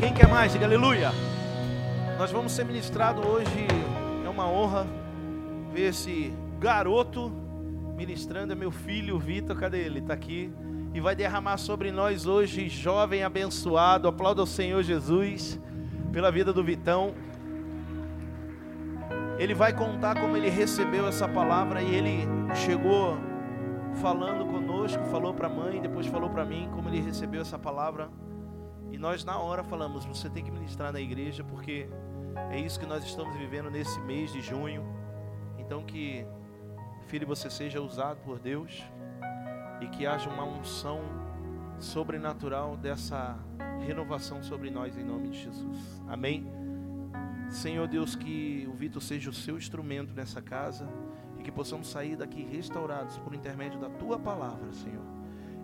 Quem 0.00 0.14
quer 0.14 0.26
mais? 0.26 0.50
Diga 0.50 0.64
aleluia. 0.64 1.10
Nós 2.18 2.32
vamos 2.32 2.52
ser 2.52 2.64
ministrados 2.64 3.22
hoje. 3.22 3.66
É 4.24 4.28
uma 4.30 4.48
honra 4.48 4.86
ver 5.74 5.90
esse 5.90 6.32
garoto 6.58 7.30
ministrando. 7.98 8.54
É 8.54 8.56
meu 8.56 8.70
filho 8.70 9.18
Vitor. 9.18 9.54
Cadê 9.58 9.84
ele? 9.84 9.98
Está 9.98 10.14
aqui. 10.14 10.50
E 10.94 11.00
vai 11.00 11.14
derramar 11.14 11.58
sobre 11.58 11.92
nós 11.92 12.26
hoje, 12.26 12.66
jovem 12.66 13.22
abençoado. 13.22 14.08
Aplauda 14.08 14.42
o 14.42 14.46
Senhor 14.46 14.82
Jesus 14.82 15.60
pela 16.10 16.32
vida 16.32 16.50
do 16.50 16.64
Vitão. 16.64 17.12
Ele 19.38 19.52
vai 19.52 19.74
contar 19.74 20.18
como 20.18 20.34
ele 20.34 20.48
recebeu 20.48 21.06
essa 21.06 21.28
palavra 21.28 21.82
e 21.82 21.94
ele 21.94 22.26
chegou 22.54 23.18
falando 24.00 24.46
conosco, 24.46 25.04
falou 25.10 25.34
para 25.34 25.46
a 25.46 25.50
mãe, 25.50 25.78
depois 25.78 26.06
falou 26.06 26.30
para 26.30 26.46
mim 26.46 26.70
como 26.74 26.88
ele 26.88 27.02
recebeu 27.02 27.42
essa 27.42 27.58
palavra. 27.58 28.08
E 28.90 28.98
nós 28.98 29.24
na 29.24 29.38
hora 29.38 29.62
falamos, 29.62 30.04
você 30.04 30.28
tem 30.28 30.44
que 30.44 30.50
ministrar 30.50 30.92
na 30.92 31.00
igreja 31.00 31.44
porque 31.44 31.88
é 32.50 32.58
isso 32.58 32.78
que 32.78 32.86
nós 32.86 33.04
estamos 33.04 33.36
vivendo 33.36 33.70
nesse 33.70 34.00
mês 34.00 34.32
de 34.32 34.40
junho. 34.40 34.84
Então 35.58 35.84
que 35.84 36.26
filho 37.06 37.26
você 37.26 37.50
seja 37.50 37.80
usado 37.80 38.20
por 38.20 38.38
Deus 38.38 38.84
e 39.80 39.86
que 39.88 40.06
haja 40.06 40.30
uma 40.30 40.44
unção 40.44 41.00
sobrenatural 41.78 42.76
dessa 42.76 43.38
renovação 43.84 44.42
sobre 44.42 44.70
nós 44.70 44.96
em 44.96 45.02
nome 45.02 45.30
de 45.30 45.42
Jesus. 45.42 46.02
Amém. 46.06 46.46
Senhor 47.48 47.88
Deus, 47.88 48.14
que 48.14 48.68
o 48.70 48.74
Vitor 48.74 49.02
seja 49.02 49.28
o 49.28 49.32
seu 49.32 49.56
instrumento 49.56 50.14
nessa 50.14 50.40
casa 50.40 50.88
e 51.38 51.42
que 51.42 51.50
possamos 51.50 51.88
sair 51.88 52.14
daqui 52.16 52.44
restaurados 52.44 53.18
por 53.18 53.34
intermédio 53.34 53.80
da 53.80 53.90
tua 53.90 54.18
palavra, 54.18 54.72
Senhor. 54.72 55.19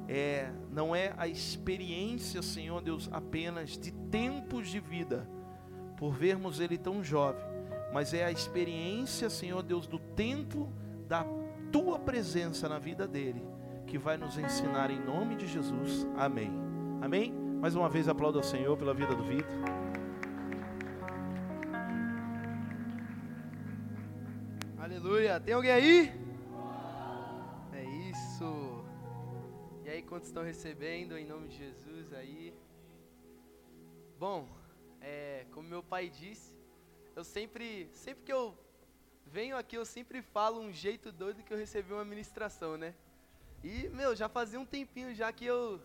É, 0.08 0.50
não 0.70 0.94
é 0.94 1.12
a 1.16 1.26
experiência, 1.26 2.40
Senhor 2.42 2.80
Deus, 2.80 3.08
apenas 3.12 3.76
de 3.76 3.90
tempos 3.90 4.68
de 4.68 4.78
vida, 4.78 5.28
por 5.96 6.12
vermos 6.12 6.60
ele 6.60 6.78
tão 6.78 7.02
jovem, 7.02 7.42
mas 7.92 8.14
é 8.14 8.24
a 8.24 8.30
experiência, 8.30 9.28
Senhor 9.28 9.62
Deus, 9.62 9.86
do 9.86 9.98
tempo 9.98 10.72
da 11.08 11.24
tua 11.72 11.98
presença 11.98 12.68
na 12.68 12.78
vida 12.78 13.06
dele, 13.06 13.42
que 13.86 13.98
vai 13.98 14.16
nos 14.16 14.38
ensinar 14.38 14.90
em 14.90 15.00
nome 15.00 15.34
de 15.34 15.46
Jesus. 15.46 16.06
Amém. 16.16 16.50
Amém? 17.00 17.32
Mais 17.60 17.74
uma 17.74 17.88
vez 17.88 18.08
aplaudo 18.08 18.38
ao 18.38 18.44
Senhor 18.44 18.76
pela 18.76 18.94
vida 18.94 19.14
do 19.14 19.24
Vitor. 19.24 19.56
Aleluia. 24.78 25.40
Tem 25.40 25.54
alguém 25.54 25.70
aí? 25.70 26.25
Quantos 30.06 30.28
estão 30.28 30.42
recebendo 30.42 31.18
em 31.18 31.26
nome 31.26 31.48
de 31.48 31.56
Jesus 31.56 32.12
aí? 32.12 32.54
Bom, 34.18 34.48
é, 35.00 35.46
como 35.52 35.68
meu 35.68 35.82
pai 35.82 36.08
disse, 36.08 36.56
eu 37.14 37.24
sempre, 37.24 37.90
sempre 37.92 38.24
que 38.24 38.32
eu 38.32 38.56
venho 39.26 39.56
aqui, 39.56 39.76
eu 39.76 39.84
sempre 39.84 40.22
falo 40.22 40.60
um 40.60 40.72
jeito 40.72 41.10
doido 41.10 41.42
que 41.42 41.52
eu 41.52 41.58
recebi 41.58 41.92
uma 41.92 42.04
ministração, 42.04 42.76
né? 42.76 42.94
E, 43.64 43.88
meu, 43.88 44.14
já 44.14 44.28
fazia 44.28 44.60
um 44.60 44.64
tempinho 44.64 45.12
já 45.14 45.32
que 45.32 45.44
eu 45.44 45.80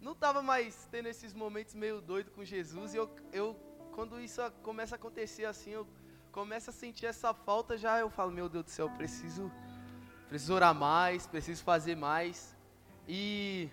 não 0.00 0.14
tava 0.14 0.42
mais 0.42 0.88
tendo 0.90 1.08
esses 1.08 1.34
momentos 1.34 1.74
meio 1.74 2.00
doido 2.00 2.30
com 2.30 2.42
Jesus. 2.42 2.94
E 2.94 2.96
eu, 2.96 3.10
eu 3.32 3.54
quando 3.92 4.18
isso 4.18 4.40
começa 4.62 4.94
a 4.94 4.96
acontecer 4.96 5.44
assim, 5.44 5.70
eu 5.70 5.86
começo 6.32 6.70
a 6.70 6.72
sentir 6.72 7.06
essa 7.06 7.34
falta, 7.34 7.76
já 7.76 7.98
eu 8.00 8.08
falo, 8.08 8.32
meu 8.32 8.48
Deus 8.48 8.64
do 8.64 8.70
céu, 8.70 8.88
preciso, 8.90 9.52
preciso 10.28 10.54
orar 10.54 10.74
mais, 10.74 11.26
preciso 11.26 11.62
fazer 11.62 11.94
mais. 11.94 12.56
E 13.14 13.68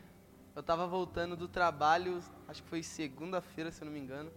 eu 0.53 0.59
estava 0.59 0.85
voltando 0.85 1.33
do 1.37 1.47
trabalho, 1.47 2.21
acho 2.45 2.61
que 2.61 2.67
foi 2.67 2.83
segunda-feira, 2.83 3.71
se 3.71 3.81
eu 3.81 3.85
não 3.85 3.93
me 3.93 3.97
engano. 3.97 4.29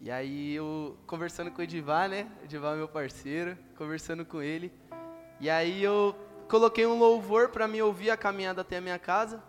E 0.00 0.12
aí 0.12 0.54
eu 0.54 0.96
conversando 1.08 1.50
com 1.50 1.58
o 1.58 1.64
Edivar, 1.64 2.08
né? 2.08 2.30
Edivar 2.44 2.74
é 2.74 2.76
meu 2.76 2.86
parceiro, 2.86 3.58
conversando 3.76 4.24
com 4.24 4.40
ele. 4.40 4.72
E 5.40 5.50
aí 5.50 5.82
eu 5.82 6.14
coloquei 6.48 6.86
um 6.86 6.96
louvor 6.96 7.48
para 7.48 7.66
me 7.66 7.82
ouvir 7.82 8.10
a 8.10 8.16
caminhada 8.16 8.60
até 8.60 8.76
a 8.76 8.80
minha 8.80 8.96
casa. 8.96 9.42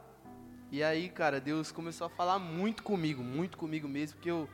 E 0.72 0.82
aí, 0.82 1.08
cara, 1.08 1.40
Deus 1.40 1.72
começou 1.72 2.08
a 2.08 2.10
falar 2.10 2.40
muito 2.40 2.82
comigo, 2.82 3.22
muito 3.22 3.60
comigo 3.60 3.88
mesmo, 3.88 4.16
porque 4.16 4.32
eu 4.32 4.50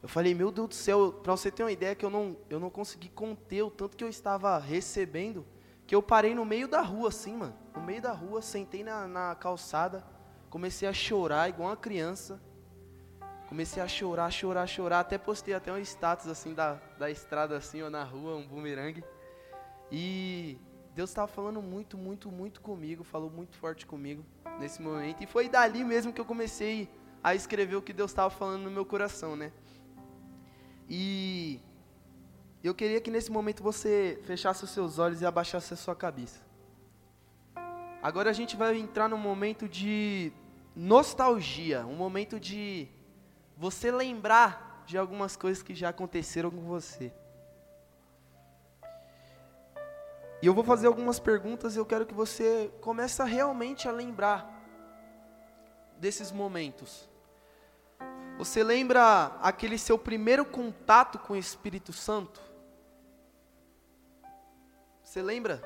eu 0.00 0.08
falei, 0.08 0.36
meu 0.36 0.52
Deus 0.52 0.68
do 0.68 0.74
céu, 0.74 1.12
para 1.20 1.36
você 1.36 1.50
ter 1.50 1.64
uma 1.64 1.72
ideia 1.72 1.96
que 1.96 2.04
eu 2.04 2.10
não, 2.10 2.36
eu 2.48 2.60
não 2.60 2.70
consegui 2.70 3.08
conter 3.08 3.62
o 3.62 3.70
tanto 3.72 3.96
que 3.96 4.04
eu 4.04 4.08
estava 4.08 4.56
recebendo, 4.56 5.44
que 5.92 5.96
eu 5.96 6.02
parei 6.02 6.34
no 6.34 6.42
meio 6.42 6.66
da 6.66 6.80
rua, 6.80 7.10
assim, 7.10 7.36
mano. 7.36 7.54
No 7.76 7.82
meio 7.82 8.00
da 8.00 8.12
rua, 8.12 8.40
sentei 8.40 8.82
na, 8.82 9.06
na 9.06 9.34
calçada, 9.34 10.02
comecei 10.48 10.88
a 10.88 10.92
chorar 10.94 11.50
igual 11.50 11.68
uma 11.68 11.76
criança. 11.76 12.40
Comecei 13.46 13.82
a 13.82 13.86
chorar, 13.86 14.30
chorar, 14.30 14.66
chorar, 14.66 15.00
até 15.00 15.18
postei 15.18 15.52
até 15.52 15.70
um 15.70 15.76
status 15.76 16.28
assim 16.28 16.54
da, 16.54 16.80
da 16.98 17.10
estrada 17.10 17.58
assim, 17.58 17.82
ó, 17.82 17.90
na 17.90 18.02
rua, 18.04 18.36
um 18.36 18.46
bumerangue. 18.46 19.04
E 19.90 20.56
Deus 20.94 21.10
estava 21.10 21.28
falando 21.28 21.60
muito, 21.60 21.98
muito, 21.98 22.32
muito 22.32 22.62
comigo, 22.62 23.04
falou 23.04 23.28
muito 23.28 23.58
forte 23.58 23.84
comigo 23.84 24.24
nesse 24.58 24.80
momento. 24.80 25.22
E 25.22 25.26
foi 25.26 25.46
dali 25.46 25.84
mesmo 25.84 26.10
que 26.10 26.22
eu 26.22 26.24
comecei 26.24 26.88
a 27.22 27.34
escrever 27.34 27.76
o 27.76 27.82
que 27.82 27.92
Deus 27.92 28.12
estava 28.12 28.30
falando 28.30 28.62
no 28.62 28.70
meu 28.70 28.86
coração, 28.86 29.36
né? 29.36 29.52
E 30.88 31.60
eu 32.68 32.74
queria 32.74 33.00
que 33.00 33.10
nesse 33.10 33.30
momento 33.30 33.62
você 33.62 34.20
fechasse 34.24 34.62
os 34.62 34.70
seus 34.70 34.98
olhos 34.98 35.20
e 35.20 35.26
abaixasse 35.26 35.74
a 35.74 35.76
sua 35.76 35.96
cabeça. 35.96 36.40
Agora 38.02 38.30
a 38.30 38.32
gente 38.32 38.56
vai 38.56 38.76
entrar 38.76 39.08
num 39.08 39.16
momento 39.16 39.68
de 39.68 40.32
nostalgia, 40.74 41.84
um 41.86 41.96
momento 41.96 42.38
de 42.38 42.88
você 43.56 43.90
lembrar 43.90 44.84
de 44.86 44.96
algumas 44.98 45.36
coisas 45.36 45.62
que 45.62 45.74
já 45.74 45.88
aconteceram 45.88 46.50
com 46.50 46.62
você. 46.62 47.12
E 50.42 50.46
eu 50.46 50.54
vou 50.54 50.64
fazer 50.64 50.88
algumas 50.88 51.20
perguntas 51.20 51.76
e 51.76 51.78
eu 51.78 51.86
quero 51.86 52.04
que 52.04 52.14
você 52.14 52.72
comece 52.80 53.22
realmente 53.22 53.86
a 53.86 53.92
lembrar 53.92 54.60
desses 55.98 56.32
momentos. 56.32 57.08
Você 58.38 58.64
lembra 58.64 59.36
aquele 59.40 59.78
seu 59.78 59.96
primeiro 59.96 60.44
contato 60.44 61.20
com 61.20 61.34
o 61.34 61.36
Espírito 61.36 61.92
Santo? 61.92 62.51
Você 65.12 65.20
lembra? 65.20 65.62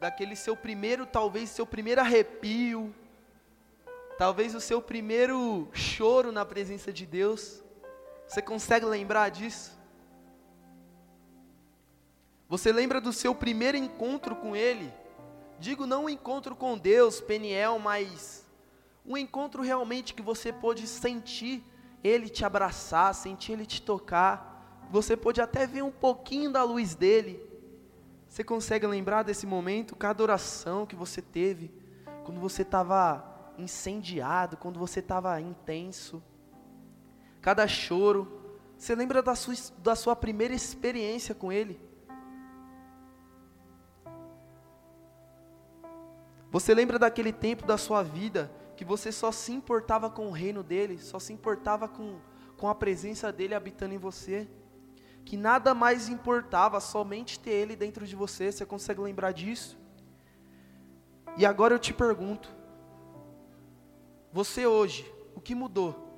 Daquele 0.00 0.34
seu 0.34 0.56
primeiro, 0.56 1.06
talvez 1.06 1.50
seu 1.50 1.64
primeiro 1.64 2.00
arrepio, 2.00 2.92
talvez 4.18 4.56
o 4.56 4.60
seu 4.60 4.82
primeiro 4.82 5.68
choro 5.72 6.32
na 6.32 6.44
presença 6.44 6.92
de 6.92 7.06
Deus. 7.06 7.62
Você 8.26 8.42
consegue 8.42 8.84
lembrar 8.84 9.28
disso? 9.28 9.78
Você 12.48 12.72
lembra 12.72 13.00
do 13.00 13.12
seu 13.12 13.36
primeiro 13.36 13.76
encontro 13.76 14.34
com 14.34 14.56
Ele? 14.56 14.92
Digo 15.60 15.86
não 15.86 16.06
um 16.06 16.08
encontro 16.08 16.56
com 16.56 16.76
Deus, 16.76 17.20
Peniel, 17.20 17.78
mas 17.78 18.44
um 19.06 19.16
encontro 19.16 19.62
realmente 19.62 20.12
que 20.12 20.22
você 20.22 20.52
pôde 20.52 20.88
sentir 20.88 21.62
Ele 22.02 22.28
te 22.28 22.44
abraçar, 22.44 23.14
sentir 23.14 23.52
Ele 23.52 23.64
te 23.64 23.80
tocar. 23.80 24.88
Você 24.90 25.16
pôde 25.16 25.40
até 25.40 25.68
ver 25.68 25.84
um 25.84 25.92
pouquinho 25.92 26.50
da 26.50 26.64
luz 26.64 26.96
dele. 26.96 27.48
Você 28.30 28.44
consegue 28.44 28.86
lembrar 28.86 29.24
desse 29.24 29.44
momento, 29.44 29.96
cada 29.96 30.22
oração 30.22 30.86
que 30.86 30.94
você 30.94 31.20
teve, 31.20 31.68
quando 32.24 32.40
você 32.40 32.62
estava 32.62 33.52
incendiado, 33.58 34.56
quando 34.56 34.78
você 34.78 35.00
estava 35.00 35.40
intenso, 35.40 36.22
cada 37.42 37.66
choro. 37.66 38.40
Você 38.78 38.94
lembra 38.94 39.20
da 39.20 39.34
sua, 39.34 39.54
da 39.78 39.96
sua 39.96 40.14
primeira 40.14 40.54
experiência 40.54 41.34
com 41.34 41.50
Ele? 41.50 41.80
Você 46.52 46.72
lembra 46.72 47.00
daquele 47.00 47.32
tempo 47.32 47.66
da 47.66 47.76
sua 47.76 48.00
vida 48.00 48.48
que 48.76 48.84
você 48.84 49.10
só 49.10 49.32
se 49.32 49.50
importava 49.50 50.08
com 50.08 50.28
o 50.28 50.32
reino 50.32 50.62
dele, 50.62 50.98
só 50.98 51.18
se 51.18 51.32
importava 51.32 51.88
com, 51.88 52.20
com 52.56 52.68
a 52.68 52.76
presença 52.76 53.32
dele 53.32 53.56
habitando 53.56 53.92
em 53.92 53.98
você, 53.98 54.48
que 55.24 55.36
nada 55.36 55.74
mais 55.74 56.08
importava, 56.08 56.80
somente 56.80 57.38
ter 57.38 57.50
ele 57.50 57.76
dentro 57.76 58.06
de 58.06 58.16
você, 58.16 58.50
você 58.50 58.66
consegue 58.66 59.00
lembrar 59.00 59.32
disso? 59.32 59.78
E 61.36 61.46
agora 61.46 61.74
eu 61.74 61.78
te 61.78 61.92
pergunto, 61.92 62.52
você 64.32 64.66
hoje, 64.66 65.10
o 65.34 65.40
que 65.40 65.54
mudou? 65.54 66.08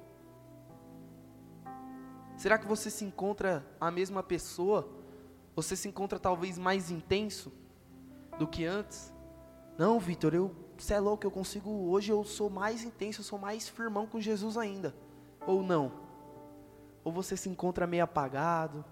Será 2.37 2.59
que 2.59 2.67
você 2.67 2.91
se 2.91 3.05
encontra 3.05 3.65
a 3.81 3.91
mesma 3.91 4.23
pessoa? 4.23 4.89
Você 5.55 5.77
se 5.77 5.89
encontra 5.89 6.19
talvez 6.19 6.59
mais 6.59 6.91
intenso 6.91 7.53
do 8.39 8.47
que 8.47 8.65
antes? 8.65 9.13
Não, 9.79 10.01
Vitor, 10.01 10.35
eu 10.35 10.55
você 10.83 10.95
é 10.95 11.01
louco, 11.01 11.25
eu 11.25 11.31
consigo, 11.31 11.71
hoje 11.71 12.11
eu 12.11 12.25
sou 12.25 12.51
mais 12.51 12.83
intenso, 12.83 13.21
eu 13.21 13.25
sou 13.25 13.39
mais 13.39 13.69
firmão 13.69 14.05
com 14.05 14.21
Jesus 14.21 14.57
ainda. 14.57 14.93
Ou 15.47 15.63
não? 15.63 15.93
Ou 17.05 17.13
você 17.13 17.37
se 17.37 17.49
encontra 17.49 17.87
meio 17.87 18.03
apagado, 18.03 18.85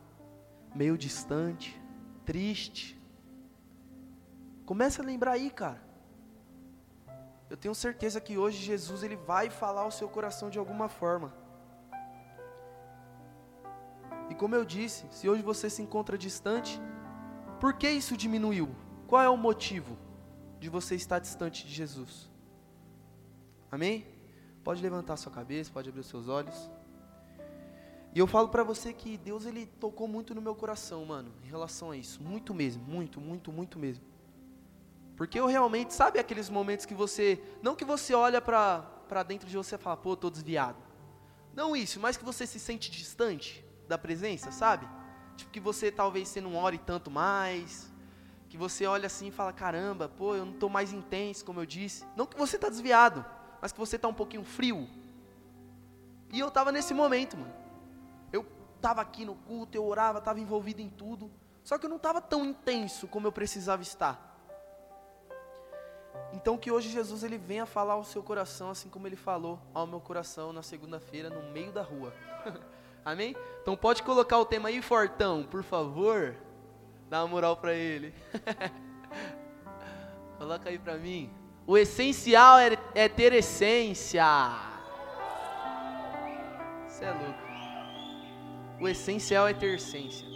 meio 0.75 0.96
distante, 0.96 1.81
triste. 2.25 3.00
Começa 4.64 5.02
a 5.02 5.05
lembrar 5.05 5.32
aí, 5.32 5.50
cara. 5.50 5.82
Eu 7.49 7.56
tenho 7.56 7.75
certeza 7.75 8.20
que 8.20 8.38
hoje 8.38 8.58
Jesus 8.58 9.02
ele 9.02 9.17
vai 9.17 9.50
falar 9.50 9.82
ao 9.82 9.90
seu 9.90 10.08
coração 10.08 10.49
de 10.49 10.58
alguma 10.58 10.88
forma. 10.88 11.34
E 14.28 14.34
como 14.34 14.55
eu 14.55 14.64
disse, 14.64 15.06
se 15.11 15.28
hoje 15.28 15.43
você 15.43 15.69
se 15.69 15.82
encontra 15.82 16.17
distante, 16.17 16.81
por 17.58 17.75
que 17.75 17.90
isso 17.90 18.17
diminuiu? 18.17 18.69
Qual 19.08 19.20
é 19.20 19.28
o 19.28 19.37
motivo 19.37 19.99
de 20.61 20.69
você 20.69 20.94
estar 20.94 21.19
distante 21.19 21.67
de 21.67 21.72
Jesus? 21.75 22.31
Amém? 23.72 24.06
Pode 24.62 24.81
levantar 24.81 25.17
sua 25.17 25.32
cabeça, 25.32 25.72
pode 25.72 25.88
abrir 25.88 26.00
os 26.00 26.06
seus 26.06 26.28
olhos. 26.28 26.70
E 28.14 28.18
eu 28.18 28.26
falo 28.26 28.48
para 28.48 28.64
você 28.64 28.92
que 28.92 29.16
Deus 29.16 29.46
ele 29.46 29.66
tocou 29.66 30.08
muito 30.08 30.34
no 30.34 30.42
meu 30.42 30.54
coração, 30.54 31.04
mano, 31.04 31.32
em 31.44 31.48
relação 31.48 31.92
a 31.92 31.96
isso, 31.96 32.20
muito 32.20 32.52
mesmo, 32.52 32.82
muito, 32.82 33.20
muito, 33.20 33.52
muito 33.52 33.78
mesmo. 33.78 34.04
Porque 35.16 35.38
eu 35.38 35.46
realmente, 35.46 35.94
sabe 35.94 36.18
aqueles 36.18 36.50
momentos 36.50 36.86
que 36.86 36.94
você, 36.94 37.40
não 37.62 37.76
que 37.76 37.84
você 37.84 38.14
olha 38.14 38.40
para 38.40 39.22
dentro 39.22 39.48
de 39.48 39.56
você 39.56 39.76
e 39.76 39.78
fala, 39.78 39.96
pô, 39.96 40.16
tô 40.16 40.28
desviado. 40.28 40.78
Não 41.54 41.76
isso, 41.76 42.00
mas 42.00 42.16
que 42.16 42.24
você 42.24 42.46
se 42.46 42.58
sente 42.58 42.90
distante 42.90 43.64
da 43.86 43.98
presença, 43.98 44.50
sabe? 44.50 44.88
Tipo 45.36 45.50
que 45.50 45.60
você 45.60 45.92
talvez 45.92 46.28
você 46.28 46.40
não 46.40 46.56
ore 46.56 46.78
tanto 46.78 47.10
mais, 47.10 47.92
que 48.48 48.56
você 48.56 48.86
olha 48.86 49.06
assim 49.06 49.28
e 49.28 49.30
fala, 49.30 49.52
caramba, 49.52 50.08
pô, 50.08 50.34
eu 50.34 50.44
não 50.44 50.54
estou 50.54 50.68
mais 50.68 50.92
intenso, 50.92 51.44
como 51.44 51.60
eu 51.60 51.66
disse. 51.66 52.04
Não 52.16 52.26
que 52.26 52.36
você 52.36 52.56
está 52.56 52.68
desviado, 52.68 53.24
mas 53.62 53.72
que 53.72 53.78
você 53.78 53.96
está 53.96 54.08
um 54.08 54.14
pouquinho 54.14 54.42
frio. 54.42 54.88
E 56.32 56.40
eu 56.40 56.48
estava 56.48 56.72
nesse 56.72 56.92
momento, 56.92 57.36
mano. 57.36 57.59
Estava 58.81 59.03
aqui 59.03 59.27
no 59.27 59.35
culto, 59.35 59.77
eu 59.77 59.85
orava, 59.85 60.21
estava 60.21 60.41
envolvido 60.41 60.81
em 60.81 60.88
tudo. 60.88 61.31
Só 61.62 61.77
que 61.77 61.85
eu 61.85 61.91
não 61.91 61.99
estava 61.99 62.19
tão 62.19 62.47
intenso 62.47 63.06
como 63.06 63.27
eu 63.27 63.32
precisava 63.32 63.82
estar. 63.82 64.19
Então 66.32 66.56
que 66.56 66.71
hoje 66.71 66.88
Jesus 66.88 67.23
ele 67.23 67.37
venha 67.37 67.67
falar 67.67 67.93
ao 67.93 68.05
seu 68.05 68.23
coração, 68.23 68.71
assim 68.71 68.88
como 68.88 69.06
ele 69.06 69.17
falou 69.17 69.59
ao 69.75 69.87
meu 69.87 70.00
coração 70.00 70.50
na 70.50 70.62
segunda-feira 70.62 71.29
no 71.29 71.53
meio 71.53 71.71
da 71.71 71.82
rua. 71.82 72.15
Amém? 73.05 73.37
Então 73.61 73.77
pode 73.77 74.03
colocar 74.03 74.38
o 74.38 74.47
tema 74.47 74.71
aí, 74.71 74.81
Fortão, 74.81 75.43
por 75.43 75.62
favor. 75.62 76.35
Dá 77.11 77.21
uma 77.21 77.29
moral 77.29 77.59
para 77.59 77.75
ele. 77.75 78.15
Coloca 80.38 80.71
aí 80.71 80.79
para 80.79 80.97
mim. 80.97 81.31
O 81.67 81.77
essencial 81.77 82.59
é, 82.59 82.79
é 82.94 83.11
ter 83.11 83.35
essência. 83.35 84.25
Você 86.88 87.05
é 87.05 87.12
louco. 87.12 87.50
O 88.81 88.88
essencial 88.88 89.47
é 89.47 89.53
ter 89.53 89.75
essência. 89.75 90.27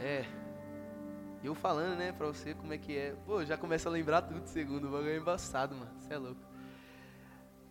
É. 0.00 0.24
Eu 1.42 1.54
falando, 1.54 1.96
né, 1.96 2.10
pra 2.10 2.26
você 2.26 2.52
como 2.52 2.72
é 2.72 2.78
que 2.78 2.96
é. 2.96 3.14
Pô, 3.24 3.44
já 3.44 3.56
começa 3.56 3.88
a 3.88 3.92
lembrar 3.92 4.22
tudo 4.22 4.44
segundo. 4.48 4.88
O 4.88 4.90
bagulho 4.90 5.10
é 5.10 5.16
embaçado, 5.18 5.76
mano. 5.76 5.92
Você 6.00 6.12
é 6.12 6.18
louco. 6.18 6.40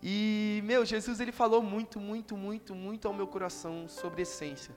E, 0.02 0.62
meu, 0.64 0.86
Jesus 0.86 1.20
ele 1.20 1.34
falou 1.34 1.62
muito, 1.62 2.00
muito, 2.00 2.38
muito, 2.38 2.74
muito 2.74 3.08
ao 3.10 3.14
meu 3.14 3.28
coração 3.28 3.90
sobre 3.90 4.22
essência. 4.22 4.74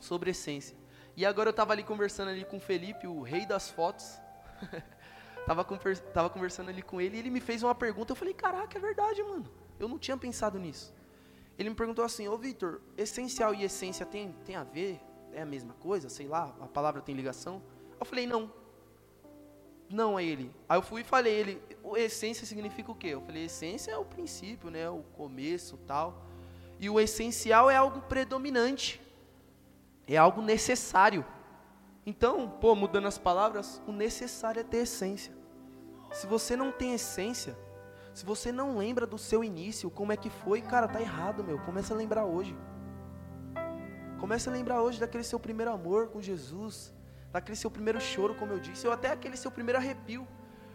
Sobre 0.00 0.30
essência. 0.30 0.76
E 1.16 1.26
agora 1.26 1.48
eu 1.48 1.52
tava 1.52 1.72
ali 1.72 1.82
conversando 1.82 2.28
ali 2.28 2.44
com 2.44 2.58
o 2.58 2.60
Felipe, 2.60 3.08
o 3.08 3.22
rei 3.22 3.44
das 3.44 3.68
fotos. 3.68 4.20
tava, 5.46 5.64
tava 6.14 6.30
conversando 6.30 6.70
ali 6.70 6.80
com 6.80 7.00
ele 7.00 7.16
e 7.16 7.18
ele 7.18 7.30
me 7.30 7.40
fez 7.40 7.64
uma 7.64 7.74
pergunta. 7.74 8.12
Eu 8.12 8.16
falei, 8.16 8.34
caraca, 8.34 8.78
é 8.78 8.80
verdade, 8.80 9.20
mano. 9.24 9.50
Eu 9.80 9.88
não 9.88 9.98
tinha 9.98 10.16
pensado 10.16 10.60
nisso. 10.60 10.94
Ele 11.60 11.68
me 11.68 11.76
perguntou 11.76 12.02
assim, 12.02 12.26
ô 12.26 12.38
Vitor, 12.38 12.80
essencial 12.96 13.54
e 13.54 13.64
essência 13.64 14.06
tem, 14.06 14.32
tem 14.46 14.56
a 14.56 14.64
ver? 14.64 14.98
É 15.30 15.42
a 15.42 15.44
mesma 15.44 15.74
coisa? 15.74 16.08
Sei 16.08 16.26
lá, 16.26 16.56
a 16.58 16.66
palavra 16.66 17.02
tem 17.02 17.14
ligação? 17.14 17.60
Eu 17.98 18.06
falei, 18.06 18.26
não. 18.26 18.50
Não 19.86 20.18
é 20.18 20.24
ele. 20.24 20.50
Aí 20.66 20.78
eu 20.78 20.82
fui 20.82 21.02
e 21.02 21.04
falei, 21.04 21.34
ele, 21.34 21.62
essência 21.96 22.46
significa 22.46 22.90
o 22.90 22.94
quê? 22.94 23.08
Eu 23.08 23.20
falei, 23.20 23.44
essência 23.44 23.92
é 23.92 23.98
o 23.98 24.06
princípio, 24.06 24.70
né? 24.70 24.88
O 24.88 25.02
começo, 25.12 25.76
tal. 25.86 26.24
E 26.78 26.88
o 26.88 26.98
essencial 26.98 27.70
é 27.70 27.76
algo 27.76 28.00
predominante. 28.00 28.98
É 30.08 30.16
algo 30.16 30.40
necessário. 30.40 31.26
Então, 32.06 32.48
pô, 32.48 32.74
mudando 32.74 33.06
as 33.06 33.18
palavras, 33.18 33.82
o 33.86 33.92
necessário 33.92 34.60
é 34.60 34.64
ter 34.64 34.78
essência. 34.78 35.34
Se 36.10 36.26
você 36.26 36.56
não 36.56 36.72
tem 36.72 36.94
essência, 36.94 37.54
se 38.12 38.24
você 38.24 38.50
não 38.50 38.76
lembra 38.76 39.06
do 39.06 39.16
seu 39.16 39.42
início, 39.44 39.90
como 39.90 40.12
é 40.12 40.16
que 40.16 40.30
foi, 40.30 40.60
cara, 40.60 40.88
tá 40.88 41.00
errado, 41.00 41.44
meu. 41.44 41.58
Começa 41.60 41.94
a 41.94 41.96
lembrar 41.96 42.24
hoje. 42.24 42.56
Começa 44.18 44.50
a 44.50 44.52
lembrar 44.52 44.82
hoje 44.82 45.00
daquele 45.00 45.24
seu 45.24 45.38
primeiro 45.38 45.72
amor 45.72 46.08
com 46.08 46.20
Jesus, 46.20 46.92
daquele 47.32 47.56
seu 47.56 47.70
primeiro 47.70 48.00
choro, 48.00 48.34
como 48.34 48.52
eu 48.52 48.58
disse, 48.58 48.86
ou 48.86 48.92
até 48.92 49.10
aquele 49.12 49.36
seu 49.36 49.50
primeiro 49.50 49.78
arrepio. 49.78 50.26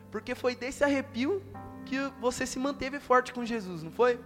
Porque 0.09 0.33
foi 0.33 0.55
desse 0.55 0.83
arrepio 0.83 1.43
que 1.85 1.99
você 2.19 2.45
se 2.47 2.57
manteve 2.57 2.99
forte 2.99 3.33
com 3.33 3.45
Jesus, 3.45 3.83
não 3.83 3.91
foi? 3.91 4.19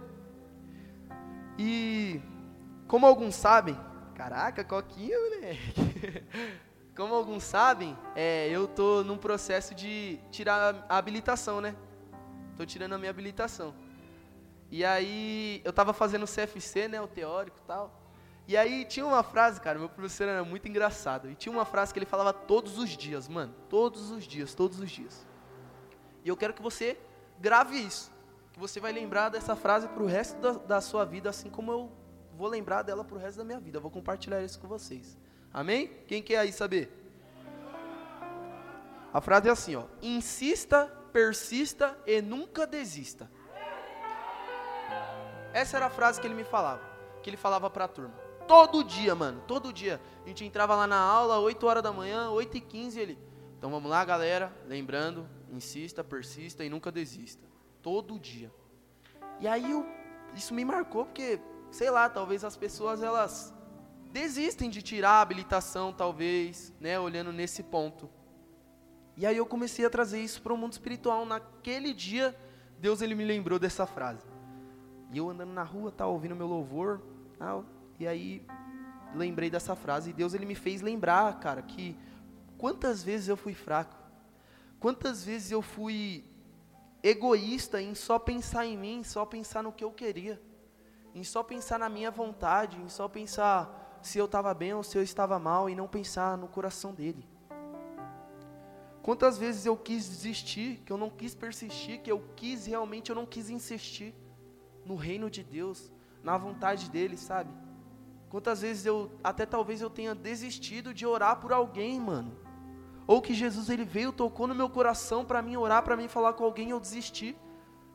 E 1.58 2.20
como 2.86 3.04
alguns 3.06 3.34
sabem, 3.34 3.78
caraca, 4.14 4.64
coquinha, 4.64 5.18
moleque. 5.18 6.24
Como 6.96 7.14
alguns 7.14 7.44
sabem, 7.44 7.96
é, 8.14 8.48
eu 8.50 8.68
tô 8.68 9.02
num 9.02 9.16
processo 9.16 9.74
de 9.74 10.18
tirar 10.30 10.84
a 10.86 10.98
habilitação, 10.98 11.60
né? 11.60 11.74
Tô 12.60 12.66
tirando 12.66 12.92
a 12.92 12.98
minha 12.98 13.08
habilitação. 13.08 13.74
E 14.70 14.84
aí 14.84 15.62
eu 15.64 15.72
tava 15.72 15.94
fazendo 15.94 16.24
o 16.24 16.26
CFC, 16.26 16.88
né, 16.88 17.00
o 17.00 17.08
teórico 17.08 17.56
e 17.56 17.66
tal. 17.66 17.90
E 18.46 18.54
aí 18.54 18.84
tinha 18.84 19.06
uma 19.06 19.22
frase, 19.22 19.58
cara, 19.58 19.78
meu 19.78 19.88
professor 19.88 20.28
era 20.28 20.44
muito 20.44 20.68
engraçado. 20.68 21.30
E 21.30 21.34
tinha 21.34 21.50
uma 21.50 21.64
frase 21.64 21.90
que 21.90 21.98
ele 21.98 22.04
falava 22.04 22.34
todos 22.34 22.76
os 22.76 22.90
dias, 22.90 23.28
mano. 23.28 23.54
Todos 23.70 24.10
os 24.10 24.24
dias, 24.24 24.54
todos 24.54 24.78
os 24.78 24.90
dias. 24.90 25.26
E 26.22 26.28
eu 26.28 26.36
quero 26.36 26.52
que 26.52 26.60
você 26.60 26.98
grave 27.38 27.78
isso. 27.78 28.12
Que 28.52 28.60
você 28.60 28.78
vai 28.78 28.92
lembrar 28.92 29.30
dessa 29.30 29.56
frase 29.56 29.88
pro 29.88 30.04
resto 30.04 30.38
da, 30.38 30.52
da 30.52 30.80
sua 30.82 31.06
vida, 31.06 31.30
assim 31.30 31.48
como 31.48 31.72
eu 31.72 31.90
vou 32.36 32.46
lembrar 32.46 32.82
dela 32.82 33.02
pro 33.02 33.16
resto 33.16 33.38
da 33.38 33.44
minha 33.44 33.58
vida. 33.58 33.78
Eu 33.78 33.82
vou 33.82 33.90
compartilhar 33.90 34.42
isso 34.42 34.60
com 34.60 34.68
vocês. 34.68 35.16
Amém? 35.50 35.90
Quem 36.06 36.22
quer 36.22 36.36
aí 36.36 36.52
saber? 36.52 36.92
A 39.14 39.20
frase 39.22 39.48
é 39.48 39.50
assim, 39.50 39.76
ó. 39.76 39.84
Insista, 40.02 40.99
persista 41.12 41.98
e 42.06 42.20
nunca 42.22 42.66
desista. 42.66 43.30
Essa 45.52 45.76
era 45.76 45.86
a 45.86 45.90
frase 45.90 46.20
que 46.20 46.26
ele 46.26 46.34
me 46.34 46.44
falava, 46.44 46.82
que 47.22 47.30
ele 47.30 47.36
falava 47.36 47.68
para 47.68 47.84
a 47.84 47.88
turma. 47.88 48.14
Todo 48.46 48.82
dia, 48.82 49.14
mano, 49.14 49.42
todo 49.46 49.72
dia. 49.72 50.00
A 50.24 50.28
gente 50.28 50.44
entrava 50.44 50.74
lá 50.74 50.86
na 50.86 50.98
aula, 50.98 51.38
8 51.38 51.66
horas 51.66 51.82
da 51.82 51.92
manhã, 51.92 52.30
8 52.30 52.56
e 52.56 52.60
15 52.60 53.00
ele. 53.00 53.18
Então 53.58 53.70
vamos 53.70 53.90
lá, 53.90 54.04
galera. 54.04 54.52
Lembrando, 54.66 55.28
insista, 55.50 56.02
persista 56.02 56.64
e 56.64 56.68
nunca 56.68 56.90
desista. 56.90 57.46
Todo 57.82 58.18
dia. 58.18 58.52
E 59.38 59.46
aí 59.46 59.70
eu, 59.70 59.86
isso 60.34 60.54
me 60.54 60.64
marcou 60.64 61.04
porque, 61.04 61.40
sei 61.70 61.90
lá, 61.90 62.08
talvez 62.08 62.44
as 62.44 62.56
pessoas 62.56 63.02
elas 63.02 63.52
desistem 64.12 64.68
de 64.68 64.82
tirar 64.82 65.10
a 65.10 65.20
habilitação, 65.20 65.92
talvez, 65.92 66.72
né, 66.80 66.98
olhando 66.98 67.32
nesse 67.32 67.62
ponto. 67.62 68.10
E 69.20 69.26
aí 69.26 69.36
eu 69.36 69.44
comecei 69.44 69.84
a 69.84 69.90
trazer 69.90 70.18
isso 70.18 70.40
para 70.40 70.54
o 70.54 70.56
mundo 70.56 70.72
espiritual. 70.72 71.26
Naquele 71.26 71.92
dia, 71.92 72.34
Deus 72.78 73.02
ele 73.02 73.14
me 73.14 73.22
lembrou 73.22 73.58
dessa 73.58 73.84
frase. 73.84 74.24
E 75.12 75.18
eu 75.18 75.28
andando 75.28 75.52
na 75.52 75.62
rua, 75.62 75.92
tá 75.92 76.06
ouvindo 76.06 76.34
meu 76.34 76.46
louvor, 76.46 77.02
tal, 77.38 77.66
e 77.98 78.06
aí 78.08 78.42
lembrei 79.14 79.50
dessa 79.50 79.76
frase 79.76 80.08
e 80.08 80.12
Deus 80.14 80.32
ele 80.32 80.46
me 80.46 80.54
fez 80.54 80.80
lembrar, 80.80 81.38
cara, 81.38 81.60
que 81.60 81.94
quantas 82.56 83.02
vezes 83.02 83.28
eu 83.28 83.36
fui 83.36 83.52
fraco. 83.52 83.94
Quantas 84.78 85.22
vezes 85.22 85.50
eu 85.50 85.60
fui 85.60 86.24
egoísta 87.02 87.82
em 87.82 87.94
só 87.94 88.18
pensar 88.18 88.64
em 88.64 88.78
mim, 88.78 89.04
só 89.04 89.26
pensar 89.26 89.62
no 89.62 89.70
que 89.70 89.84
eu 89.84 89.92
queria, 89.92 90.40
em 91.14 91.22
só 91.24 91.42
pensar 91.42 91.78
na 91.78 91.90
minha 91.90 92.10
vontade, 92.10 92.80
em 92.80 92.88
só 92.88 93.06
pensar 93.06 94.00
se 94.00 94.16
eu 94.16 94.24
estava 94.24 94.54
bem 94.54 94.72
ou 94.72 94.82
se 94.82 94.96
eu 94.96 95.02
estava 95.02 95.38
mal 95.38 95.68
e 95.68 95.74
não 95.74 95.86
pensar 95.86 96.38
no 96.38 96.48
coração 96.48 96.94
dele. 96.94 97.28
Quantas 99.02 99.38
vezes 99.38 99.64
eu 99.64 99.76
quis 99.76 100.08
desistir, 100.08 100.82
que 100.84 100.92
eu 100.92 100.98
não 100.98 101.08
quis 101.08 101.34
persistir, 101.34 102.00
que 102.02 102.12
eu 102.12 102.22
quis 102.36 102.66
realmente, 102.66 103.10
eu 103.10 103.16
não 103.16 103.24
quis 103.24 103.48
insistir 103.48 104.14
no 104.84 104.94
reino 104.94 105.30
de 105.30 105.42
Deus, 105.42 105.90
na 106.22 106.36
vontade 106.36 106.90
dele, 106.90 107.16
sabe? 107.16 107.50
Quantas 108.28 108.60
vezes 108.60 108.84
eu, 108.84 109.10
até 109.24 109.46
talvez 109.46 109.80
eu 109.80 109.90
tenha 109.90 110.14
desistido 110.14 110.92
de 110.92 111.06
orar 111.06 111.40
por 111.40 111.52
alguém, 111.52 111.98
mano. 111.98 112.36
Ou 113.06 113.20
que 113.20 113.34
Jesus 113.34 113.68
ele 113.68 113.84
veio, 113.84 114.12
tocou 114.12 114.46
no 114.46 114.54
meu 114.54 114.68
coração 114.68 115.24
para 115.24 115.42
mim 115.42 115.56
orar, 115.56 115.82
para 115.82 115.96
mim 115.96 116.06
falar 116.06 116.34
com 116.34 116.44
alguém 116.44 116.70
eu 116.70 116.78
desisti. 116.78 117.36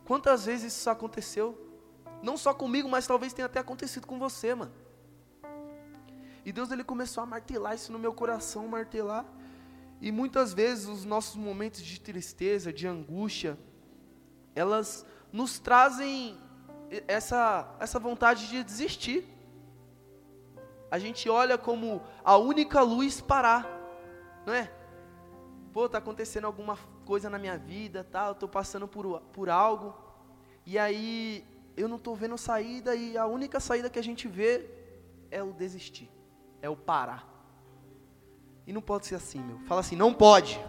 Quantas 0.05 0.45
vezes 0.45 0.73
isso 0.73 0.89
aconteceu? 0.89 1.57
Não 2.21 2.35
só 2.35 2.53
comigo, 2.53 2.89
mas 2.89 3.07
talvez 3.07 3.31
tenha 3.31 3.45
até 3.45 3.59
acontecido 3.59 4.05
com 4.05 4.19
você, 4.19 4.53
mano. 4.53 4.73
E 6.43 6.51
Deus 6.51 6.69
ele 6.69 6.83
começou 6.83 7.23
a 7.23 7.25
martelar 7.25 7.75
isso 7.75 7.91
no 7.91 7.97
meu 7.97 8.13
coração, 8.13 8.67
martelar. 8.67 9.25
E 10.01 10.11
muitas 10.11 10.53
vezes 10.53 10.87
os 10.87 11.05
nossos 11.05 11.35
momentos 11.35 11.81
de 11.81 11.99
tristeza, 11.99 12.71
de 12.71 12.87
angústia, 12.87 13.57
elas 14.53 15.05
nos 15.31 15.59
trazem 15.59 16.37
essa, 17.07 17.75
essa 17.79 17.99
vontade 17.99 18.47
de 18.47 18.63
desistir 18.63 19.35
a 20.95 20.99
gente 20.99 21.29
olha 21.29 21.57
como 21.57 22.01
a 22.23 22.37
única 22.37 22.81
luz 22.81 23.19
parar, 23.19 23.67
não 24.45 24.53
é? 24.53 24.71
Pô, 25.73 25.89
tá 25.89 25.97
acontecendo 25.97 26.45
alguma 26.45 26.77
coisa 27.03 27.29
na 27.29 27.37
minha 27.37 27.57
vida, 27.57 28.01
tá? 28.01 28.27
Eu 28.27 28.35
tô 28.35 28.47
passando 28.47 28.87
por, 28.87 29.19
por 29.33 29.49
algo, 29.49 29.93
e 30.65 30.79
aí 30.79 31.45
eu 31.75 31.89
não 31.89 31.99
tô 31.99 32.15
vendo 32.15 32.37
saída, 32.37 32.95
e 32.95 33.17
a 33.17 33.25
única 33.25 33.59
saída 33.59 33.89
que 33.89 33.99
a 33.99 34.01
gente 34.01 34.25
vê 34.27 34.69
é 35.29 35.43
o 35.43 35.51
desistir, 35.51 36.09
é 36.61 36.69
o 36.69 36.77
parar. 36.77 37.34
E 38.67 38.73
não 38.73 38.81
pode 38.81 39.05
ser 39.05 39.15
assim, 39.15 39.39
meu. 39.39 39.59
Fala 39.61 39.81
assim, 39.81 39.95
não 39.95 40.13
pode. 40.13 40.59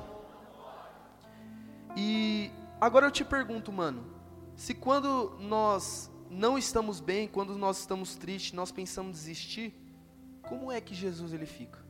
E 1.96 2.50
agora 2.80 3.06
eu 3.06 3.10
te 3.10 3.24
pergunto, 3.24 3.72
mano, 3.72 4.04
se 4.54 4.74
quando 4.74 5.36
nós 5.40 6.10
não 6.30 6.58
estamos 6.58 7.00
bem, 7.00 7.26
quando 7.26 7.56
nós 7.56 7.78
estamos 7.78 8.14
tristes, 8.14 8.52
nós 8.52 8.70
pensamos 8.70 9.12
desistir, 9.12 9.74
como 10.42 10.70
é 10.70 10.80
que 10.80 10.94
Jesus 10.94 11.32
ele 11.32 11.46
fica? 11.46 11.84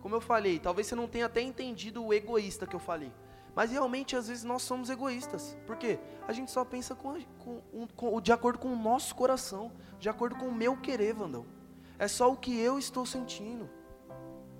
Como 0.00 0.16
eu 0.16 0.20
falei, 0.20 0.58
talvez 0.58 0.88
você 0.88 0.96
não 0.96 1.06
tenha 1.06 1.26
até 1.26 1.40
entendido 1.40 2.04
o 2.04 2.12
egoísta 2.12 2.66
que 2.66 2.74
eu 2.74 2.80
falei. 2.80 3.12
Mas 3.54 3.70
realmente, 3.70 4.16
às 4.16 4.28
vezes, 4.28 4.42
nós 4.42 4.62
somos 4.62 4.90
egoístas. 4.90 5.56
Por 5.66 5.76
quê? 5.76 6.00
A 6.26 6.32
gente 6.32 6.50
só 6.50 6.64
pensa 6.64 6.94
com, 6.94 7.20
com, 7.38 7.86
com, 7.94 8.20
de 8.20 8.32
acordo 8.32 8.58
com 8.58 8.72
o 8.72 8.76
nosso 8.76 9.14
coração, 9.14 9.70
de 10.00 10.08
acordo 10.08 10.36
com 10.36 10.48
o 10.48 10.54
meu 10.54 10.76
querer, 10.76 11.14
Vandão. 11.14 11.46
É 12.04 12.08
só 12.08 12.32
o 12.32 12.36
que 12.36 12.52
eu 12.58 12.80
estou 12.80 13.06
sentindo. 13.06 13.70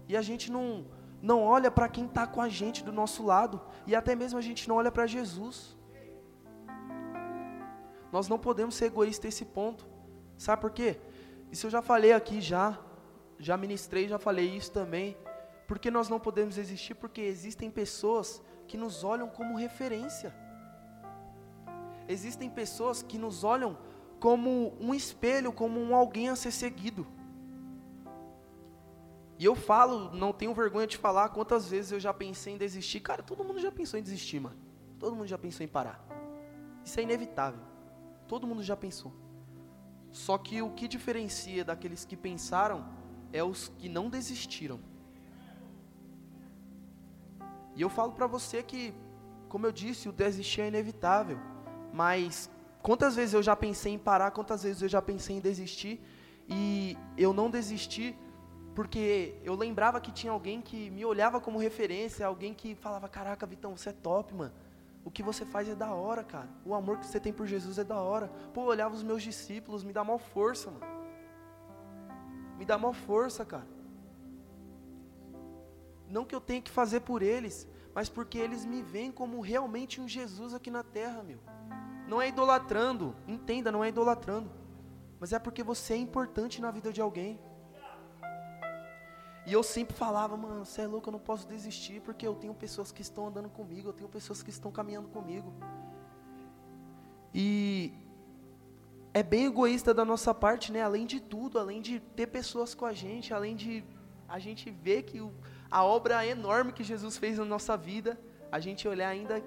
E 0.07 0.17
a 0.17 0.23
gente 0.23 0.47
não, 0.57 0.87
não 1.21 1.43
olha 1.43 1.73
para 1.73 1.89
quem 1.89 2.05
está 2.07 2.25
com 2.25 2.41
a 2.41 2.49
gente 2.49 2.85
do 2.85 2.93
nosso 2.93 3.25
lado. 3.25 3.61
E 3.85 3.97
até 3.97 4.15
mesmo 4.15 4.39
a 4.39 4.41
gente 4.49 4.69
não 4.69 4.77
olha 4.77 4.93
para 4.93 5.09
Jesus. 5.09 5.77
Nós 8.13 8.29
não 8.29 8.39
podemos 8.39 8.77
ser 8.77 8.85
egoístas 8.85 9.25
nesse 9.25 9.45
ponto. 9.45 9.85
Sabe 10.39 10.63
por 10.63 10.71
quê? 10.71 11.01
Isso 11.51 11.67
eu 11.67 11.71
já 11.73 11.83
falei 11.83 12.13
aqui 12.13 12.41
já. 12.41 12.79
Já 13.41 13.57
ministrei, 13.57 14.07
já 14.07 14.21
falei 14.21 14.49
isso 14.57 14.71
também. 14.71 15.17
Porque 15.67 15.91
nós 15.91 16.09
não 16.09 16.21
podemos 16.21 16.57
existir 16.57 16.95
porque 16.95 17.23
existem 17.23 17.73
pessoas 17.73 18.41
que 18.69 18.77
nos 18.77 19.03
olham 19.03 19.29
como 19.29 19.57
referência. 19.57 20.33
Existem 22.07 22.49
pessoas 22.49 23.03
que 23.03 23.19
nos 23.19 23.43
olham 23.43 23.77
como 24.21 24.77
um 24.81 24.95
espelho, 24.95 25.53
como 25.53 25.81
um 25.81 25.93
alguém 25.97 26.29
a 26.29 26.37
ser 26.37 26.53
seguido. 26.53 27.05
E 29.43 29.45
eu 29.45 29.57
falo, 29.57 30.15
não 30.15 30.33
tenho 30.33 30.55
vergonha 30.55 30.87
de 30.87 30.97
falar 30.97 31.31
quantas 31.31 31.67
vezes 31.67 31.91
eu 31.91 31.99
já 31.99 32.15
pensei 32.15 32.55
em 32.55 32.57
desistir. 32.57 33.01
Cara, 33.01 33.25
todo 33.25 33.43
mundo 33.43 33.59
já 33.59 33.73
pensou 33.73 33.99
em 33.99 34.03
desistir, 34.09 34.39
mano. 34.39 34.55
Todo 35.01 35.17
mundo 35.17 35.27
já 35.27 35.37
pensou 35.37 35.65
em 35.65 35.69
parar. 35.69 36.01
Isso 36.85 37.01
é 37.01 37.03
inevitável. 37.03 37.59
Todo 38.29 38.47
mundo 38.47 38.63
já 38.63 38.77
pensou. 38.77 39.13
Só 40.13 40.39
que 40.39 40.63
o 40.63 40.71
que 40.71 40.87
diferencia 40.87 41.65
daqueles 41.65 42.05
que 42.05 42.17
pensaram 42.17 42.87
é 43.33 43.43
os 43.43 43.67
que 43.67 43.89
não 43.89 44.09
desistiram. 44.09 44.79
E 47.75 47.83
eu 47.83 47.91
falo 47.91 48.13
para 48.13 48.29
você 48.29 48.63
que, 48.63 48.95
como 49.49 49.67
eu 49.67 49.73
disse, 49.73 50.09
o 50.09 50.13
desistir 50.13 50.61
é 50.61 50.69
inevitável. 50.69 51.41
Mas 51.93 52.49
quantas 52.81 53.17
vezes 53.17 53.35
eu 53.35 53.43
já 53.43 53.57
pensei 53.57 53.93
em 53.93 53.99
parar, 53.99 54.31
quantas 54.31 54.63
vezes 54.63 54.83
eu 54.83 54.89
já 54.89 55.03
pensei 55.03 55.35
em 55.35 55.41
desistir 55.41 56.01
e 56.49 56.97
eu 57.19 57.33
não 57.33 57.51
desisti 57.51 58.17
porque 58.75 59.39
eu 59.45 59.55
lembrava 59.55 60.01
que 60.01 60.11
tinha 60.11 60.33
alguém 60.33 60.61
que 60.61 60.91
me 60.91 61.05
olhava 61.05 61.41
como 61.41 61.59
referência, 61.59 62.27
alguém 62.27 62.55
que 62.55 62.75
falava: 62.75 63.09
"Caraca, 63.09 63.47
Vitão, 63.47 63.77
você 63.77 63.91
é 63.91 63.93
top, 63.93 64.35
mano. 64.35 64.53
O 65.05 65.11
que 65.11 65.23
você 65.23 65.45
faz 65.45 65.69
é 65.69 65.75
da 65.75 65.93
hora, 65.93 66.23
cara. 66.25 66.49
O 66.65 66.75
amor 66.75 66.99
que 66.99 67.07
você 67.07 67.21
tem 67.21 67.33
por 67.33 67.47
Jesus 67.47 67.79
é 67.79 67.85
da 67.85 68.01
hora." 68.01 68.29
Pô, 68.55 68.63
eu 68.63 68.67
olhava 68.67 68.95
os 68.95 69.03
meus 69.03 69.23
discípulos, 69.23 69.85
me 69.85 69.93
dá 69.93 70.03
maior 70.03 70.19
força, 70.19 70.71
mano. 70.71 70.87
Me 72.59 72.65
dá 72.65 72.79
maior 72.79 72.95
força, 72.95 73.45
cara. 73.45 73.67
Não 76.09 76.25
que 76.25 76.35
eu 76.35 76.41
tenha 76.41 76.63
que 76.63 76.71
fazer 76.71 77.01
por 77.01 77.23
eles, 77.23 77.67
mas 77.95 78.09
porque 78.09 78.39
eles 78.39 78.65
me 78.65 78.83
veem 78.83 79.11
como 79.11 79.41
realmente 79.41 80.01
um 80.01 80.09
Jesus 80.09 80.55
aqui 80.55 80.71
na 80.71 80.83
terra, 80.83 81.23
meu. 81.23 81.39
Não 82.07 82.21
é 82.21 82.29
idolatrando, 82.29 83.15
entenda, 83.27 83.73
não 83.73 83.83
é 83.83 83.89
idolatrando. 83.89 84.51
Mas 85.19 85.33
é 85.33 85.39
porque 85.39 85.63
você 85.63 85.95
é 85.95 85.97
importante 85.97 86.61
na 86.61 86.71
vida 86.71 86.93
de 86.93 87.01
alguém. 87.01 87.41
E 89.45 89.53
eu 89.53 89.63
sempre 89.63 89.95
falava, 89.97 90.37
mano, 90.37 90.65
você 90.65 90.83
é 90.83 90.87
louco, 90.87 91.09
eu 91.09 91.13
não 91.13 91.19
posso 91.19 91.47
desistir, 91.49 92.01
porque 92.01 92.27
eu 92.27 92.35
tenho 92.35 92.55
pessoas 92.55 92.93
que 92.93 93.03
estão 93.03 93.27
andando 93.27 93.49
comigo, 93.49 93.89
eu 93.89 93.93
tenho 93.93 94.09
pessoas 94.09 94.43
que 94.43 94.51
estão 94.51 94.71
caminhando 94.71 95.09
comigo. 95.09 95.53
E 97.35 97.93
é 99.13 99.23
bem 99.23 99.47
egoísta 99.47 99.93
da 99.93 100.05
nossa 100.05 100.33
parte, 100.33 100.71
né? 100.71 100.83
Além 100.83 101.07
de 101.07 101.19
tudo, 101.19 101.59
além 101.59 101.81
de 101.81 101.99
ter 101.99 102.29
pessoas 102.29 102.75
com 102.75 102.87
a 102.87 102.93
gente, 102.93 103.35
além 103.35 103.57
de 103.57 103.85
a 104.29 104.39
gente 104.39 104.71
ver 104.71 105.03
que 105.03 105.21
o, 105.21 105.33
a 105.71 105.85
obra 105.85 106.25
enorme 106.25 106.73
que 106.73 106.85
Jesus 106.85 107.17
fez 107.19 107.39
na 107.39 107.45
nossa 107.45 107.77
vida, 107.77 108.19
a 108.51 108.61
gente 108.61 108.87
olhar 108.87 109.09
ainda 109.09 109.43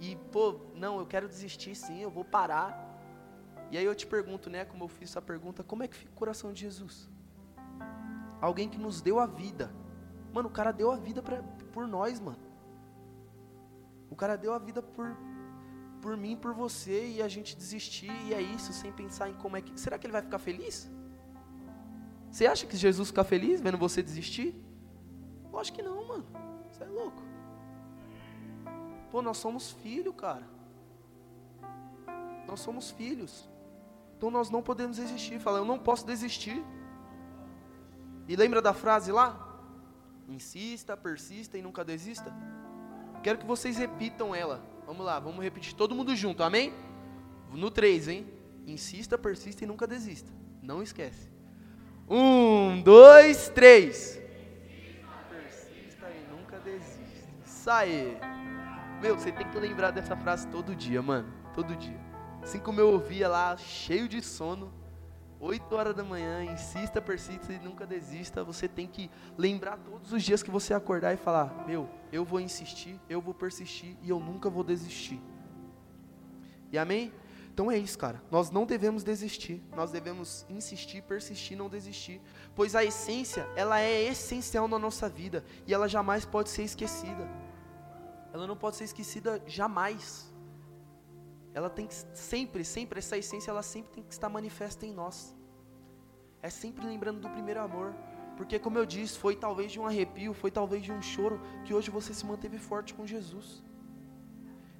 e, 0.00 0.16
pô, 0.32 0.60
não, 0.74 0.98
eu 0.98 1.06
quero 1.06 1.28
desistir 1.28 1.74
sim, 1.74 2.00
eu 2.00 2.10
vou 2.10 2.24
parar. 2.24 2.84
E 3.70 3.76
aí 3.76 3.84
eu 3.84 3.94
te 3.94 4.06
pergunto, 4.06 4.48
né, 4.48 4.64
como 4.64 4.84
eu 4.84 4.88
fiz 4.88 5.10
essa 5.10 5.20
pergunta, 5.20 5.62
como 5.62 5.82
é 5.82 5.88
que 5.88 5.96
fica 5.96 6.10
o 6.10 6.14
coração 6.14 6.52
de 6.52 6.60
Jesus? 6.60 7.08
Alguém 8.46 8.68
que 8.68 8.78
nos 8.78 9.00
deu 9.00 9.18
a 9.18 9.26
vida. 9.26 9.74
Mano, 10.32 10.48
o 10.48 10.52
cara 10.52 10.72
deu 10.72 10.92
a 10.92 10.96
vida 10.96 11.20
pra, 11.20 11.42
por 11.72 11.88
nós, 11.88 12.20
mano. 12.20 12.38
O 14.08 14.14
cara 14.14 14.36
deu 14.36 14.52
a 14.52 14.58
vida 14.58 14.80
por, 14.80 15.16
por 16.00 16.16
mim, 16.16 16.36
por 16.36 16.54
você, 16.54 17.08
e 17.08 17.20
a 17.20 17.26
gente 17.26 17.56
desistir, 17.56 18.12
e 18.26 18.32
é 18.32 18.40
isso, 18.40 18.72
sem 18.72 18.92
pensar 18.92 19.28
em 19.28 19.34
como 19.34 19.56
é 19.56 19.62
que. 19.62 19.78
Será 19.80 19.98
que 19.98 20.06
ele 20.06 20.12
vai 20.12 20.22
ficar 20.22 20.38
feliz? 20.38 20.88
Você 22.30 22.46
acha 22.46 22.66
que 22.66 22.76
Jesus 22.76 23.08
fica 23.08 23.24
feliz 23.24 23.60
vendo 23.60 23.76
você 23.76 24.00
desistir? 24.00 24.54
Lógico 25.50 25.78
que 25.78 25.82
não, 25.82 26.06
mano. 26.06 26.26
Você 26.70 26.84
é 26.84 26.86
louco. 26.86 27.22
Pô, 29.10 29.22
nós 29.22 29.38
somos 29.38 29.72
filhos, 29.72 30.14
cara. 30.16 30.46
Nós 32.46 32.60
somos 32.60 32.92
filhos. 32.92 33.48
Então 34.16 34.30
nós 34.30 34.50
não 34.50 34.62
podemos 34.62 34.98
desistir. 34.98 35.40
Fala, 35.40 35.58
eu 35.58 35.64
não 35.64 35.80
posso 35.80 36.06
desistir. 36.06 36.64
E 38.28 38.34
lembra 38.36 38.60
da 38.60 38.72
frase 38.72 39.12
lá? 39.12 39.42
Insista, 40.28 40.96
persista 40.96 41.56
e 41.56 41.62
nunca 41.62 41.84
desista. 41.84 42.32
Quero 43.22 43.38
que 43.38 43.46
vocês 43.46 43.76
repitam 43.76 44.34
ela. 44.34 44.62
Vamos 44.86 45.04
lá, 45.04 45.18
vamos 45.18 45.42
repetir 45.42 45.74
todo 45.74 45.94
mundo 45.94 46.14
junto, 46.14 46.42
amém? 46.42 46.72
No 47.52 47.70
3, 47.70 48.08
hein? 48.08 48.26
Insista, 48.66 49.16
persista 49.16 49.64
e 49.64 49.66
nunca 49.66 49.86
desista. 49.86 50.30
Não 50.62 50.82
esquece. 50.82 51.30
Um, 52.08 52.82
dois, 52.82 53.48
três. 53.48 54.20
Isso 57.44 57.70
aí. 57.70 58.16
Meu, 59.00 59.16
você 59.18 59.32
tem 59.32 59.48
que 59.48 59.58
lembrar 59.58 59.90
dessa 59.90 60.16
frase 60.16 60.46
todo 60.48 60.74
dia, 60.74 61.02
mano. 61.02 61.32
Todo 61.54 61.74
dia. 61.74 61.98
Assim 62.42 62.60
como 62.60 62.80
eu 62.80 62.92
ouvia 62.92 63.28
lá, 63.28 63.56
cheio 63.56 64.08
de 64.08 64.22
sono, 64.22 64.72
8 65.40 65.74
horas 65.74 65.94
da 65.94 66.02
manhã, 66.02 66.44
insista, 66.44 67.00
persista 67.00 67.52
e 67.52 67.58
nunca 67.58 67.86
desista. 67.86 68.42
Você 68.44 68.66
tem 68.66 68.86
que 68.86 69.10
lembrar 69.36 69.76
todos 69.78 70.12
os 70.12 70.22
dias 70.22 70.42
que 70.42 70.50
você 70.50 70.72
acordar 70.72 71.12
e 71.14 71.16
falar: 71.16 71.66
Meu, 71.66 71.88
eu 72.12 72.24
vou 72.24 72.40
insistir, 72.40 73.00
eu 73.08 73.20
vou 73.20 73.34
persistir 73.34 73.96
e 74.02 74.08
eu 74.08 74.18
nunca 74.18 74.48
vou 74.48 74.64
desistir. 74.64 75.20
E 76.72 76.78
amém? 76.78 77.12
Então 77.52 77.70
é 77.70 77.78
isso, 77.78 77.98
cara. 77.98 78.22
Nós 78.30 78.50
não 78.50 78.66
devemos 78.66 79.02
desistir. 79.02 79.62
Nós 79.74 79.90
devemos 79.90 80.44
insistir, 80.48 81.02
persistir, 81.02 81.56
não 81.56 81.68
desistir. 81.68 82.20
Pois 82.54 82.74
a 82.74 82.84
essência, 82.84 83.48
ela 83.56 83.80
é 83.80 84.02
essencial 84.04 84.68
na 84.68 84.78
nossa 84.78 85.08
vida 85.08 85.42
e 85.66 85.72
ela 85.72 85.88
jamais 85.88 86.26
pode 86.26 86.50
ser 86.50 86.64
esquecida 86.64 87.26
ela 88.36 88.46
não 88.46 88.56
pode 88.56 88.76
ser 88.76 88.84
esquecida 88.84 89.42
jamais. 89.46 90.30
Ela 91.56 91.70
tem 91.70 91.86
que 91.86 91.94
sempre, 92.12 92.62
sempre, 92.62 92.98
essa 92.98 93.16
essência, 93.16 93.50
ela 93.50 93.62
sempre 93.62 93.90
tem 93.90 94.04
que 94.04 94.12
estar 94.12 94.28
manifesta 94.28 94.84
em 94.84 94.92
nós. 94.92 95.34
É 96.42 96.50
sempre 96.50 96.84
lembrando 96.84 97.18
do 97.18 97.30
primeiro 97.30 97.62
amor. 97.62 97.94
Porque, 98.36 98.58
como 98.58 98.76
eu 98.76 98.84
disse, 98.84 99.18
foi 99.18 99.34
talvez 99.34 99.72
de 99.72 99.80
um 99.80 99.86
arrepio, 99.86 100.34
foi 100.34 100.50
talvez 100.50 100.82
de 100.82 100.92
um 100.92 101.00
choro, 101.00 101.40
que 101.64 101.72
hoje 101.72 101.90
você 101.90 102.12
se 102.12 102.26
manteve 102.26 102.58
forte 102.58 102.92
com 102.92 103.06
Jesus. 103.06 103.62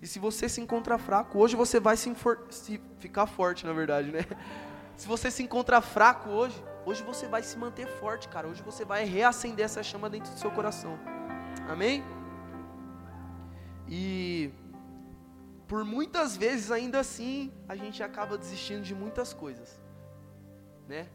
E 0.02 0.06
se 0.06 0.18
você 0.18 0.50
se 0.50 0.60
encontra 0.60 0.98
fraco, 0.98 1.38
hoje 1.38 1.56
você 1.56 1.80
vai 1.80 1.96
se, 1.96 2.14
se 2.50 2.78
ficar 2.98 3.26
forte, 3.26 3.64
na 3.64 3.72
verdade, 3.72 4.12
né? 4.12 4.20
Se 4.98 5.06
você 5.06 5.30
se 5.30 5.42
encontra 5.42 5.78
fraco 5.82 6.30
hoje, 6.30 6.58
hoje 6.86 7.02
você 7.02 7.26
vai 7.26 7.42
se 7.42 7.58
manter 7.58 7.86
forte, 7.86 8.28
cara. 8.28 8.48
Hoje 8.48 8.62
você 8.62 8.82
vai 8.82 9.04
reacender 9.04 9.62
essa 9.62 9.82
chama 9.82 10.08
dentro 10.08 10.32
do 10.32 10.38
seu 10.38 10.50
coração. 10.50 10.98
Amém? 11.68 12.02
E 13.86 14.50
por 15.66 15.84
muitas 15.84 16.36
vezes 16.36 16.70
ainda 16.70 17.00
assim 17.00 17.52
a 17.68 17.74
gente 17.74 18.02
acaba 18.02 18.38
desistindo 18.38 18.82
de 18.82 18.94
muitas 18.94 19.32
coisas, 19.32 19.80
né? 20.86 21.08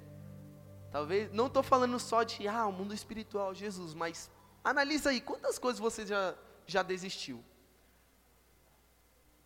Talvez 0.92 1.32
não 1.32 1.48
estou 1.48 1.64
falando 1.64 1.98
só 2.00 2.24
de 2.24 2.48
ah 2.48 2.66
o 2.68 2.72
mundo 2.72 2.94
espiritual 2.94 3.54
Jesus, 3.54 3.94
mas 3.94 4.30
analisa 4.64 5.10
aí 5.10 5.22
quantas 5.22 5.58
coisas 5.58 5.80
você 5.80 6.06
já 6.06 6.36
já 6.68 6.84
desistiu. 6.84 7.44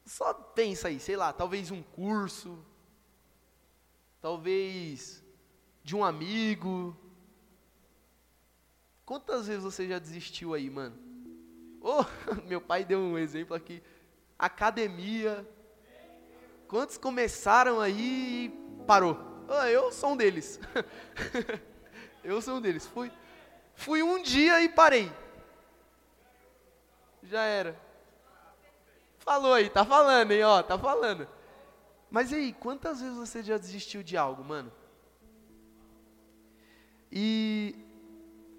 Só 0.05 0.33
pensa 0.33 0.88
aí, 0.88 1.00
sei 1.00 1.15
lá, 1.15 1.33
talvez 1.33 1.71
um 1.71 1.81
curso, 1.81 2.63
talvez 4.21 5.24
de 5.83 5.95
um 5.95 6.03
amigo. 6.03 6.95
Quantas 9.05 9.47
vezes 9.47 9.63
você 9.63 9.88
já 9.88 10.00
desistiu 10.00 10.53
aí, 10.53 10.69
mano? 10.69 10.97
Oh, 11.81 12.03
meu 12.47 12.59
pai 12.59 12.83
deu 12.83 13.00
um 13.00 13.17
exemplo 13.17 13.55
aqui. 13.55 13.81
Academia. 14.38 15.48
Quantos 16.68 16.98
começaram 16.98 17.80
aí 17.80 18.46
e 18.46 18.84
parou? 18.86 19.18
Ah, 19.48 19.70
eu 19.70 19.92
sou 19.92 20.12
um 20.12 20.18
deles. 20.18 20.60
eu 22.24 22.42
sou 22.42 22.58
um 22.58 22.62
deles. 22.62 22.86
Fui, 22.86 23.12
fui 23.75 24.01
um 24.01 24.22
dia 24.22 24.62
e 24.62 24.70
parei. 24.70 25.12
Já 27.24 27.44
era. 27.44 27.80
Falou 29.20 29.54
aí, 29.54 29.70
tá 29.70 29.84
falando, 29.84 30.32
hein, 30.32 30.44
ó, 30.44 30.62
tá 30.62 30.77
falando. 30.77 31.27
Mas 32.12 32.32
e 32.32 32.36
aí, 32.36 32.54
quantas 32.54 33.01
vezes 33.01 33.18
você 33.18 33.42
já 33.42 33.58
desistiu 33.58 34.04
de 34.04 34.15
algo, 34.15 34.44
mano? 34.44 34.72
E 37.12 37.75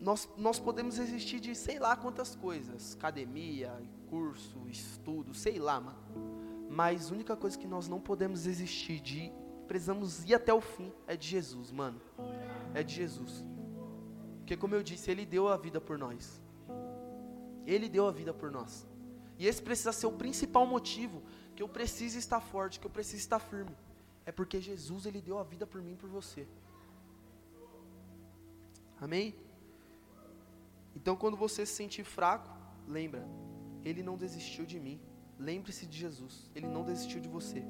nós, 0.01 0.29
nós 0.37 0.59
podemos 0.59 0.99
existir 0.99 1.41
de 1.41 1.55
sei 1.55 1.79
lá 1.79 1.97
quantas 1.97 2.35
coisas, 2.35 2.97
academia, 2.97 3.73
curso, 4.11 4.69
estudo, 4.69 5.35
sei 5.35 5.59
lá, 5.59 5.81
mano. 5.81 5.99
Mas 6.69 7.11
a 7.11 7.15
única 7.15 7.37
coisa 7.37 7.59
que 7.59 7.67
nós 7.67 7.89
não 7.89 8.01
podemos 8.01 8.47
existir 8.47 9.01
de, 9.01 9.33
precisamos 9.67 10.25
ir 10.25 10.35
até 10.35 10.53
o 10.53 10.61
fim, 10.61 10.93
é 11.07 11.17
de 11.17 11.29
Jesus, 11.29 11.71
mano. 11.71 12.01
É 12.75 12.83
de 12.83 12.95
Jesus. 12.95 13.45
Porque 14.39 14.57
como 14.57 14.75
eu 14.75 14.83
disse, 14.83 15.11
Ele 15.11 15.25
deu 15.25 15.49
a 15.49 15.57
vida 15.57 15.81
por 15.81 15.99
nós. 15.99 16.41
Ele 17.67 17.89
deu 17.89 18.07
a 18.07 18.13
vida 18.13 18.33
por 18.33 18.51
nós. 18.51 18.87
E 19.39 19.47
esse 19.47 19.61
precisa 19.61 19.93
ser 19.93 20.07
o 20.07 20.13
principal 20.13 20.67
motivo 20.67 21.23
que 21.55 21.63
eu 21.63 21.69
preciso 21.69 22.19
estar 22.19 22.41
forte, 22.41 22.79
que 22.79 22.87
eu 22.87 22.91
preciso 22.91 23.19
estar 23.19 23.39
firme. 23.39 23.77
É 24.25 24.33
porque 24.33 24.61
Jesus, 24.61 25.07
Ele 25.07 25.21
deu 25.21 25.39
a 25.39 25.43
vida 25.43 25.67
por 25.67 25.83
mim 25.83 25.93
e 25.93 25.97
por 25.97 26.09
você. 26.09 26.47
Amém? 29.01 29.35
Então, 30.95 31.15
quando 31.17 31.37
você 31.37 31.67
se 31.67 31.75
sentir 31.75 32.05
fraco, 32.05 32.49
lembra, 32.89 33.27
Ele 33.87 34.03
não 34.03 34.17
desistiu 34.17 34.67
de 34.67 34.81
mim. 34.81 35.01
Lembre-se 35.39 35.87
de 35.87 35.97
Jesus, 35.97 36.51
Ele 36.55 36.67
não 36.67 36.83
desistiu 36.83 37.21
de 37.21 37.29
você. 37.29 37.65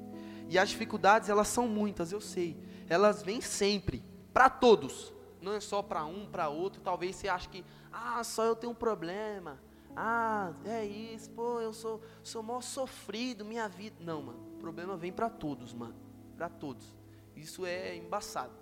E 0.49 0.57
as 0.57 0.69
dificuldades, 0.69 1.29
elas 1.29 1.47
são 1.47 1.67
muitas, 1.67 2.11
eu 2.11 2.19
sei. 2.19 2.57
Elas 2.89 3.21
vêm 3.21 3.39
sempre, 3.39 4.03
para 4.33 4.49
todos. 4.49 5.13
Não 5.39 5.53
é 5.53 5.59
só 5.59 5.83
para 5.83 6.03
um, 6.05 6.25
para 6.25 6.49
outro. 6.49 6.81
Talvez 6.81 7.15
você 7.15 7.27
ache 7.27 7.47
que, 7.47 7.63
ah, 7.91 8.23
só 8.23 8.43
eu 8.43 8.55
tenho 8.55 8.71
um 8.71 8.75
problema. 8.75 9.61
Ah, 9.95 10.53
é 10.65 10.83
isso, 10.85 11.29
pô, 11.31 11.59
eu 11.59 11.71
sou, 11.71 12.01
sou 12.23 12.41
mal 12.41 12.61
sofrido, 12.61 13.45
minha 13.45 13.67
vida. 13.67 13.97
Não, 13.99 14.23
mano, 14.23 14.39
o 14.55 14.57
problema 14.57 14.97
vem 14.97 15.11
para 15.11 15.29
todos, 15.29 15.71
mano. 15.71 15.95
Para 16.35 16.49
todos. 16.49 16.95
Isso 17.35 17.63
é 17.63 17.95
embaçado. 17.95 18.53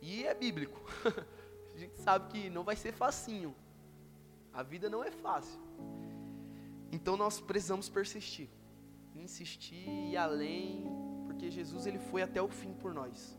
E 0.00 0.24
é 0.24 0.32
bíblico. 0.32 0.80
A 1.74 1.78
gente 1.78 2.00
sabe 2.00 2.32
que 2.32 2.48
não 2.48 2.64
vai 2.64 2.74
ser 2.74 2.92
facinho. 2.92 3.54
A 4.50 4.62
vida 4.62 4.88
não 4.88 5.04
é 5.04 5.10
fácil. 5.10 5.60
Então 6.92 7.16
nós 7.16 7.40
precisamos 7.40 7.88
persistir, 7.88 8.48
insistir 9.14 9.88
e 10.10 10.16
além, 10.16 10.84
porque 11.26 11.50
Jesus 11.50 11.86
ele 11.86 11.98
foi 11.98 12.22
até 12.22 12.40
o 12.40 12.48
fim 12.48 12.72
por 12.74 12.94
nós. 12.94 13.38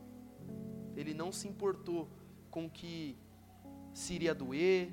Ele 0.96 1.14
não 1.14 1.32
se 1.32 1.48
importou 1.48 2.10
com 2.50 2.70
que 2.70 3.18
se 3.94 4.14
iria 4.14 4.34
doer, 4.34 4.92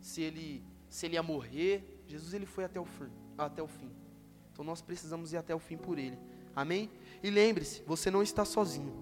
se 0.00 0.20
ele 0.22 0.64
se 0.88 1.06
ele 1.06 1.14
ia 1.14 1.22
morrer. 1.22 2.02
Jesus 2.06 2.34
ele 2.34 2.46
foi 2.46 2.64
até 2.64 2.80
o 2.80 2.84
fim, 2.84 3.10
até 3.38 3.62
o 3.62 3.68
fim. 3.68 3.90
Então 4.52 4.64
nós 4.64 4.82
precisamos 4.82 5.32
ir 5.32 5.36
até 5.36 5.54
o 5.54 5.58
fim 5.58 5.76
por 5.76 5.98
ele. 5.98 6.18
Amém? 6.54 6.90
E 7.22 7.30
lembre-se, 7.30 7.82
você 7.82 8.10
não 8.10 8.22
está 8.22 8.44
sozinho. 8.44 8.92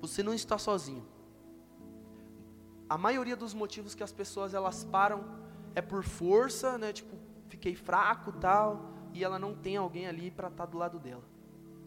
Você 0.00 0.22
não 0.22 0.34
está 0.34 0.58
sozinho. 0.58 1.06
A 2.88 2.98
maioria 2.98 3.36
dos 3.36 3.54
motivos 3.54 3.94
que 3.94 4.02
as 4.02 4.12
pessoas 4.12 4.52
elas 4.52 4.84
param 4.84 5.24
é 5.74 5.80
por 5.80 6.04
força, 6.04 6.76
né? 6.76 6.92
Tipo, 6.92 7.16
fiquei 7.54 7.74
fraco, 7.76 8.32
tal, 8.32 8.90
e 9.12 9.22
ela 9.22 9.38
não 9.38 9.54
tem 9.54 9.76
alguém 9.76 10.06
ali 10.06 10.30
para 10.30 10.48
estar 10.48 10.66
tá 10.66 10.70
do 10.70 10.76
lado 10.76 10.98
dela. 10.98 11.22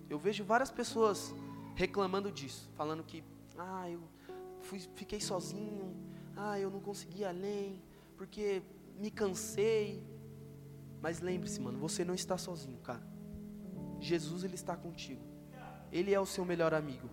Eu 0.09 0.17
vejo 0.17 0.43
várias 0.43 0.71
pessoas 0.71 1.35
reclamando 1.75 2.31
disso, 2.31 2.69
falando 2.75 3.03
que, 3.03 3.23
ah, 3.57 3.89
eu 3.89 4.01
fui, 4.61 4.79
fiquei 4.95 5.19
sozinho, 5.19 5.93
ah, 6.35 6.57
eu 6.57 6.69
não 6.71 6.79
consegui 6.79 7.25
além, 7.25 7.81
porque 8.15 8.63
me 8.97 9.11
cansei. 9.11 10.01
Mas 11.01 11.19
lembre-se, 11.19 11.59
mano, 11.59 11.77
você 11.77 12.05
não 12.05 12.13
está 12.13 12.37
sozinho, 12.37 12.79
cara. 12.79 13.05
Jesus 13.99 14.43
ele 14.43 14.55
está 14.55 14.75
contigo. 14.75 15.21
Ele 15.91 16.13
é 16.13 16.19
o 16.19 16.25
seu 16.25 16.45
melhor 16.45 16.73
amigo. 16.73 17.09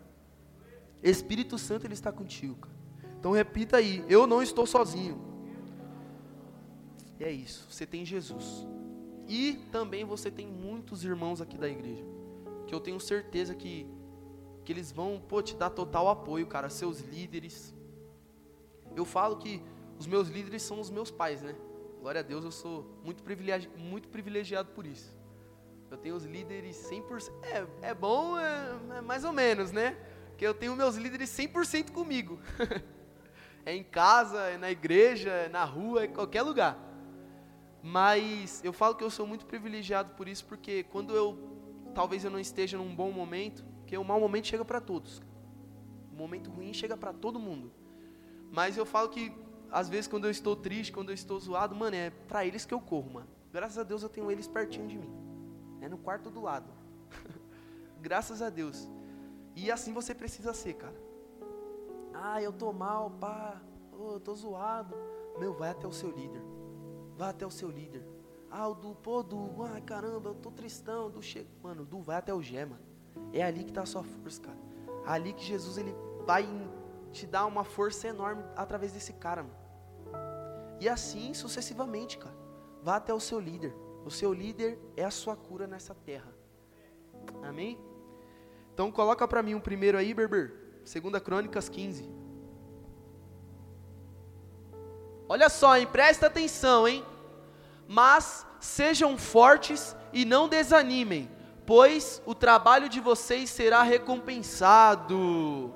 Espírito 1.02 1.58
Santo 1.58 1.86
ele 1.86 1.94
está 1.94 2.12
contigo, 2.12 2.54
cara. 2.54 2.74
Então 3.18 3.32
repita 3.32 3.78
aí, 3.78 4.04
eu 4.08 4.26
não 4.26 4.40
estou 4.42 4.66
sozinho. 4.66 5.33
E 7.18 7.24
é 7.24 7.30
isso, 7.30 7.66
você 7.70 7.86
tem 7.86 8.04
Jesus. 8.04 8.66
E 9.28 9.54
também 9.70 10.04
você 10.04 10.30
tem 10.30 10.46
muitos 10.46 11.04
irmãos 11.04 11.40
aqui 11.40 11.56
da 11.56 11.68
igreja, 11.68 12.04
que 12.66 12.74
eu 12.74 12.80
tenho 12.80 13.00
certeza 13.00 13.54
que 13.54 13.86
que 14.64 14.72
eles 14.72 14.90
vão, 14.90 15.20
pô, 15.28 15.42
te 15.42 15.54
dar 15.54 15.70
total 15.70 16.08
apoio, 16.08 16.46
cara, 16.46 16.70
seus 16.70 17.00
líderes. 17.00 17.74
Eu 18.96 19.04
falo 19.04 19.36
que 19.36 19.62
os 19.98 20.06
meus 20.06 20.28
líderes 20.28 20.62
são 20.62 20.80
os 20.80 20.90
meus 20.90 21.10
pais, 21.10 21.42
né? 21.42 21.54
Glória 22.00 22.20
a 22.20 22.24
Deus, 22.24 22.44
eu 22.44 22.50
sou 22.50 22.98
muito 23.04 23.22
privilegiado, 23.22 23.78
muito 23.78 24.08
privilegiado 24.08 24.70
por 24.70 24.86
isso. 24.86 25.14
Eu 25.90 25.98
tenho 25.98 26.14
os 26.16 26.24
líderes 26.24 26.76
100%. 26.76 27.30
É, 27.42 27.90
é 27.90 27.94
bom, 27.94 28.38
é, 28.38 28.96
é 28.96 29.00
mais 29.00 29.24
ou 29.24 29.32
menos, 29.32 29.70
né? 29.70 29.96
Que 30.36 30.46
eu 30.46 30.54
tenho 30.54 30.74
meus 30.74 30.96
líderes 30.96 31.28
100% 31.30 31.90
comigo. 31.92 32.40
é 33.64 33.74
em 33.74 33.84
casa, 33.84 34.40
é 34.48 34.56
na 34.56 34.70
igreja, 34.70 35.30
é 35.30 35.48
na 35.48 35.64
rua, 35.64 36.02
é 36.02 36.06
em 36.06 36.12
qualquer 36.12 36.42
lugar. 36.42 36.78
Mas 37.86 38.64
eu 38.64 38.72
falo 38.72 38.94
que 38.94 39.04
eu 39.04 39.10
sou 39.10 39.26
muito 39.26 39.44
privilegiado 39.44 40.14
por 40.14 40.26
isso, 40.26 40.42
porque 40.46 40.84
quando 40.84 41.14
eu, 41.14 41.36
talvez 41.94 42.24
eu 42.24 42.30
não 42.30 42.38
esteja 42.38 42.78
num 42.78 42.96
bom 42.96 43.12
momento, 43.12 43.62
porque 43.80 43.94
o 43.98 44.02
mau 44.02 44.18
momento 44.18 44.46
chega 44.46 44.64
para 44.64 44.80
todos. 44.80 45.20
O 46.10 46.16
momento 46.16 46.50
ruim 46.50 46.72
chega 46.72 46.96
para 46.96 47.12
todo 47.12 47.38
mundo. 47.38 47.70
Mas 48.50 48.78
eu 48.78 48.86
falo 48.86 49.10
que 49.10 49.30
às 49.70 49.86
vezes 49.86 50.08
quando 50.08 50.24
eu 50.24 50.30
estou 50.30 50.56
triste, 50.56 50.94
quando 50.94 51.10
eu 51.10 51.14
estou 51.14 51.38
zoado, 51.38 51.74
mano, 51.76 51.94
é 51.94 52.08
para 52.08 52.46
eles 52.46 52.64
que 52.64 52.72
eu 52.72 52.80
corro, 52.80 53.12
mano. 53.12 53.28
Graças 53.52 53.76
a 53.76 53.82
Deus 53.82 54.02
eu 54.02 54.08
tenho 54.08 54.30
eles 54.30 54.48
pertinho 54.48 54.88
de 54.88 54.96
mim. 54.96 55.12
É 55.82 55.88
no 55.88 55.98
quarto 55.98 56.30
do 56.30 56.40
lado. 56.40 56.72
Graças 58.00 58.40
a 58.40 58.48
Deus. 58.48 58.88
E 59.54 59.70
assim 59.70 59.92
você 59.92 60.14
precisa 60.14 60.54
ser, 60.54 60.72
cara. 60.72 60.96
Ah, 62.14 62.40
eu 62.40 62.50
tô 62.50 62.72
mal, 62.72 63.10
pá. 63.10 63.60
Oh, 63.92 64.12
eu 64.12 64.20
tô 64.20 64.34
zoado. 64.34 64.96
Meu, 65.38 65.52
vai 65.52 65.68
até 65.68 65.86
o 65.86 65.92
seu 65.92 66.10
líder. 66.10 66.53
Vai 67.16 67.30
até 67.30 67.46
o 67.46 67.50
seu 67.50 67.70
líder. 67.70 68.04
Ah, 68.50 68.68
o 68.68 68.74
Du, 68.74 68.94
pô, 68.94 69.22
Du, 69.22 69.62
ai 69.64 69.80
caramba, 69.80 70.30
eu 70.30 70.34
tô 70.34 70.50
tristão. 70.50 71.10
Du, 71.10 71.22
chega. 71.22 71.48
Mano, 71.62 71.84
Du, 71.84 72.00
vai 72.00 72.16
até 72.16 72.32
o 72.32 72.42
Gé, 72.42 72.64
mano. 72.64 72.82
É 73.32 73.42
ali 73.42 73.64
que 73.64 73.72
tá 73.72 73.82
a 73.82 73.86
sua 73.86 74.02
força, 74.02 74.40
cara. 74.40 74.58
Ali 75.06 75.32
que 75.32 75.44
Jesus 75.44 75.76
ele 75.76 75.94
vai 76.24 76.46
te 77.12 77.26
dar 77.26 77.46
uma 77.46 77.64
força 77.64 78.08
enorme 78.08 78.42
através 78.56 78.92
desse 78.92 79.12
cara, 79.12 79.42
mano. 79.42 79.56
E 80.80 80.88
assim 80.88 81.32
sucessivamente, 81.34 82.18
cara. 82.18 82.34
Vá 82.82 82.96
até 82.96 83.14
o 83.14 83.20
seu 83.20 83.40
líder. 83.40 83.74
O 84.04 84.10
seu 84.10 84.32
líder 84.32 84.78
é 84.96 85.04
a 85.04 85.10
sua 85.10 85.36
cura 85.36 85.66
nessa 85.66 85.94
terra. 85.94 86.32
Amém? 87.42 87.78
Então 88.72 88.90
coloca 88.90 89.26
para 89.26 89.42
mim 89.42 89.54
um 89.54 89.60
primeiro 89.60 89.96
aí, 89.96 90.12
Berber. 90.12 90.52
Segunda 90.84 91.20
Crônicas 91.20 91.68
15. 91.68 92.23
Olha 95.28 95.48
só, 95.48 95.76
hein? 95.76 95.86
Presta 95.86 96.26
atenção, 96.26 96.86
hein? 96.86 97.04
Mas 97.88 98.46
sejam 98.60 99.16
fortes 99.18 99.94
e 100.12 100.24
não 100.24 100.48
desanimem, 100.48 101.30
pois 101.66 102.22
o 102.24 102.34
trabalho 102.34 102.88
de 102.88 103.00
vocês 103.00 103.50
será 103.50 103.82
recompensado. 103.82 105.74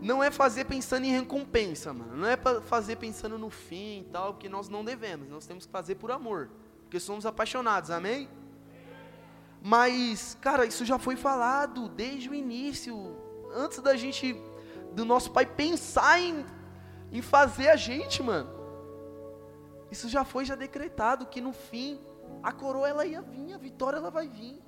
Não 0.00 0.22
é 0.22 0.32
fazer 0.32 0.64
pensando 0.64 1.04
em 1.04 1.12
recompensa, 1.12 1.92
mano. 1.92 2.16
Não 2.16 2.26
é 2.26 2.36
fazer 2.62 2.96
pensando 2.96 3.38
no 3.38 3.50
fim 3.50 4.00
e 4.00 4.08
tal, 4.10 4.34
porque 4.34 4.48
nós 4.48 4.68
não 4.68 4.84
devemos. 4.84 5.28
Nós 5.28 5.46
temos 5.46 5.64
que 5.64 5.70
fazer 5.70 5.94
por 5.94 6.10
amor, 6.10 6.50
porque 6.82 6.98
somos 6.98 7.24
apaixonados, 7.24 7.88
amém? 7.88 8.28
Mas, 9.62 10.36
cara, 10.40 10.66
isso 10.66 10.84
já 10.84 10.98
foi 10.98 11.14
falado 11.14 11.88
desde 11.88 12.28
o 12.28 12.34
início 12.34 13.16
antes 13.54 13.78
da 13.78 13.94
gente, 13.94 14.36
do 14.92 15.04
nosso 15.04 15.30
pai 15.30 15.46
pensar 15.46 16.20
em, 16.20 16.44
em 17.12 17.20
fazer 17.20 17.68
a 17.68 17.76
gente, 17.76 18.22
mano. 18.22 18.50
Isso 19.90 20.08
já 20.08 20.24
foi 20.24 20.44
já 20.44 20.54
decretado 20.54 21.26
que 21.26 21.40
no 21.40 21.52
fim 21.52 22.00
a 22.42 22.50
coroa 22.50 22.88
ela 22.88 23.04
ia 23.04 23.20
vir, 23.20 23.52
a 23.52 23.58
vitória 23.58 23.98
ela 23.98 24.10
vai 24.10 24.26
vir. 24.26 24.62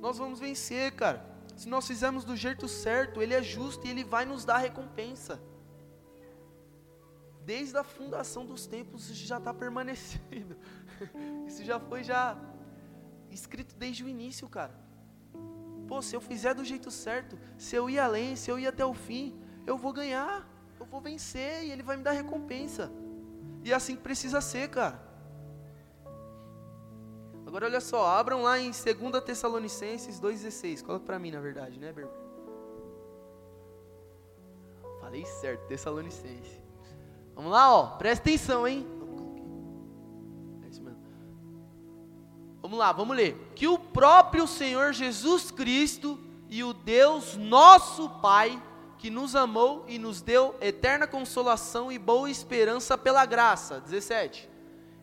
Nós 0.00 0.18
vamos 0.18 0.38
vencer, 0.38 0.92
cara. 0.92 1.24
Se 1.56 1.68
nós 1.68 1.86
fizermos 1.86 2.24
do 2.24 2.36
jeito 2.36 2.68
certo, 2.68 3.22
ele 3.22 3.32
é 3.32 3.42
justo 3.42 3.86
e 3.86 3.90
ele 3.90 4.04
vai 4.04 4.26
nos 4.26 4.44
dar 4.44 4.58
recompensa. 4.58 5.40
Desde 7.46 7.78
a 7.78 7.82
fundação 7.82 8.44
dos 8.44 8.66
tempos 8.66 9.08
isso 9.08 9.24
já 9.24 9.38
está 9.38 9.54
permanecido. 9.54 10.56
Isso 11.46 11.62
já 11.62 11.78
foi 11.78 12.02
já 12.02 12.36
escrito 13.30 13.74
desde 13.76 14.02
o 14.02 14.08
início, 14.08 14.48
cara. 14.48 14.74
Pô, 15.86 16.02
se 16.02 16.16
eu 16.16 16.20
fizer 16.20 16.54
do 16.54 16.64
jeito 16.64 16.90
certo, 16.90 17.38
se 17.56 17.76
eu 17.76 17.88
ir 17.88 17.98
além, 17.98 18.34
se 18.34 18.50
eu 18.50 18.58
ir 18.58 18.66
até 18.66 18.84
o 18.84 18.94
fim, 18.94 19.38
eu 19.66 19.76
vou 19.76 19.92
ganhar, 19.92 20.46
eu 20.78 20.86
vou 20.86 21.00
vencer 21.00 21.64
e 21.64 21.70
Ele 21.70 21.82
vai 21.82 21.96
me 21.96 22.02
dar 22.02 22.12
recompensa. 22.12 22.90
E 23.64 23.72
é 23.72 23.74
assim 23.74 23.96
que 23.96 24.02
precisa 24.02 24.40
ser, 24.40 24.68
cara. 24.70 25.04
Agora 27.46 27.66
olha 27.66 27.80
só, 27.80 28.06
abram 28.06 28.42
lá 28.42 28.58
em 28.58 28.70
2 28.70 29.24
Tessalonicenses 29.24 30.20
2,16. 30.20 30.84
Coloca 30.84 31.04
para 31.04 31.18
mim, 31.18 31.30
na 31.30 31.40
verdade, 31.40 31.78
né, 31.78 31.92
Berber? 31.92 32.12
Falei 35.00 35.24
certo, 35.24 35.66
Tessalonicenses. 35.68 36.60
Vamos 37.34 37.52
lá, 37.52 37.72
ó. 37.72 37.96
Presta 37.96 38.28
atenção, 38.28 38.66
hein? 38.66 38.86
É 40.64 40.68
isso 40.68 40.82
mesmo. 40.82 41.00
Vamos 42.60 42.78
lá, 42.78 42.90
vamos 42.92 43.16
ler. 43.16 43.36
Que 43.54 43.68
o 43.68 43.78
próprio 43.78 44.46
Senhor 44.46 44.92
Jesus 44.92 45.50
Cristo 45.50 46.18
e 46.48 46.64
o 46.64 46.72
Deus 46.72 47.36
nosso 47.36 48.10
Pai, 48.20 48.60
que 49.06 49.10
nos 49.10 49.36
amou 49.36 49.84
e 49.86 50.00
nos 50.00 50.20
deu 50.20 50.56
eterna 50.60 51.06
consolação 51.06 51.92
e 51.92 51.96
boa 51.96 52.28
esperança 52.28 52.98
pela 52.98 53.24
graça. 53.24 53.78
17. 53.78 54.50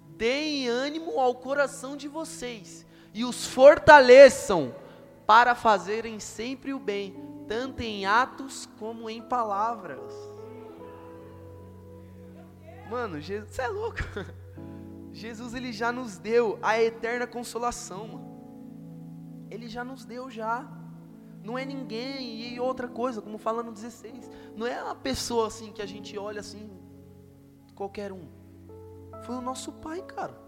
Deem 0.09 0.67
ânimo 0.67 1.21
ao 1.21 1.33
coração 1.35 1.95
de 1.95 2.09
vocês 2.09 2.85
e 3.13 3.23
os 3.23 3.47
fortaleçam 3.47 4.75
para 5.25 5.55
fazerem 5.55 6.19
sempre 6.19 6.73
o 6.73 6.79
bem, 6.79 7.15
tanto 7.47 7.79
em 7.79 8.05
atos 8.05 8.67
como 8.77 9.09
em 9.09 9.21
palavras. 9.21 10.13
Mano, 12.89 13.21
Jesus, 13.21 13.51
você 13.51 13.61
é 13.61 13.67
louco. 13.69 13.99
Jesus 15.13 15.53
ele 15.53 15.71
já 15.71 15.93
nos 15.93 16.17
deu 16.17 16.59
a 16.61 16.77
eterna 16.77 17.25
consolação. 17.25 18.21
Ele 19.49 19.69
já 19.69 19.85
nos 19.85 20.03
deu 20.03 20.29
já. 20.29 20.69
Não 21.43 21.57
é 21.57 21.65
ninguém 21.65 22.53
e 22.53 22.59
outra 22.59 22.87
coisa, 22.87 23.21
como 23.21 23.37
fala 23.37 23.61
no 23.61 23.73
16, 23.73 24.31
não 24.55 24.65
é 24.65 24.81
uma 24.81 24.95
pessoa 24.95 25.47
assim 25.47 25.73
que 25.73 25.81
a 25.81 25.85
gente 25.85 26.17
olha 26.17 26.39
assim 26.39 26.69
qualquer 27.75 28.11
um. 28.11 28.27
Foi 29.25 29.35
o 29.35 29.41
nosso 29.41 29.71
Pai, 29.73 30.01
cara. 30.01 30.41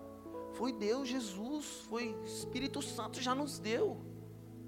Foi 0.54 0.72
Deus, 0.72 1.08
Jesus, 1.10 1.66
foi 1.90 2.18
Espírito 2.24 2.82
Santo 2.82 3.22
já 3.22 3.36
nos 3.36 3.60
deu 3.60 3.98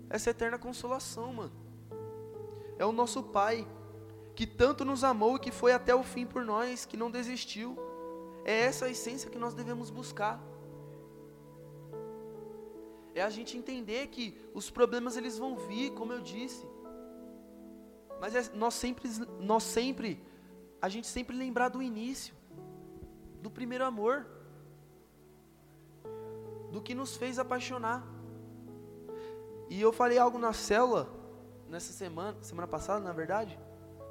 essa 0.09 0.29
eterna 0.31 0.57
consolação, 0.57 1.33
mano. 1.33 1.51
É 2.77 2.85
o 2.85 2.91
nosso 2.91 3.23
Pai 3.23 3.65
que 4.35 4.45
tanto 4.45 4.85
nos 4.85 5.03
amou 5.03 5.37
e 5.37 5.39
que 5.39 5.51
foi 5.51 5.71
até 5.71 5.95
o 5.95 6.03
fim 6.03 6.25
por 6.25 6.43
nós, 6.43 6.85
que 6.85 6.97
não 6.97 7.09
desistiu. 7.09 7.77
É 8.45 8.61
essa 8.61 8.85
a 8.85 8.89
essência 8.89 9.29
que 9.29 9.39
nós 9.39 9.53
devemos 9.53 9.89
buscar. 9.89 10.39
É 13.17 13.23
a 13.23 13.31
gente 13.31 13.57
entender 13.57 14.07
que 14.07 14.25
os 14.53 14.69
problemas 14.69 15.17
eles 15.17 15.37
vão 15.43 15.51
vir, 15.67 15.91
como 15.99 16.13
eu 16.13 16.21
disse. 16.21 16.63
Mas 18.21 18.35
é, 18.35 18.41
nós 18.53 18.75
sempre, 18.75 19.09
nós 19.39 19.63
sempre, 19.63 20.23
a 20.79 20.87
gente 20.87 21.07
sempre 21.07 21.35
lembrar 21.35 21.69
do 21.69 21.81
início, 21.81 22.35
do 23.41 23.49
primeiro 23.49 23.85
amor, 23.85 24.27
do 26.71 26.79
que 26.79 26.93
nos 26.93 27.17
fez 27.17 27.39
apaixonar. 27.39 28.05
E 29.67 29.81
eu 29.81 29.91
falei 29.91 30.19
algo 30.19 30.37
na 30.37 30.53
célula 30.53 31.09
nessa 31.67 31.91
semana, 31.91 32.37
semana 32.41 32.67
passada, 32.67 32.99
na 32.99 33.13
verdade. 33.13 33.57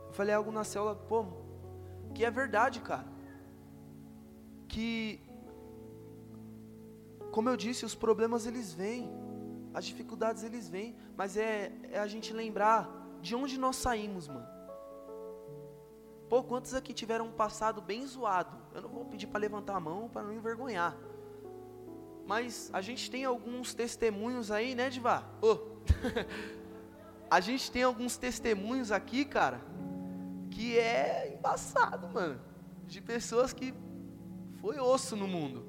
Eu 0.09 0.13
falei 0.15 0.35
algo 0.35 0.51
na 0.51 0.65
célula, 0.65 0.97
pô, 0.97 1.27
que 2.13 2.25
é 2.25 2.31
verdade, 2.31 2.81
cara. 2.81 3.07
Que 4.69 5.21
como 7.37 7.51
eu 7.51 7.57
disse, 7.59 7.85
os 7.85 7.95
problemas 7.95 8.47
eles 8.47 8.73
vêm, 8.73 9.11
as 9.75 9.85
dificuldades 9.85 10.43
eles 10.43 10.71
vêm, 10.71 10.97
mas 11.15 11.37
é, 11.37 11.71
é 11.93 11.99
a 11.99 12.07
gente 12.07 12.33
lembrar 12.33 12.89
de 13.21 13.37
onde 13.37 13.59
nós 13.59 13.77
saímos, 13.77 14.27
mano. 14.27 14.49
Pô, 16.31 16.43
quantos 16.43 16.73
aqui 16.73 16.95
tiveram 16.95 17.27
um 17.27 17.33
passado 17.33 17.83
bem 17.83 18.07
zoado? 18.07 18.57
Eu 18.75 18.81
não 18.81 18.89
vou 18.89 19.05
pedir 19.05 19.27
para 19.27 19.39
levantar 19.39 19.77
a 19.77 19.81
mão 19.81 20.09
para 20.09 20.23
não 20.23 20.33
envergonhar. 20.33 20.97
Mas 22.27 22.71
a 22.73 22.81
gente 22.81 23.11
tem 23.11 23.27
alguns 23.27 23.75
testemunhos 23.75 24.51
aí, 24.51 24.75
né, 24.75 24.89
Diva? 24.89 25.23
Oh. 25.43 25.59
a 27.31 27.39
gente 27.39 27.71
tem 27.71 27.83
alguns 27.83 28.17
testemunhos 28.17 28.91
aqui, 28.91 29.27
cara, 29.27 29.61
que 30.51 30.79
é 30.79 31.35
embaçado, 31.37 32.09
mano. 32.09 32.41
De 32.87 33.03
pessoas 33.03 33.53
que 33.53 33.75
foi 34.63 34.81
osso 34.81 35.15
no 35.15 35.29
mundo. 35.29 35.66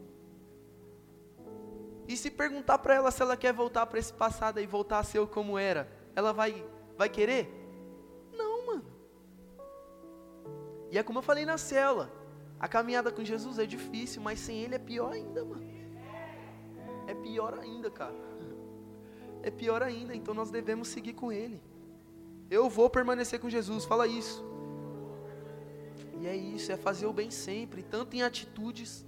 E 2.08 2.16
se 2.16 2.32
perguntar 2.32 2.78
para 2.78 2.96
ela 2.96 3.12
se 3.12 3.22
ela 3.22 3.36
quer 3.36 3.52
voltar 3.52 3.86
para 3.86 4.00
esse 4.00 4.14
passado 4.14 4.60
e 4.60 4.66
voltar 4.66 5.00
a 5.00 5.04
ser 5.04 5.26
como 5.28 5.58
era, 5.58 5.92
ela 6.16 6.32
vai, 6.32 6.66
vai 6.98 7.10
querer? 7.10 7.54
Não, 8.32 8.66
mano. 8.66 8.86
E 10.90 10.98
é 10.98 11.04
como 11.04 11.20
eu 11.20 11.24
falei 11.24 11.46
na 11.46 11.58
cela, 11.58 12.10
a 12.58 12.68
caminhada 12.68 13.12
com 13.12 13.24
Jesus 13.24 13.60
é 13.60 13.66
difícil, 13.66 14.22
mas 14.22 14.40
sem 14.40 14.62
Ele 14.62 14.76
é 14.76 14.80
pior 14.80 15.12
ainda, 15.12 15.44
mano. 15.44 15.68
É 17.08 17.14
pior 17.14 17.60
ainda, 17.60 17.92
cara. 17.92 18.16
É 19.44 19.52
pior 19.52 19.84
ainda, 19.84 20.16
então 20.16 20.34
nós 20.34 20.50
devemos 20.50 20.88
seguir 20.88 21.14
com 21.14 21.32
Ele. 21.32 21.62
Eu 22.50 22.70
vou 22.70 22.90
permanecer 22.90 23.40
com 23.40 23.50
Jesus, 23.50 23.84
fala 23.84 24.08
isso. 24.08 24.46
E 26.20 26.26
é 26.26 26.36
isso, 26.36 26.72
é 26.72 26.78
fazer 26.78 27.06
o 27.06 27.14
bem 27.14 27.30
sempre, 27.30 27.84
tanto 27.84 28.16
em 28.16 28.24
atitudes 28.24 29.06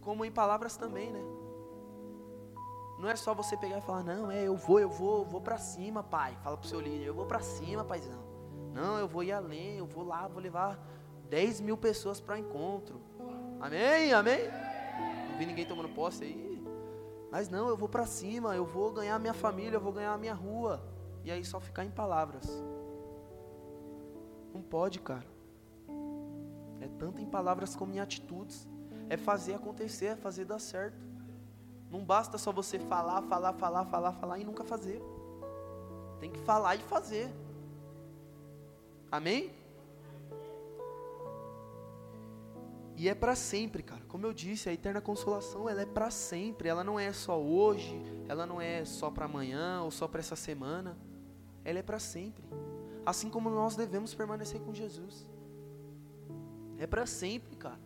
como 0.00 0.24
em 0.24 0.30
palavras 0.30 0.76
também, 0.76 1.10
né? 1.10 1.20
Não 3.02 3.08
é 3.08 3.16
só 3.16 3.34
você 3.34 3.56
pegar 3.56 3.78
e 3.78 3.80
falar, 3.80 4.04
não, 4.04 4.30
é, 4.30 4.46
eu 4.46 4.54
vou, 4.54 4.78
eu 4.78 4.88
vou, 4.88 5.18
eu 5.18 5.24
vou 5.24 5.40
para 5.40 5.58
cima, 5.58 6.04
pai. 6.04 6.38
Fala 6.40 6.56
pro 6.56 6.68
seu 6.68 6.80
líder, 6.80 7.06
eu 7.06 7.14
vou 7.14 7.26
para 7.26 7.40
cima, 7.40 7.84
paizão. 7.84 8.22
Não, 8.72 8.96
eu 8.96 9.08
vou 9.08 9.24
ir 9.24 9.32
além, 9.32 9.78
eu 9.78 9.86
vou 9.86 10.04
lá, 10.04 10.28
vou 10.28 10.40
levar 10.40 10.78
10 11.28 11.62
mil 11.62 11.76
pessoas 11.76 12.20
para 12.20 12.38
encontro. 12.38 13.00
Amém, 13.60 14.12
amém? 14.12 14.42
Não 15.28 15.36
vi 15.36 15.46
ninguém 15.46 15.66
tomando 15.66 15.88
posse 15.88 16.22
aí. 16.22 16.64
Mas 17.28 17.48
não, 17.48 17.68
eu 17.68 17.76
vou 17.76 17.88
para 17.88 18.06
cima, 18.06 18.54
eu 18.54 18.64
vou 18.64 18.92
ganhar 18.92 19.18
minha 19.18 19.34
família, 19.34 19.78
eu 19.78 19.80
vou 19.80 19.92
ganhar 19.92 20.16
minha 20.16 20.34
rua. 20.34 20.80
E 21.24 21.32
aí 21.32 21.44
só 21.44 21.58
ficar 21.58 21.84
em 21.84 21.90
palavras. 21.90 22.62
Não 24.54 24.62
pode, 24.62 25.00
cara. 25.00 25.26
É 26.80 26.86
tanto 27.00 27.20
em 27.20 27.26
palavras 27.26 27.74
como 27.74 27.92
em 27.94 27.98
atitudes. 27.98 28.68
É 29.08 29.16
fazer 29.16 29.54
acontecer, 29.54 30.06
é 30.06 30.16
fazer 30.16 30.44
dar 30.44 30.60
certo. 30.60 31.11
Não 31.92 32.02
basta 32.02 32.38
só 32.38 32.50
você 32.50 32.78
falar, 32.78 33.20
falar, 33.20 33.52
falar, 33.52 33.84
falar, 33.84 34.12
falar 34.14 34.38
e 34.38 34.44
nunca 34.44 34.64
fazer. 34.64 35.02
Tem 36.18 36.30
que 36.30 36.38
falar 36.38 36.74
e 36.74 36.78
fazer. 36.78 37.30
Amém? 39.10 39.52
E 42.96 43.10
é 43.10 43.14
para 43.14 43.36
sempre, 43.36 43.82
cara. 43.82 44.00
Como 44.08 44.24
eu 44.24 44.32
disse, 44.32 44.70
a 44.70 44.72
eterna 44.72 45.02
consolação, 45.02 45.68
ela 45.68 45.82
é 45.82 45.86
para 45.86 46.10
sempre. 46.10 46.66
Ela 46.66 46.82
não 46.82 46.98
é 46.98 47.12
só 47.12 47.38
hoje, 47.38 48.00
ela 48.26 48.46
não 48.46 48.58
é 48.58 48.86
só 48.86 49.10
para 49.10 49.26
amanhã 49.26 49.82
ou 49.82 49.90
só 49.90 50.08
para 50.08 50.20
essa 50.20 50.36
semana. 50.36 50.96
Ela 51.62 51.80
é 51.80 51.82
para 51.82 51.98
sempre. 51.98 52.42
Assim 53.04 53.28
como 53.28 53.50
nós 53.50 53.76
devemos 53.76 54.14
permanecer 54.14 54.62
com 54.62 54.72
Jesus. 54.72 55.26
É 56.78 56.86
para 56.86 57.04
sempre, 57.04 57.54
cara. 57.54 57.80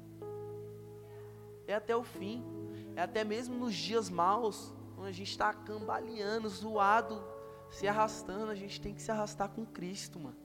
É 1.67 1.75
até 1.75 1.97
o 1.97 2.05
fim 2.05 2.56
é 2.97 3.03
até 3.03 3.23
mesmo 3.23 3.55
nos 3.55 3.75
dias 3.75 4.09
maus, 4.09 4.73
quando 4.95 5.09
a 5.09 5.13
gente 5.13 5.31
está 5.31 5.53
cambaleando, 5.53 6.49
zoado, 6.49 7.23
se 7.71 7.87
arrastando, 7.87 8.51
a 8.51 8.55
gente 8.55 8.81
tem 8.81 8.95
que 8.95 9.03
se 9.03 9.11
arrastar 9.11 9.51
com 9.51 9.67
Cristo, 9.67 10.19
mano. 10.19 10.37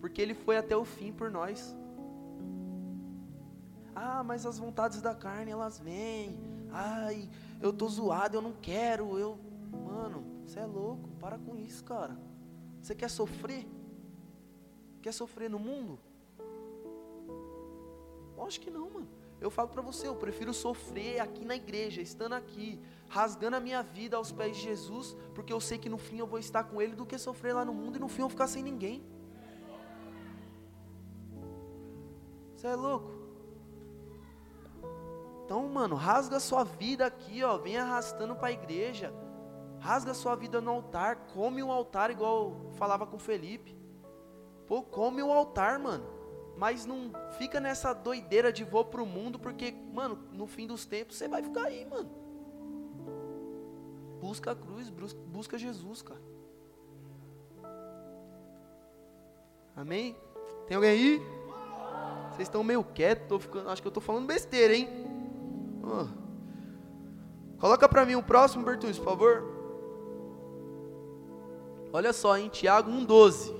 Porque 0.00 0.22
Ele 0.22 0.34
foi 0.34 0.56
até 0.56 0.74
o 0.74 0.84
fim 0.84 1.12
por 1.12 1.30
nós. 1.30 1.76
Ah, 3.94 4.24
mas 4.24 4.46
as 4.46 4.58
vontades 4.58 5.02
da 5.02 5.14
carne 5.14 5.50
elas 5.50 5.78
vêm. 5.78 6.40
Ai, 6.72 7.28
eu 7.60 7.72
tô 7.72 7.86
zoado, 7.88 8.38
eu 8.38 8.42
não 8.42 8.52
quero. 8.52 9.18
Eu, 9.18 9.38
mano, 9.70 10.24
você 10.46 10.60
é 10.60 10.66
louco. 10.66 11.10
Para 11.20 11.38
com 11.38 11.54
isso, 11.56 11.84
cara. 11.84 12.18
Você 12.80 12.94
quer 12.94 13.10
sofrer? 13.10 13.68
Quer 15.02 15.12
sofrer 15.12 15.50
no 15.50 15.58
mundo? 15.58 15.98
Lógico 18.34 18.64
que 18.64 18.70
não, 18.70 18.90
mano. 18.90 19.08
Eu 19.42 19.50
falo 19.50 19.68
para 19.68 19.82
você, 19.82 20.06
eu 20.06 20.14
prefiro 20.14 20.54
sofrer 20.54 21.18
aqui 21.18 21.44
na 21.44 21.56
igreja, 21.56 22.00
estando 22.00 22.34
aqui, 22.34 22.80
rasgando 23.08 23.56
a 23.56 23.60
minha 23.60 23.82
vida 23.82 24.16
aos 24.16 24.30
pés 24.30 24.56
de 24.56 24.62
Jesus, 24.62 25.16
porque 25.34 25.52
eu 25.52 25.60
sei 25.60 25.78
que 25.78 25.88
no 25.88 25.98
fim 25.98 26.18
eu 26.18 26.26
vou 26.28 26.38
estar 26.38 26.62
com 26.62 26.80
Ele, 26.80 26.94
do 26.94 27.04
que 27.04 27.18
sofrer 27.18 27.52
lá 27.52 27.64
no 27.64 27.74
mundo 27.74 27.96
e 27.96 27.98
no 27.98 28.08
fim 28.08 28.22
eu 28.22 28.28
ficar 28.28 28.46
sem 28.46 28.62
ninguém. 28.62 29.04
Você 32.54 32.68
é 32.68 32.76
louco? 32.76 33.10
Então, 35.44 35.68
mano, 35.68 35.96
rasga 35.96 36.36
a 36.36 36.40
sua 36.40 36.62
vida 36.62 37.04
aqui, 37.04 37.42
ó, 37.42 37.58
vem 37.58 37.76
arrastando 37.76 38.36
para 38.36 38.48
a 38.48 38.52
igreja. 38.52 39.12
Rasga 39.80 40.12
a 40.12 40.14
sua 40.14 40.36
vida 40.36 40.60
no 40.60 40.70
altar, 40.70 41.26
come 41.34 41.60
o 41.64 41.72
altar 41.72 42.12
igual 42.12 42.70
falava 42.74 43.04
com 43.04 43.18
Felipe. 43.18 43.76
Pô, 44.68 44.82
come 44.84 45.20
o 45.20 45.32
altar, 45.32 45.80
mano. 45.80 46.21
Mas 46.62 46.86
não 46.86 47.10
fica 47.38 47.58
nessa 47.58 47.92
doideira 47.92 48.52
de 48.52 48.62
vou 48.62 48.84
pro 48.84 49.04
mundo, 49.04 49.36
porque, 49.36 49.74
mano, 49.92 50.16
no 50.32 50.46
fim 50.46 50.64
dos 50.64 50.86
tempos 50.86 51.16
você 51.16 51.26
vai 51.26 51.42
ficar 51.42 51.64
aí, 51.64 51.84
mano. 51.84 52.08
Busca 54.20 54.52
a 54.52 54.54
cruz, 54.54 54.88
busca 54.88 55.58
Jesus, 55.58 56.02
cara. 56.02 56.22
Amém? 59.74 60.16
Tem 60.68 60.76
alguém 60.76 60.90
aí? 60.90 61.22
Vocês 62.30 62.46
estão 62.46 62.62
meio 62.62 62.84
quietos, 62.84 63.26
tô 63.26 63.40
ficando, 63.40 63.68
acho 63.68 63.82
que 63.82 63.88
eu 63.88 63.90
estou 63.90 64.00
falando 64.00 64.28
besteira, 64.28 64.72
hein? 64.72 64.88
Oh. 65.82 67.58
Coloca 67.58 67.88
para 67.88 68.06
mim 68.06 68.14
o 68.14 68.22
próximo, 68.22 68.64
Bertus, 68.64 69.00
por 69.00 69.04
favor. 69.04 69.42
Olha 71.92 72.12
só, 72.12 72.38
em 72.38 72.48
Tiago 72.48 72.88
1,12. 72.88 73.52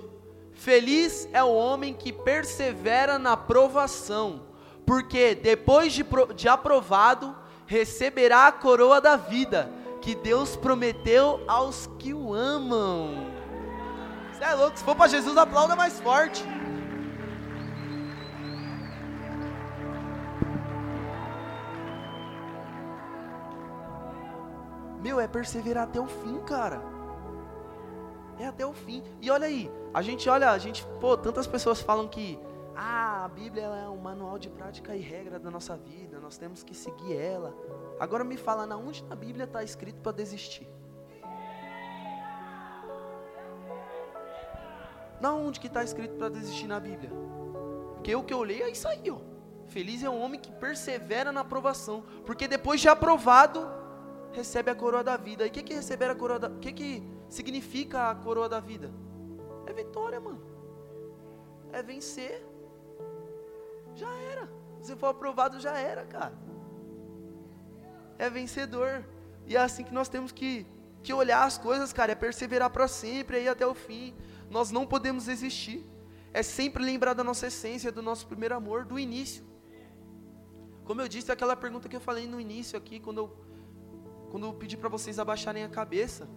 Feliz 0.55 1.29
é 1.33 1.43
o 1.43 1.53
homem 1.53 1.95
que 1.95 2.13
persevera 2.13 3.19
na 3.19 3.37
provação, 3.37 4.43
porque 4.87 5.35
depois 5.35 5.93
de, 5.93 6.05
de 6.37 6.49
aprovado, 6.49 7.35
receberá 7.67 8.47
a 8.47 8.53
coroa 8.53 9.01
da 9.01 9.17
vida, 9.17 9.71
que 10.01 10.15
Deus 10.15 10.57
prometeu 10.57 11.43
aos 11.49 11.89
que 11.99 12.13
o 12.13 12.35
amam. 12.35 13.27
Você 14.33 14.45
é 14.45 14.55
louco, 14.55 14.77
se 14.77 14.85
for 14.85 14.95
para 14.95 15.09
Jesus, 15.09 15.37
aplauda 15.37 15.75
mais 15.75 16.01
forte. 16.01 16.45
Meu, 25.01 25.19
é 25.19 25.27
perseverar 25.27 25.85
até 25.85 26.01
o 26.01 26.07
fim, 26.07 26.39
cara. 26.41 26.92
É 28.39 28.47
até 28.47 28.67
o 28.67 28.73
fim. 28.73 29.03
E 29.21 29.31
olha 29.31 29.47
aí, 29.47 29.71
a 29.93 30.03
gente 30.03 30.29
olha, 30.29 30.51
a 30.51 30.59
gente, 30.59 30.87
pô, 31.01 31.17
tantas 31.17 31.47
pessoas 31.47 31.81
falam 31.81 32.09
que 32.09 32.39
ah, 32.75 33.25
a 33.25 33.29
Bíblia 33.29 33.65
é 33.65 33.89
um 33.89 33.99
manual 33.99 34.39
de 34.39 34.49
prática 34.49 34.97
e 34.97 35.01
regra 35.01 35.39
da 35.39 35.51
nossa 35.51 35.77
vida, 35.77 36.19
nós 36.19 36.39
temos 36.39 36.63
que 36.63 36.75
seguir 36.75 37.15
ela. 37.17 37.55
Agora 38.01 38.25
me 38.25 38.37
fala, 38.37 38.67
na 38.67 38.77
onde 38.77 39.05
na 39.05 39.15
Bíblia 39.15 39.45
está 39.45 39.63
escrito 39.63 40.01
para 40.01 40.13
desistir? 40.13 40.67
Na 45.21 45.33
onde 45.35 45.61
que 45.61 45.69
está 45.69 45.85
escrito 45.85 46.17
para 46.17 46.29
desistir 46.29 46.67
na 46.67 46.81
Bíblia? 46.81 47.11
Porque 47.95 48.15
o 48.15 48.25
que 48.25 48.35
eu 48.35 48.43
leio 48.43 48.65
é 48.65 48.71
isso 48.71 48.89
aí, 48.89 49.11
ó. 49.11 49.19
Feliz 49.67 50.03
é 50.03 50.11
o 50.11 50.19
homem 50.19 50.41
que 50.41 50.51
persevera 50.51 51.31
na 51.31 51.43
aprovação, 51.43 52.03
porque 52.27 52.49
depois 52.49 52.81
de 52.81 52.89
aprovado, 52.89 53.71
recebe 54.33 54.71
a 54.71 54.75
coroa 54.75 55.05
da 55.05 55.17
vida. 55.17 55.45
E 55.45 55.49
o 55.49 55.53
que 55.53 55.63
que 55.63 55.75
receber 55.75 56.11
a 56.11 56.15
coroa 56.15 56.39
da, 56.39 56.51
que 56.51 56.73
que 56.73 57.03
significa 57.33 58.11
a 58.11 58.15
coroa 58.15 58.49
da 58.49 58.61
vida? 58.61 58.91
É 59.67 59.73
vitória, 59.73 60.21
mano. 60.21 60.41
É 61.73 61.83
vencer. 61.83 62.47
Já 63.95 64.13
era. 64.33 64.49
Se 64.81 64.95
for 64.97 65.09
aprovado, 65.09 65.59
já 65.59 65.79
era, 65.79 66.05
cara. 66.05 66.35
É 68.19 68.29
vencedor. 68.29 69.05
E 69.47 69.57
é 69.57 69.61
assim 69.61 69.85
que 69.85 69.95
nós 69.95 70.09
temos 70.09 70.31
que, 70.31 70.67
que 71.03 71.13
olhar 71.13 71.45
as 71.45 71.57
coisas, 71.57 71.93
cara. 71.93 72.13
É 72.13 72.15
perseverar 72.15 72.71
para 72.71 72.87
sempre, 72.87 73.39
aí 73.39 73.49
até 73.49 73.67
o 73.67 73.75
fim. 73.75 74.15
Nós 74.51 74.71
não 74.71 74.87
podemos 74.87 75.27
existir. 75.29 75.87
É 76.35 76.43
sempre 76.43 76.85
lembrar 76.85 77.15
da 77.15 77.25
nossa 77.25 77.47
essência, 77.47 77.91
do 77.91 78.03
nosso 78.03 78.27
primeiro 78.27 78.55
amor, 78.55 78.85
do 78.85 78.99
início. 78.99 79.45
Como 80.85 81.01
eu 81.01 81.09
disse, 81.09 81.33
aquela 81.33 81.57
pergunta 81.57 81.89
que 81.89 81.97
eu 81.97 82.01
falei 82.01 82.27
no 82.27 82.41
início 82.41 82.77
aqui, 82.77 82.99
quando 83.01 83.19
eu, 83.19 83.37
quando 84.31 84.47
eu 84.47 84.53
pedi 84.53 84.77
para 84.77 84.89
vocês 84.89 85.19
abaixarem 85.19 85.65
a 85.65 85.69
cabeça. 85.69 86.29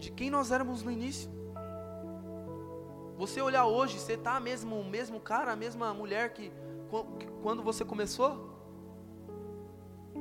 De 0.00 0.10
quem 0.10 0.30
nós 0.30 0.50
éramos 0.50 0.82
no 0.82 0.90
início. 0.90 1.30
Você 3.16 3.40
olhar 3.42 3.66
hoje, 3.66 3.98
você 3.98 4.14
está 4.14 4.40
mesmo 4.40 4.80
o 4.80 4.84
mesmo 4.84 5.20
cara, 5.20 5.52
a 5.52 5.56
mesma 5.56 5.92
mulher 5.92 6.32
que, 6.32 6.50
que 7.18 7.26
quando 7.42 7.62
você 7.62 7.84
começou? 7.84 8.50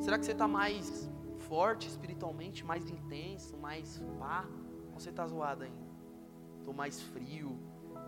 Será 0.01 0.19
que 0.19 0.25
você 0.25 0.33
está 0.33 0.47
mais 0.49 1.09
forte 1.47 1.87
espiritualmente, 1.87 2.65
mais 2.65 2.89
intenso, 2.89 3.57
mais 3.57 4.03
pá? 4.19 4.45
Ou 4.93 4.99
você 4.99 5.09
está 5.11 5.25
zoado 5.25 5.63
ainda? 5.63 5.89
Estou 6.59 6.73
mais 6.73 7.01
frio, 7.01 7.57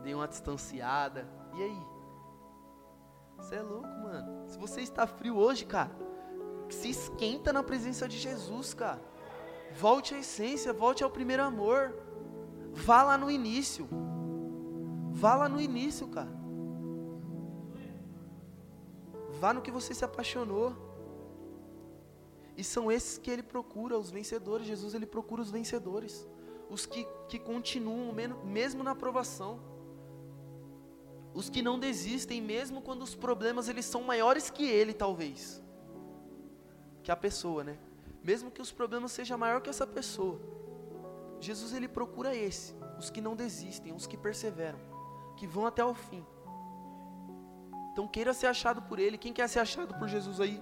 dei 0.04 0.14
uma 0.14 0.28
distanciada. 0.28 1.26
E 1.56 1.64
aí? 1.64 1.82
Você 3.38 3.56
é 3.56 3.62
louco, 3.62 3.88
mano. 3.88 4.48
Se 4.50 4.58
você 4.58 4.82
está 4.82 5.08
frio 5.08 5.38
hoje, 5.38 5.66
cara, 5.66 5.92
se 6.70 6.90
esquenta 6.90 7.52
na 7.54 7.64
presença 7.64 8.08
de 8.08 8.18
Jesus, 8.18 8.74
cara. 8.74 9.02
Volte 9.80 10.14
à 10.16 10.20
essência, 10.20 10.74
volte 10.74 11.04
ao 11.04 11.10
primeiro 11.10 11.44
amor. 11.44 11.96
Vá 12.74 13.04
lá 13.04 13.18
no 13.18 13.30
início. 13.30 13.88
Vá 15.12 15.36
lá 15.36 15.50
no 15.50 15.60
início, 15.60 16.08
cara. 16.08 16.32
Vá 19.40 19.54
no 19.54 19.62
que 19.62 19.72
você 19.72 19.94
se 19.94 20.06
apaixonou. 20.06 20.76
E 22.56 22.64
são 22.64 22.92
esses 22.92 23.18
que 23.18 23.32
ele 23.32 23.44
procura, 23.44 23.98
os 23.98 24.12
vencedores. 24.12 24.68
Jesus 24.68 24.94
ele 24.94 25.06
procura 25.06 25.42
os 25.42 25.52
vencedores. 25.52 26.28
Os 26.70 26.86
que, 26.86 27.08
que 27.28 27.40
continuam 27.40 28.14
mesmo 28.46 28.84
na 28.84 28.92
aprovação. 28.92 29.60
Os 31.34 31.50
que 31.50 31.62
não 31.62 31.80
desistem 31.80 32.42
mesmo 32.42 32.82
quando 32.82 33.02
os 33.04 33.16
problemas 33.16 33.70
eles 33.70 33.86
são 33.86 34.04
maiores 34.04 34.50
que 34.50 34.66
ele, 34.66 34.94
talvez. 34.94 35.62
Que 37.04 37.12
a 37.12 37.16
pessoa, 37.16 37.64
né? 37.64 37.78
Mesmo 38.24 38.52
que 38.52 38.62
os 38.62 38.72
problemas 38.72 39.12
sejam 39.12 39.38
maior 39.38 39.62
que 39.62 39.70
essa 39.70 39.88
pessoa. 39.88 40.40
Jesus 41.40 41.74
ele 41.74 41.88
procura 41.88 42.36
esse, 42.36 42.76
os 43.00 43.10
que 43.10 43.20
não 43.20 43.36
desistem, 43.36 43.94
os 43.94 44.06
que 44.06 44.16
perseveram 44.16 44.92
que 45.42 45.48
vão 45.48 45.66
até 45.66 45.84
o 45.84 45.96
fim. 45.96 46.24
Então 47.92 48.08
queira 48.08 48.32
ser 48.32 48.46
achado 48.46 48.80
por 48.84 49.00
Ele. 49.00 49.18
Quem 49.18 49.34
quer 49.34 49.48
ser 49.50 49.58
achado 49.58 49.96
por 49.96 50.08
Jesus 50.08 50.40
aí? 50.40 50.62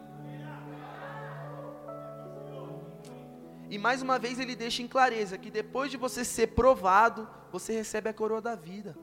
E 3.69 3.77
mais 3.77 4.01
uma 4.01 4.17
vez 4.17 4.39
ele 4.39 4.55
deixa 4.55 4.81
em 4.81 4.87
clareza 4.87 5.37
que 5.37 5.51
depois 5.51 5.91
de 5.91 5.97
você 5.97 6.23
ser 6.23 6.47
provado, 6.47 7.29
você 7.51 7.73
recebe 7.73 8.07
a 8.07 8.13
coroa 8.13 8.41
da 8.41 8.55
vida. 8.55 8.97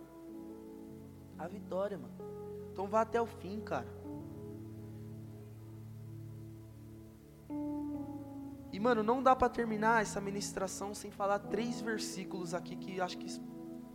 A 1.39 1.47
vitória, 1.47 1.99
mano. 1.99 2.17
Então 2.73 2.89
vá 2.89 3.03
até 3.03 3.21
o 3.21 3.27
fim, 3.27 3.61
cara. 3.61 3.87
E 8.77 8.79
mano, 8.79 9.03
não 9.03 9.23
dá 9.23 9.35
para 9.35 9.49
terminar 9.49 10.03
essa 10.03 10.21
ministração 10.21 10.95
sem 10.95 11.11
falar 11.11 11.39
três 11.39 11.81
versículos 11.81 12.53
aqui 12.53 12.77
que 12.77 13.01
acho 13.01 13.17
que, 13.17 13.27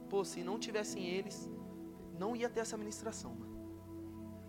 pô, 0.09 0.25
se 0.25 0.43
não 0.43 0.57
tivessem 0.57 1.05
eles, 1.05 1.47
não 2.17 2.35
ia 2.35 2.49
ter 2.49 2.61
essa 2.61 2.75
ministração, 2.75 3.29
mano. 3.29 3.55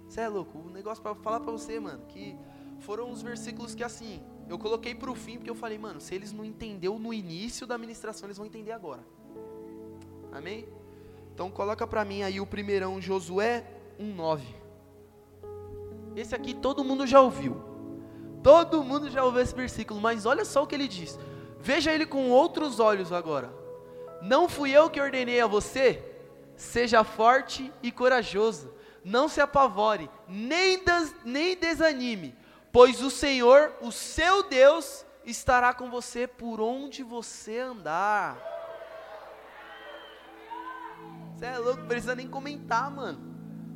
Você 0.08 0.22
é 0.22 0.28
louco? 0.30 0.56
O 0.58 0.70
negócio 0.70 1.02
para 1.02 1.14
falar 1.16 1.40
para 1.40 1.52
você, 1.52 1.78
mano, 1.78 2.06
que 2.06 2.34
foram 2.78 3.10
os 3.10 3.20
versículos 3.20 3.74
que 3.74 3.84
assim, 3.84 4.22
eu 4.48 4.58
coloquei 4.58 4.94
para 4.94 5.10
o 5.10 5.14
fim 5.14 5.36
porque 5.36 5.50
eu 5.50 5.54
falei, 5.54 5.76
mano, 5.76 6.00
se 6.00 6.14
eles 6.14 6.32
não 6.32 6.46
entendeu 6.46 6.98
no 6.98 7.12
início 7.12 7.66
da 7.66 7.76
ministração, 7.76 8.26
eles 8.26 8.38
vão 8.38 8.46
entender 8.46 8.72
agora. 8.72 9.04
Amém? 10.32 10.66
Então 11.34 11.50
coloca 11.50 11.86
para 11.86 12.06
mim 12.06 12.22
aí 12.22 12.40
o 12.40 12.46
primeirão 12.46 13.02
Josué 13.02 13.66
1:9. 14.00 14.40
Esse 16.16 16.34
aqui 16.34 16.54
todo 16.54 16.82
mundo 16.82 17.06
já 17.06 17.20
ouviu. 17.20 17.71
Todo 18.42 18.82
mundo 18.82 19.08
já 19.08 19.24
ouviu 19.24 19.42
esse 19.42 19.54
versículo, 19.54 20.00
mas 20.00 20.26
olha 20.26 20.44
só 20.44 20.62
o 20.62 20.66
que 20.66 20.74
ele 20.74 20.88
diz. 20.88 21.18
Veja 21.60 21.92
ele 21.92 22.04
com 22.04 22.30
outros 22.30 22.80
olhos 22.80 23.12
agora. 23.12 23.52
Não 24.20 24.48
fui 24.48 24.70
eu 24.72 24.90
que 24.90 25.00
ordenei 25.00 25.40
a 25.40 25.46
você? 25.46 26.04
Seja 26.56 27.04
forte 27.04 27.72
e 27.82 27.90
corajoso, 27.90 28.72
não 29.04 29.28
se 29.28 29.40
apavore, 29.40 30.08
nem, 30.28 30.84
des, 30.84 31.14
nem 31.24 31.56
desanime, 31.56 32.36
pois 32.70 33.02
o 33.02 33.10
Senhor, 33.10 33.72
o 33.80 33.90
seu 33.90 34.44
Deus, 34.44 35.04
estará 35.24 35.72
com 35.72 35.90
você 35.90 36.26
por 36.26 36.60
onde 36.60 37.02
você 37.02 37.58
andar. 37.58 38.38
Você 41.34 41.46
é 41.46 41.58
louco, 41.58 41.84
precisa 41.84 42.14
nem 42.14 42.28
comentar, 42.28 42.90
mano. 42.90 43.18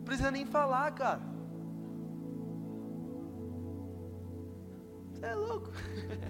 Precisa 0.05 0.31
nem 0.31 0.47
falar, 0.47 0.93
cara. 0.93 1.36
É 5.29 5.35
louco. 5.35 5.71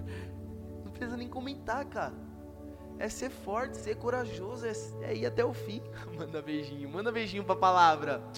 Não 0.83 0.91
precisa 0.91 1.17
nem 1.17 1.29
comentar, 1.29 1.85
cara 1.85 2.27
é 2.99 3.09
ser 3.09 3.29
forte, 3.29 3.77
ser 3.77 3.95
corajoso, 3.95 4.65
é, 4.65 4.71
é 5.03 5.15
ir 5.15 5.25
até 5.25 5.45
o 5.45 5.53
fim. 5.53 5.81
manda 6.17 6.41
beijinho, 6.41 6.89
manda 6.89 7.11
beijinho 7.11 7.43
para 7.43 7.53
a 7.55 7.59
palavra. 7.59 8.23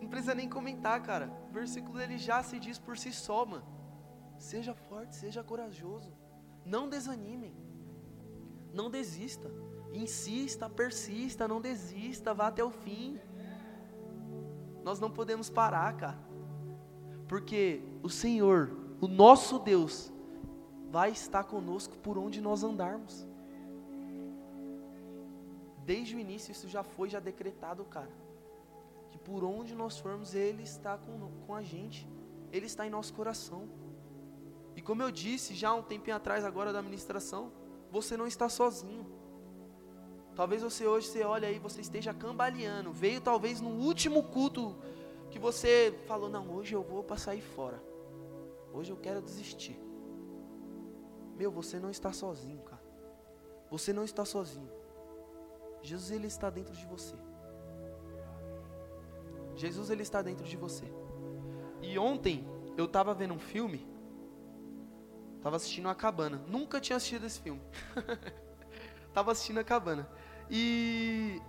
Não 0.00 0.08
precisa 0.08 0.34
nem 0.34 0.48
comentar, 0.48 1.02
cara. 1.02 1.30
O 1.48 1.52
versículo 1.52 2.00
ele 2.00 2.18
já 2.18 2.42
se 2.42 2.58
diz 2.58 2.78
por 2.78 2.98
si 2.98 3.12
só, 3.12 3.44
mano. 3.44 3.66
Seja 4.38 4.74
forte, 4.74 5.14
seja 5.16 5.42
corajoso. 5.42 6.12
Não 6.64 6.88
desanimem. 6.88 7.54
Não 8.72 8.90
desista. 8.90 9.50
Insista, 9.92 10.68
persista, 10.68 11.48
não 11.48 11.60
desista, 11.62 12.34
vá 12.34 12.48
até 12.48 12.62
o 12.62 12.70
fim. 12.70 13.18
Nós 14.84 14.98
não 15.00 15.10
podemos 15.10 15.50
parar, 15.50 15.96
cara. 15.96 16.18
Porque 17.26 17.82
o 18.02 18.08
Senhor 18.08 18.78
o 19.00 19.06
nosso 19.06 19.58
Deus 19.60 20.12
vai 20.90 21.10
estar 21.10 21.44
conosco 21.44 21.96
por 21.98 22.18
onde 22.18 22.40
nós 22.40 22.64
andarmos. 22.64 23.26
Desde 25.84 26.16
o 26.16 26.18
início 26.18 26.52
isso 26.52 26.68
já 26.68 26.82
foi 26.82 27.08
já 27.08 27.20
decretado, 27.20 27.84
cara. 27.84 28.10
Que 29.10 29.18
por 29.18 29.44
onde 29.44 29.74
nós 29.74 29.98
formos, 29.98 30.34
Ele 30.34 30.62
está 30.62 30.98
com, 30.98 31.30
com 31.46 31.54
a 31.54 31.62
gente. 31.62 32.08
Ele 32.52 32.66
está 32.66 32.86
em 32.86 32.90
nosso 32.90 33.14
coração. 33.14 33.68
E 34.74 34.82
como 34.82 35.02
eu 35.02 35.10
disse 35.10 35.54
já 35.54 35.72
um 35.72 35.82
tempinho 35.82 36.16
atrás 36.16 36.44
agora 36.44 36.72
da 36.72 36.82
ministração, 36.82 37.52
você 37.90 38.16
não 38.16 38.26
está 38.26 38.48
sozinho. 38.48 39.06
Talvez 40.38 40.62
você 40.62 40.86
hoje 40.86 41.08
você 41.08 41.24
olha 41.24 41.48
aí, 41.48 41.58
você 41.58 41.80
esteja 41.80 42.14
cambaleando. 42.14 42.92
Veio 42.92 43.20
talvez 43.20 43.60
no 43.60 43.70
último 43.70 44.22
culto 44.22 44.76
que 45.32 45.36
você 45.36 45.92
falou: 46.06 46.28
"Não, 46.28 46.48
hoje 46.54 46.74
eu 46.76 46.82
vou 46.90 47.02
para 47.02 47.16
sair 47.16 47.40
fora. 47.40 47.82
Hoje 48.72 48.92
eu 48.92 48.96
quero 48.96 49.20
desistir". 49.20 49.76
Meu, 51.36 51.50
você 51.50 51.80
não 51.80 51.90
está 51.90 52.12
sozinho, 52.12 52.60
cara. 52.60 52.80
Você 53.68 53.92
não 53.92 54.04
está 54.04 54.24
sozinho. 54.24 54.70
Jesus 55.82 56.12
ele 56.12 56.28
está 56.28 56.48
dentro 56.48 56.72
de 56.72 56.86
você. 56.86 57.16
Jesus 59.56 59.90
ele 59.90 60.02
está 60.04 60.22
dentro 60.22 60.46
de 60.46 60.56
você. 60.56 60.84
E 61.82 61.98
ontem 61.98 62.46
eu 62.76 62.84
estava 62.84 63.12
vendo 63.12 63.34
um 63.34 63.40
filme, 63.40 63.84
estava 65.36 65.56
assistindo 65.56 65.88
a 65.88 65.96
Cabana. 65.96 66.40
Nunca 66.46 66.80
tinha 66.80 66.96
assistido 66.96 67.26
esse 67.26 67.40
filme. 67.40 67.60
Tava 69.12 69.32
assistindo 69.32 69.58
a 69.58 69.64
Cabana. 69.64 70.08
E 70.50 71.40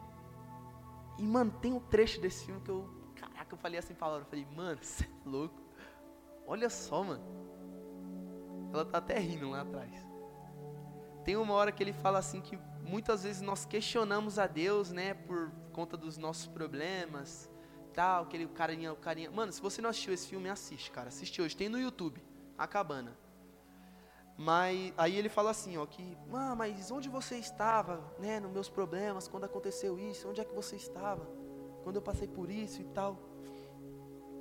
e 1.20 1.24
mano, 1.24 1.52
tem 1.52 1.74
um 1.74 1.82
trecho 1.82 2.22
desse 2.22 2.46
filme 2.46 2.62
que 2.62 2.72
eu, 2.72 2.90
caraca, 3.16 3.54
eu 3.54 3.58
falei 3.58 3.78
assim 3.78 3.94
pra 3.94 4.08
eu 4.08 4.26
falei, 4.26 4.48
mano, 4.56 4.80
você 4.82 5.04
é 5.04 5.30
louco. 5.30 5.62
Olha 6.48 6.70
só, 6.70 7.04
mano. 7.04 7.24
Ela 8.74 8.86
tá 8.86 9.00
até 9.00 9.20
rindo 9.20 9.50
lá 9.50 9.62
atrás. 9.62 9.92
Tem 11.26 11.36
uma 11.36 11.54
hora 11.54 11.72
que 11.72 11.84
ele 11.84 11.92
fala 11.92 12.20
assim 12.20 12.40
que 12.40 12.58
muitas 12.82 13.24
vezes 13.24 13.42
nós 13.42 13.66
questionamos 13.66 14.40
a 14.40 14.48
Deus, 14.48 14.92
né, 14.92 15.14
por 15.14 15.52
conta 15.74 15.98
dos 15.98 16.18
nossos 16.18 16.48
problemas, 16.48 17.52
tal, 17.94 18.24
aquele 18.24 18.48
carinha, 18.48 18.94
o 18.94 18.96
carinha. 18.96 19.30
Mano, 19.30 19.52
se 19.52 19.62
você 19.62 19.82
não 19.82 19.90
assistiu 19.90 20.14
esse 20.14 20.28
filme, 20.28 20.50
assiste, 20.50 20.90
cara. 20.90 21.10
Assiste 21.10 21.42
hoje, 21.42 21.56
tem 21.56 21.68
no 21.68 21.80
YouTube, 21.80 22.24
A 22.58 22.66
Cabana. 22.66 23.18
Mas 24.41 24.93
aí 24.95 25.17
ele 25.17 25.28
fala 25.28 25.52
assim, 25.52 25.75
ó, 25.75 25.86
que, 25.86 26.17
ah, 26.34 26.56
mas 26.56 26.89
onde 26.91 27.10
você 27.10 27.36
estava, 27.36 28.02
né, 28.17 28.39
nos 28.39 28.49
meus 28.49 28.69
problemas, 28.69 29.28
quando 29.28 29.43
aconteceu 29.43 29.99
isso? 29.99 30.30
Onde 30.30 30.39
é 30.39 30.45
que 30.45 30.56
você 30.56 30.78
estava? 30.78 31.28
Quando 31.84 31.97
eu 31.97 32.02
passei 32.02 32.25
por 32.25 32.49
isso 32.49 32.82
e 32.82 32.86
tal. 32.86 33.19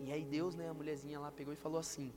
E 0.05 0.13
aí 0.13 0.25
Deus, 0.25 0.55
né, 0.55 0.69
a 0.69 0.73
mulherzinha 0.73 1.19
lá 1.19 1.33
pegou 1.33 1.53
e 1.53 1.57
falou 1.57 1.81
assim: 1.81 2.15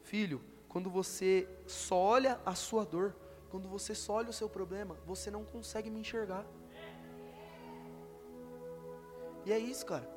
Filho, 0.00 0.40
quando 0.70 0.88
você 0.88 1.46
só 1.66 1.96
olha 1.96 2.40
a 2.46 2.54
sua 2.54 2.82
dor, 2.82 3.14
quando 3.50 3.68
você 3.68 3.94
só 3.94 4.14
olha 4.14 4.30
o 4.30 4.32
seu 4.32 4.48
problema, 4.48 4.96
você 5.04 5.30
não 5.30 5.44
consegue 5.44 5.90
me 5.90 6.00
enxergar. 6.00 6.46
E 9.44 9.52
é 9.52 9.58
isso, 9.58 9.84
cara. 9.84 10.08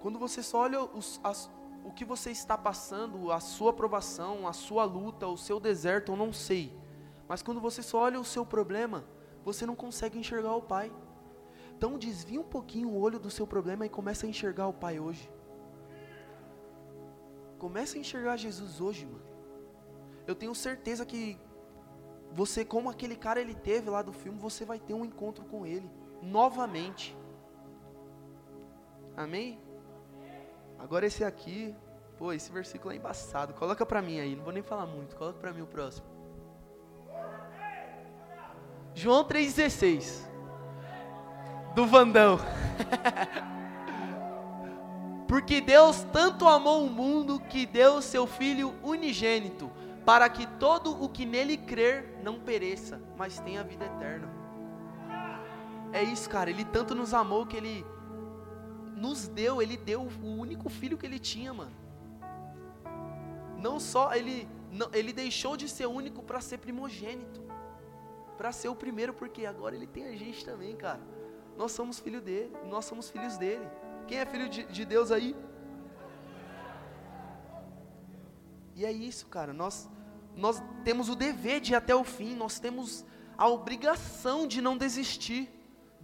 Quando 0.00 0.18
você 0.18 0.42
só 0.42 0.62
olha 0.62 0.82
os, 0.82 1.20
as, 1.22 1.48
o 1.84 1.92
que 1.92 2.04
você 2.04 2.30
está 2.30 2.56
passando, 2.56 3.30
a 3.30 3.38
sua 3.38 3.72
provação, 3.72 4.48
a 4.48 4.52
sua 4.52 4.84
luta, 4.84 5.28
o 5.28 5.36
seu 5.36 5.60
deserto, 5.60 6.12
eu 6.12 6.16
não 6.16 6.32
sei. 6.32 6.74
Mas 7.28 7.42
quando 7.42 7.60
você 7.60 7.82
só 7.82 7.98
olha 7.98 8.18
o 8.18 8.24
seu 8.24 8.44
problema, 8.44 9.04
você 9.44 9.66
não 9.66 9.76
consegue 9.76 10.18
enxergar 10.18 10.54
o 10.54 10.62
Pai. 10.62 10.90
Então 11.76 11.98
desvia 11.98 12.40
um 12.40 12.44
pouquinho 12.44 12.88
o 12.88 12.98
olho 12.98 13.18
do 13.18 13.30
seu 13.30 13.46
problema 13.46 13.84
e 13.84 13.90
começa 13.90 14.24
a 14.24 14.28
enxergar 14.28 14.66
o 14.66 14.72
Pai 14.72 14.98
hoje. 14.98 15.30
Começa 17.58 17.96
a 17.96 18.00
enxergar 18.00 18.36
Jesus 18.36 18.80
hoje, 18.80 19.04
mano. 19.04 19.24
Eu 20.26 20.34
tenho 20.34 20.54
certeza 20.54 21.04
que 21.04 21.38
você, 22.32 22.64
como 22.64 22.88
aquele 22.88 23.14
cara 23.14 23.40
ele 23.40 23.54
teve 23.54 23.90
lá 23.90 24.00
do 24.02 24.12
filme, 24.12 24.38
você 24.38 24.64
vai 24.64 24.78
ter 24.78 24.94
um 24.94 25.04
encontro 25.04 25.44
com 25.44 25.66
ele 25.66 25.90
novamente. 26.22 27.16
Amém? 29.16 29.60
Agora 30.84 31.06
esse 31.06 31.24
aqui, 31.24 31.74
pô, 32.18 32.30
esse 32.30 32.52
versículo 32.52 32.92
é 32.92 32.96
embaçado. 32.98 33.54
Coloca 33.54 33.86
para 33.86 34.02
mim 34.02 34.20
aí, 34.20 34.36
não 34.36 34.44
vou 34.44 34.52
nem 34.52 34.62
falar 34.62 34.84
muito. 34.84 35.16
Coloca 35.16 35.38
para 35.38 35.50
mim 35.50 35.62
o 35.62 35.66
próximo. 35.66 36.06
João 38.92 39.24
3:16. 39.24 40.28
Do 41.74 41.86
Vandão. 41.86 42.38
Porque 45.26 45.62
Deus 45.62 46.04
tanto 46.12 46.46
amou 46.46 46.84
o 46.84 46.90
mundo 46.90 47.40
que 47.40 47.64
deu 47.64 48.02
seu 48.02 48.26
filho 48.26 48.74
unigênito, 48.82 49.72
para 50.04 50.28
que 50.28 50.46
todo 50.46 51.02
o 51.02 51.08
que 51.08 51.24
nele 51.24 51.56
crer 51.56 52.20
não 52.22 52.38
pereça, 52.38 53.00
mas 53.16 53.40
tenha 53.40 53.64
vida 53.64 53.86
eterna. 53.86 54.28
É 55.94 56.02
isso, 56.02 56.28
cara, 56.28 56.50
ele 56.50 56.62
tanto 56.62 56.94
nos 56.94 57.14
amou 57.14 57.46
que 57.46 57.56
ele 57.56 57.86
nos 58.96 59.28
deu, 59.28 59.60
ele 59.60 59.76
deu 59.76 60.02
o 60.02 60.26
único 60.38 60.68
filho 60.68 60.96
que 60.96 61.06
ele 61.06 61.18
tinha, 61.18 61.52
mano. 61.52 61.72
Não 63.58 63.80
só 63.80 64.14
ele, 64.14 64.48
não, 64.70 64.88
ele 64.92 65.12
deixou 65.12 65.56
de 65.56 65.68
ser 65.68 65.86
único 65.86 66.22
para 66.22 66.40
ser 66.40 66.58
primogênito, 66.58 67.42
para 68.36 68.52
ser 68.52 68.68
o 68.68 68.74
primeiro, 68.74 69.14
porque 69.14 69.46
agora 69.46 69.74
ele 69.74 69.86
tem 69.86 70.06
a 70.06 70.16
gente 70.16 70.44
também, 70.44 70.76
cara. 70.76 71.00
Nós 71.56 71.72
somos 71.72 71.98
filho 71.98 72.20
dele, 72.20 72.52
nós 72.66 72.84
somos 72.84 73.10
filhos 73.10 73.36
dele. 73.36 73.66
Quem 74.06 74.18
é 74.18 74.26
filho 74.26 74.48
de, 74.48 74.64
de 74.64 74.84
Deus 74.84 75.10
aí? 75.10 75.34
E 78.74 78.84
é 78.84 78.90
isso, 78.90 79.26
cara. 79.26 79.52
Nós, 79.52 79.88
nós 80.36 80.62
temos 80.84 81.08
o 81.08 81.14
dever 81.14 81.60
de 81.60 81.72
ir 81.72 81.76
até 81.76 81.94
o 81.94 82.02
fim, 82.02 82.34
nós 82.34 82.58
temos 82.58 83.04
a 83.38 83.48
obrigação 83.48 84.46
de 84.46 84.60
não 84.60 84.76
desistir 84.76 85.53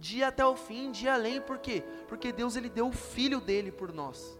de 0.01 0.17
ir 0.17 0.23
até 0.23 0.43
o 0.43 0.55
fim, 0.55 0.91
de 0.91 1.05
ir 1.05 1.09
além, 1.09 1.39
por 1.39 1.59
quê? 1.59 1.83
Porque 2.07 2.31
Deus 2.33 2.55
ele 2.55 2.69
deu 2.69 2.87
o 2.87 2.91
filho 2.91 3.39
dele 3.39 3.71
por 3.71 3.93
nós. 3.93 4.35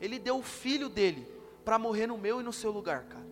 Ele 0.00 0.20
deu 0.20 0.38
o 0.38 0.42
filho 0.42 0.88
dele 0.88 1.26
para 1.64 1.76
morrer 1.76 2.06
no 2.06 2.16
meu 2.16 2.40
e 2.40 2.44
no 2.44 2.52
seu 2.52 2.70
lugar, 2.70 3.02
cara. 3.06 3.26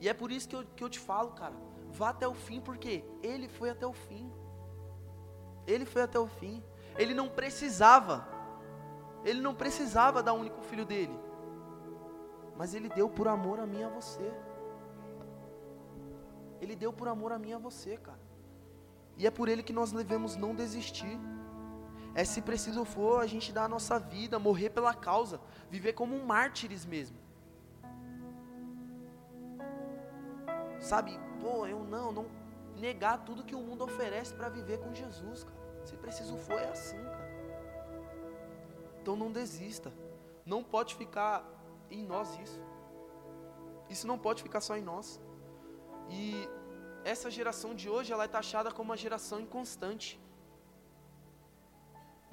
E 0.00 0.08
é 0.08 0.12
por 0.12 0.32
isso 0.32 0.48
que 0.48 0.56
eu, 0.56 0.64
que 0.74 0.82
eu 0.82 0.90
te 0.90 0.98
falo, 0.98 1.30
cara, 1.30 1.54
vá 1.92 2.08
até 2.08 2.26
o 2.26 2.34
fim, 2.34 2.60
porque 2.60 3.04
ele 3.22 3.46
foi 3.46 3.70
até 3.70 3.86
o 3.86 3.92
fim. 3.92 4.28
Ele 5.64 5.84
foi 5.84 6.02
até 6.02 6.18
o 6.18 6.26
fim. 6.26 6.60
Ele 6.98 7.14
não 7.14 7.28
precisava, 7.28 8.26
ele 9.24 9.40
não 9.40 9.54
precisava 9.54 10.24
dar 10.24 10.32
o 10.32 10.40
único 10.40 10.60
filho 10.62 10.84
dele, 10.84 11.16
mas 12.56 12.74
ele 12.74 12.88
deu 12.88 13.08
por 13.08 13.28
amor 13.28 13.60
a 13.60 13.66
mim 13.66 13.78
e 13.78 13.84
a 13.84 13.88
você. 13.88 14.28
Ele 16.60 16.74
deu 16.74 16.92
por 16.92 17.06
amor 17.06 17.30
a 17.30 17.38
mim 17.38 17.50
e 17.50 17.54
a 17.54 17.58
você, 17.58 17.96
cara. 17.96 18.25
E 19.16 19.26
é 19.26 19.30
por 19.30 19.48
ele 19.48 19.62
que 19.62 19.72
nós 19.72 19.92
devemos 19.92 20.36
não 20.36 20.54
desistir. 20.54 21.18
É 22.14 22.24
se 22.24 22.40
preciso 22.40 22.84
for 22.84 23.20
a 23.20 23.26
gente 23.26 23.52
dar 23.52 23.64
a 23.64 23.68
nossa 23.68 23.98
vida, 23.98 24.38
morrer 24.38 24.70
pela 24.70 24.94
causa, 24.94 25.40
viver 25.70 25.92
como 25.92 26.14
um 26.14 26.24
mártires 26.24 26.84
mesmo. 26.84 27.16
Sabe, 30.80 31.18
pô, 31.40 31.66
eu 31.66 31.82
não, 31.84 32.12
não 32.12 32.26
negar 32.76 33.24
tudo 33.24 33.44
que 33.44 33.54
o 33.54 33.60
mundo 33.60 33.84
oferece 33.84 34.34
para 34.34 34.48
viver 34.48 34.78
com 34.78 34.94
Jesus, 34.94 35.44
cara. 35.44 35.56
Se 35.84 35.96
preciso 35.96 36.36
for 36.36 36.58
é 36.58 36.68
assim, 36.68 37.02
cara. 37.04 37.30
Então 39.00 39.14
não 39.16 39.30
desista. 39.30 39.92
Não 40.44 40.62
pode 40.62 40.94
ficar 40.94 41.44
em 41.90 42.02
nós 42.02 42.38
isso. 42.38 42.60
Isso 43.88 44.06
não 44.06 44.18
pode 44.18 44.42
ficar 44.42 44.60
só 44.60 44.76
em 44.76 44.82
nós. 44.82 45.20
E 46.10 46.48
essa 47.12 47.30
geração 47.38 47.70
de 47.80 47.88
hoje 47.94 48.12
ela 48.12 48.24
é 48.24 48.28
taxada 48.36 48.70
como 48.76 48.90
uma 48.90 48.96
geração 49.04 49.38
inconstante. 49.46 50.08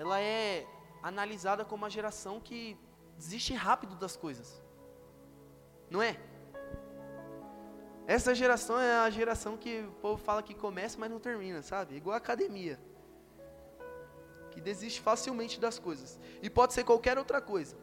Ela 0.01 0.19
é 0.19 0.65
analisada 1.09 1.63
como 1.63 1.83
uma 1.83 1.91
geração 1.97 2.39
que 2.47 2.59
desiste 3.15 3.53
rápido 3.53 3.95
das 4.03 4.15
coisas. 4.17 4.49
Não 5.91 6.01
é? 6.01 6.13
Essa 8.07 8.33
geração 8.33 8.79
é 8.79 8.93
a 8.95 9.09
geração 9.19 9.55
que 9.63 9.73
o 9.81 9.91
povo 10.05 10.19
fala 10.27 10.41
que 10.41 10.55
começa, 10.65 10.97
mas 10.99 11.11
não 11.11 11.19
termina, 11.19 11.61
sabe? 11.61 11.95
Igual 11.95 12.15
a 12.15 12.17
academia. 12.17 12.79
Que 14.51 14.59
desiste 14.59 14.99
facilmente 15.09 15.59
das 15.59 15.77
coisas. 15.77 16.19
E 16.41 16.49
pode 16.49 16.73
ser 16.73 16.83
qualquer 16.83 17.17
outra 17.23 17.39
coisa. 17.39 17.77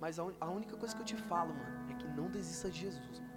Mas 0.00 0.18
a, 0.18 0.24
a 0.40 0.50
única 0.50 0.76
coisa 0.76 0.94
que 0.96 1.02
eu 1.02 1.06
te 1.06 1.16
falo, 1.16 1.54
mano, 1.54 1.92
é 1.92 1.94
que 1.94 2.08
não 2.08 2.28
desista 2.28 2.68
de 2.68 2.80
Jesus. 2.80 3.20
Mano. 3.20 3.31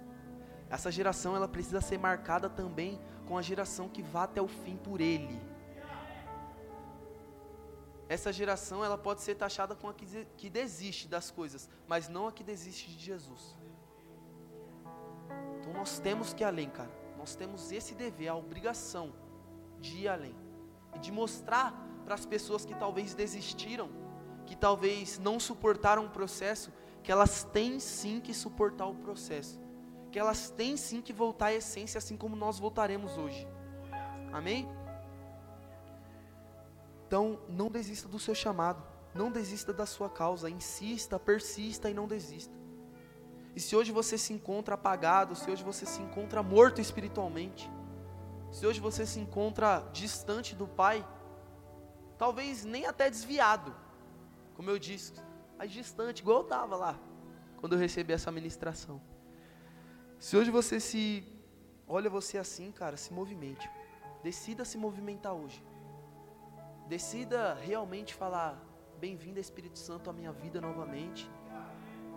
Essa 0.68 0.90
geração 0.90 1.36
ela 1.36 1.46
precisa 1.46 1.80
ser 1.80 1.98
marcada 1.98 2.48
também 2.50 3.00
com 3.26 3.38
a 3.38 3.42
geração 3.42 3.88
que 3.88 4.02
vá 4.02 4.24
até 4.24 4.42
o 4.42 4.48
fim 4.48 4.76
por 4.76 5.00
ele. 5.00 5.40
Essa 8.08 8.32
geração 8.32 8.84
ela 8.84 8.96
pode 8.96 9.20
ser 9.20 9.34
taxada 9.34 9.74
com 9.74 9.88
a 9.88 9.94
que, 9.94 10.48
desiste 10.48 11.08
das 11.08 11.30
coisas, 11.30 11.68
mas 11.88 12.08
não 12.08 12.28
a 12.28 12.32
que 12.32 12.44
desiste 12.44 12.90
de 12.90 12.98
Jesus. 12.98 13.56
Então 15.58 15.72
nós 15.72 15.98
temos 15.98 16.32
que 16.32 16.42
ir 16.42 16.46
além, 16.46 16.70
cara. 16.70 16.90
Nós 17.18 17.34
temos 17.34 17.72
esse 17.72 17.94
dever, 17.94 18.28
a 18.28 18.36
obrigação 18.36 19.12
de 19.80 19.98
ir 19.98 20.08
além 20.08 20.34
e 20.94 20.98
de 20.98 21.10
mostrar 21.10 21.74
para 22.04 22.14
as 22.14 22.24
pessoas 22.24 22.64
que 22.64 22.74
talvez 22.76 23.14
desistiram, 23.14 23.90
que 24.44 24.54
talvez 24.54 25.18
não 25.18 25.40
suportaram 25.40 26.06
o 26.06 26.10
processo, 26.10 26.72
que 27.02 27.10
elas 27.10 27.42
têm 27.42 27.80
sim 27.80 28.20
que 28.20 28.32
suportar 28.32 28.86
o 28.86 28.94
processo 28.94 29.65
que 30.16 30.20
elas 30.20 30.48
têm 30.48 30.78
sim 30.78 31.02
que 31.02 31.12
voltar 31.12 31.48
à 31.48 31.52
essência, 31.52 31.98
assim 31.98 32.16
como 32.16 32.34
nós 32.34 32.58
voltaremos 32.58 33.18
hoje. 33.18 33.46
Amém? 34.32 34.66
Então, 37.06 37.38
não 37.46 37.70
desista 37.70 38.08
do 38.08 38.18
seu 38.18 38.34
chamado, 38.34 38.82
não 39.12 39.30
desista 39.30 39.74
da 39.74 39.84
sua 39.84 40.08
causa, 40.08 40.48
insista, 40.48 41.18
persista 41.18 41.90
e 41.90 41.92
não 41.92 42.08
desista. 42.08 42.54
E 43.54 43.60
se 43.60 43.76
hoje 43.76 43.92
você 43.92 44.16
se 44.16 44.32
encontra 44.32 44.74
apagado, 44.74 45.36
se 45.36 45.50
hoje 45.50 45.62
você 45.62 45.84
se 45.84 46.00
encontra 46.00 46.42
morto 46.42 46.80
espiritualmente, 46.80 47.70
se 48.50 48.66
hoje 48.66 48.80
você 48.80 49.04
se 49.04 49.20
encontra 49.20 49.86
distante 49.92 50.56
do 50.56 50.66
Pai, 50.66 51.06
talvez 52.16 52.64
nem 52.64 52.86
até 52.86 53.10
desviado, 53.10 53.76
como 54.54 54.70
eu 54.70 54.78
disse, 54.78 55.12
mas 55.58 55.70
distante, 55.70 56.20
igual 56.20 56.38
eu 56.38 56.44
estava 56.44 56.74
lá, 56.74 56.98
quando 57.58 57.74
eu 57.74 57.78
recebi 57.78 58.14
essa 58.14 58.32
ministração. 58.32 58.98
Se 60.18 60.36
hoje 60.36 60.50
você 60.50 60.80
se 60.80 61.24
olha 61.86 62.08
você 62.08 62.38
assim, 62.38 62.72
cara, 62.72 62.96
se 62.96 63.12
movimente. 63.12 63.70
Decida 64.22 64.64
se 64.64 64.78
movimentar 64.78 65.34
hoje. 65.34 65.62
Decida 66.88 67.54
realmente 67.54 68.14
falar: 68.14 68.58
Bem-vindo, 68.98 69.38
Espírito 69.38 69.78
Santo, 69.78 70.08
à 70.08 70.12
minha 70.12 70.32
vida 70.32 70.60
novamente. 70.60 71.30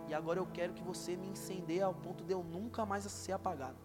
E 0.08 0.14
agora 0.14 0.40
eu 0.40 0.46
quero 0.46 0.72
que 0.72 0.82
você 0.82 1.16
me 1.16 1.28
incendeie 1.28 1.82
ao 1.82 1.94
ponto 1.94 2.24
de 2.24 2.32
eu 2.32 2.42
nunca 2.42 2.84
mais 2.84 3.04
ser 3.04 3.32
apagado. 3.32 3.78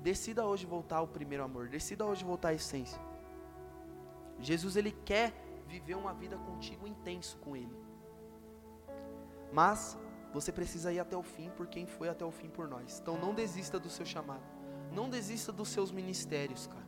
Decida 0.00 0.44
hoje 0.44 0.66
voltar 0.66 0.98
ao 0.98 1.08
primeiro 1.08 1.42
amor. 1.42 1.68
Decida 1.68 2.04
hoje 2.04 2.24
voltar 2.24 2.48
à 2.48 2.54
essência. 2.54 3.00
Jesus 4.38 4.76
ele 4.76 4.92
quer 4.92 5.32
viver 5.66 5.96
uma 5.96 6.12
vida 6.12 6.36
contigo 6.36 6.86
intenso 6.86 7.38
com 7.38 7.56
ele. 7.56 7.74
Mas 9.52 9.98
você 10.34 10.50
precisa 10.50 10.92
ir 10.92 10.98
até 10.98 11.16
o 11.16 11.22
fim 11.22 11.48
por 11.50 11.68
quem 11.68 11.86
foi 11.86 12.08
até 12.08 12.24
o 12.24 12.32
fim 12.32 12.48
por 12.48 12.66
nós. 12.66 12.98
Então 13.00 13.16
não 13.16 13.32
desista 13.32 13.78
do 13.78 13.88
seu 13.88 14.04
chamado. 14.04 14.42
Não 14.92 15.08
desista 15.08 15.52
dos 15.52 15.68
seus 15.68 15.92
ministérios, 15.92 16.66
cara. 16.66 16.84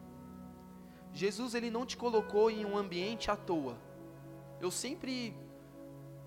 Jesus 1.12 1.54
ele 1.54 1.70
não 1.70 1.86
te 1.86 1.96
colocou 1.96 2.50
em 2.50 2.64
um 2.66 2.76
ambiente 2.76 3.30
à 3.30 3.36
toa. 3.36 3.78
Eu 4.60 4.70
sempre 4.72 5.32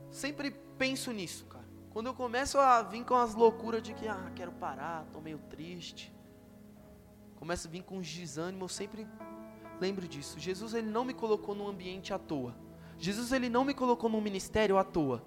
sempre 0.10 0.50
penso 0.78 1.12
nisso, 1.12 1.46
cara. 1.48 1.68
Quando 1.92 2.06
eu 2.06 2.14
começo 2.14 2.58
a 2.58 2.82
vir 2.82 3.04
com 3.04 3.16
as 3.16 3.36
loucuras 3.36 3.84
de 3.84 3.94
que 3.94 4.08
ah, 4.08 4.32
quero 4.34 4.54
parar, 4.54 5.06
tô 5.12 5.20
meio 5.20 5.40
triste. 5.50 6.16
Começo 7.36 7.68
a 7.68 7.72
vir 7.72 7.84
com 7.84 7.98
os 7.98 8.10
desânimos, 8.10 8.72
eu 8.72 8.78
sempre 8.78 9.08
lembro 9.82 10.08
disso. 10.08 10.40
Jesus 10.40 10.74
ele 10.74 10.90
não 10.90 11.04
me 11.04 11.14
colocou 11.14 11.54
num 11.54 11.68
ambiente 11.68 12.14
à 12.14 12.18
toa. 12.18 12.56
Jesus 12.98 13.34
ele 13.34 13.50
não 13.50 13.66
me 13.66 13.74
colocou 13.74 14.10
num 14.10 14.22
ministério 14.22 14.78
à 14.78 14.86
toa. 14.86 15.22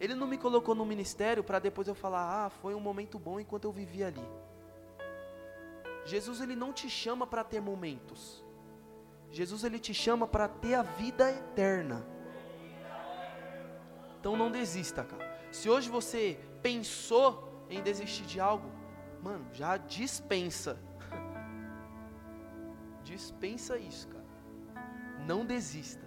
Ele 0.00 0.14
não 0.14 0.26
me 0.26 0.38
colocou 0.38 0.74
no 0.74 0.86
ministério 0.86 1.42
para 1.42 1.58
depois 1.58 1.88
eu 1.88 1.94
falar, 1.94 2.46
ah, 2.46 2.50
foi 2.50 2.74
um 2.74 2.80
momento 2.80 3.18
bom 3.18 3.40
enquanto 3.40 3.64
eu 3.64 3.72
vivia 3.72 4.06
ali. 4.06 4.26
Jesus 6.04 6.40
ele 6.40 6.54
não 6.54 6.72
te 6.72 6.88
chama 6.88 7.26
para 7.26 7.42
ter 7.42 7.60
momentos. 7.60 8.44
Jesus 9.30 9.64
ele 9.64 9.78
te 9.78 9.92
chama 9.92 10.26
para 10.26 10.48
ter 10.48 10.74
a 10.74 10.82
vida 10.82 11.30
eterna. 11.30 12.06
Então 14.18 14.36
não 14.36 14.50
desista, 14.50 15.04
cara. 15.04 15.38
Se 15.50 15.68
hoje 15.68 15.90
você 15.90 16.38
pensou 16.62 17.66
em 17.68 17.82
desistir 17.82 18.24
de 18.24 18.40
algo, 18.40 18.70
mano, 19.22 19.46
já 19.52 19.76
dispensa. 19.76 20.78
dispensa 23.02 23.76
isso, 23.76 24.08
cara. 24.08 24.24
Não 25.26 25.44
desista. 25.44 26.06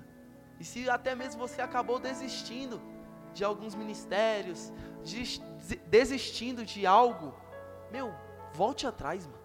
E 0.60 0.64
se 0.64 0.90
até 0.90 1.14
mesmo 1.14 1.40
você 1.40 1.62
acabou 1.62 2.00
desistindo, 2.00 2.82
de 3.34 3.44
alguns 3.44 3.76
ministérios, 3.76 4.72
de, 5.04 5.40
desistindo 5.88 6.66
de 6.66 6.86
algo, 6.86 7.34
meu, 7.92 8.14
volte 8.54 8.86
atrás, 8.88 9.26
mano. 9.26 9.42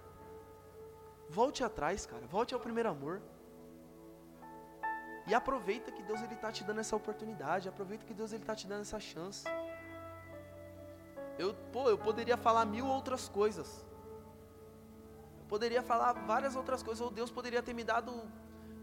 Volte 1.29 1.65
atrás, 1.65 2.07
cara. 2.07 2.27
Volte 2.27 2.55
ao 2.55 2.61
primeiro 2.61 2.89
amor. 2.89 3.21
E 5.27 5.35
aproveita 5.35 5.91
que 5.91 6.03
Deus 6.03 6.23
ele 6.23 6.35
está 6.35 6.53
te 6.53 6.63
dando 6.63 6.81
essa 6.81 6.95
oportunidade. 6.95 7.69
Aproveita 7.69 8.05
que 8.05 8.15
Deus 8.15 8.33
ele 8.33 8.43
está 8.43 8.55
te 8.55 8.67
dando 8.67 8.83
essa 8.83 9.01
chance. 9.01 9.45
Eu, 11.37 11.53
pô, 11.73 11.89
eu 11.91 11.99
poderia 11.99 12.37
falar 12.37 12.65
mil 12.65 12.87
outras 12.87 13.29
coisas. 13.29 13.85
Eu 15.41 15.47
poderia 15.49 15.83
falar 15.83 16.13
várias 16.13 16.55
outras 16.55 16.83
coisas. 16.83 17.01
Ou 17.01 17.11
Deus 17.11 17.31
poderia 17.31 17.61
ter 17.61 17.75
me 17.75 17.83
dado 17.83 18.13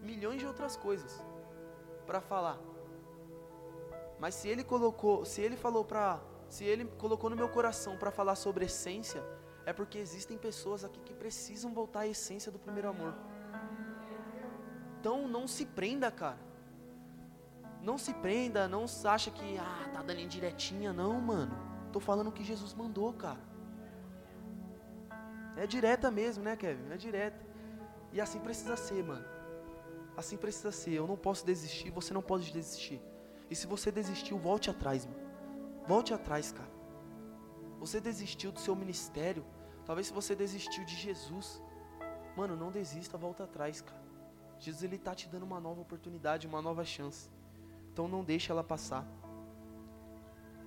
milhões 0.02 0.40
de 0.40 0.46
outras 0.46 0.76
coisas 0.76 1.24
para 2.06 2.20
falar. 2.20 2.58
Mas 4.24 4.36
se 4.36 4.48
ele 4.48 4.64
colocou, 4.64 5.26
se 5.26 5.42
ele 5.42 5.58
falou 5.58 5.84
para, 5.84 6.22
se 6.48 6.64
ele 6.64 6.86
colocou 6.98 7.30
no 7.30 7.36
meu 7.36 7.50
coração 7.50 7.98
para 7.98 8.10
falar 8.10 8.36
sobre 8.36 8.64
essência, 8.64 9.22
é 9.66 9.74
porque 9.74 9.98
existem 9.98 10.38
pessoas 10.38 10.86
aqui 10.86 11.02
que 11.02 11.14
precisam 11.14 11.74
voltar 11.74 12.00
à 12.00 12.08
essência 12.08 12.50
do 12.50 12.58
primeiro 12.58 12.88
amor. 12.88 13.14
Então 14.98 15.28
não 15.28 15.46
se 15.46 15.66
prenda, 15.66 16.10
cara. 16.10 16.40
Não 17.82 17.98
se 17.98 18.14
prenda, 18.14 18.66
não 18.66 18.86
acha 19.04 19.30
que 19.30 19.58
ah, 19.58 19.90
tá 19.94 20.02
dando 20.02 20.22
indiretinha, 20.22 20.94
não, 20.94 21.20
mano. 21.20 21.58
Tô 21.92 22.00
falando 22.00 22.28
o 22.28 22.32
que 22.32 22.46
Jesus 22.46 22.74
mandou, 22.74 23.12
cara. 23.12 23.42
É 25.58 25.68
direta 25.68 26.10
mesmo, 26.10 26.46
né, 26.46 26.56
Kevin? 26.56 26.90
É 26.94 26.96
direta. 26.96 27.46
E 28.14 28.22
assim 28.22 28.40
precisa 28.40 28.78
ser, 28.78 29.04
mano. 29.04 29.26
Assim 30.16 30.38
precisa 30.38 30.72
ser. 30.72 30.94
Eu 30.94 31.08
não 31.08 31.18
posso 31.18 31.46
desistir, 31.46 31.92
você 31.92 32.14
não 32.14 32.22
pode 32.22 32.54
desistir. 32.54 33.02
E 33.54 33.56
se 33.56 33.68
você 33.68 33.92
desistiu, 33.92 34.36
volte 34.36 34.72
atrás, 34.72 35.06
mano. 35.06 35.22
Volte 35.88 36.12
atrás, 36.12 36.52
cara. 36.52 36.72
Você 37.78 38.02
desistiu 38.02 38.52
do 38.52 38.60
seu 38.60 38.76
ministério. 38.76 39.46
Talvez 39.86 40.08
se 40.08 40.14
você 40.14 40.36
desistiu 40.36 40.84
de 40.84 40.96
Jesus. 40.96 41.62
Mano, 42.36 42.56
não 42.56 42.72
desista, 42.72 43.16
volta 43.16 43.44
atrás, 43.44 43.80
cara. 43.80 44.02
Jesus 44.58 44.82
ele 44.82 44.98
tá 44.98 45.14
te 45.14 45.30
dando 45.30 45.44
uma 45.44 45.60
nova 45.60 45.82
oportunidade, 45.82 46.48
uma 46.48 46.64
nova 46.64 46.84
chance. 46.84 47.30
Então 47.92 48.08
não 48.08 48.24
deixe 48.24 48.52
ela 48.52 48.64
passar. 48.64 49.06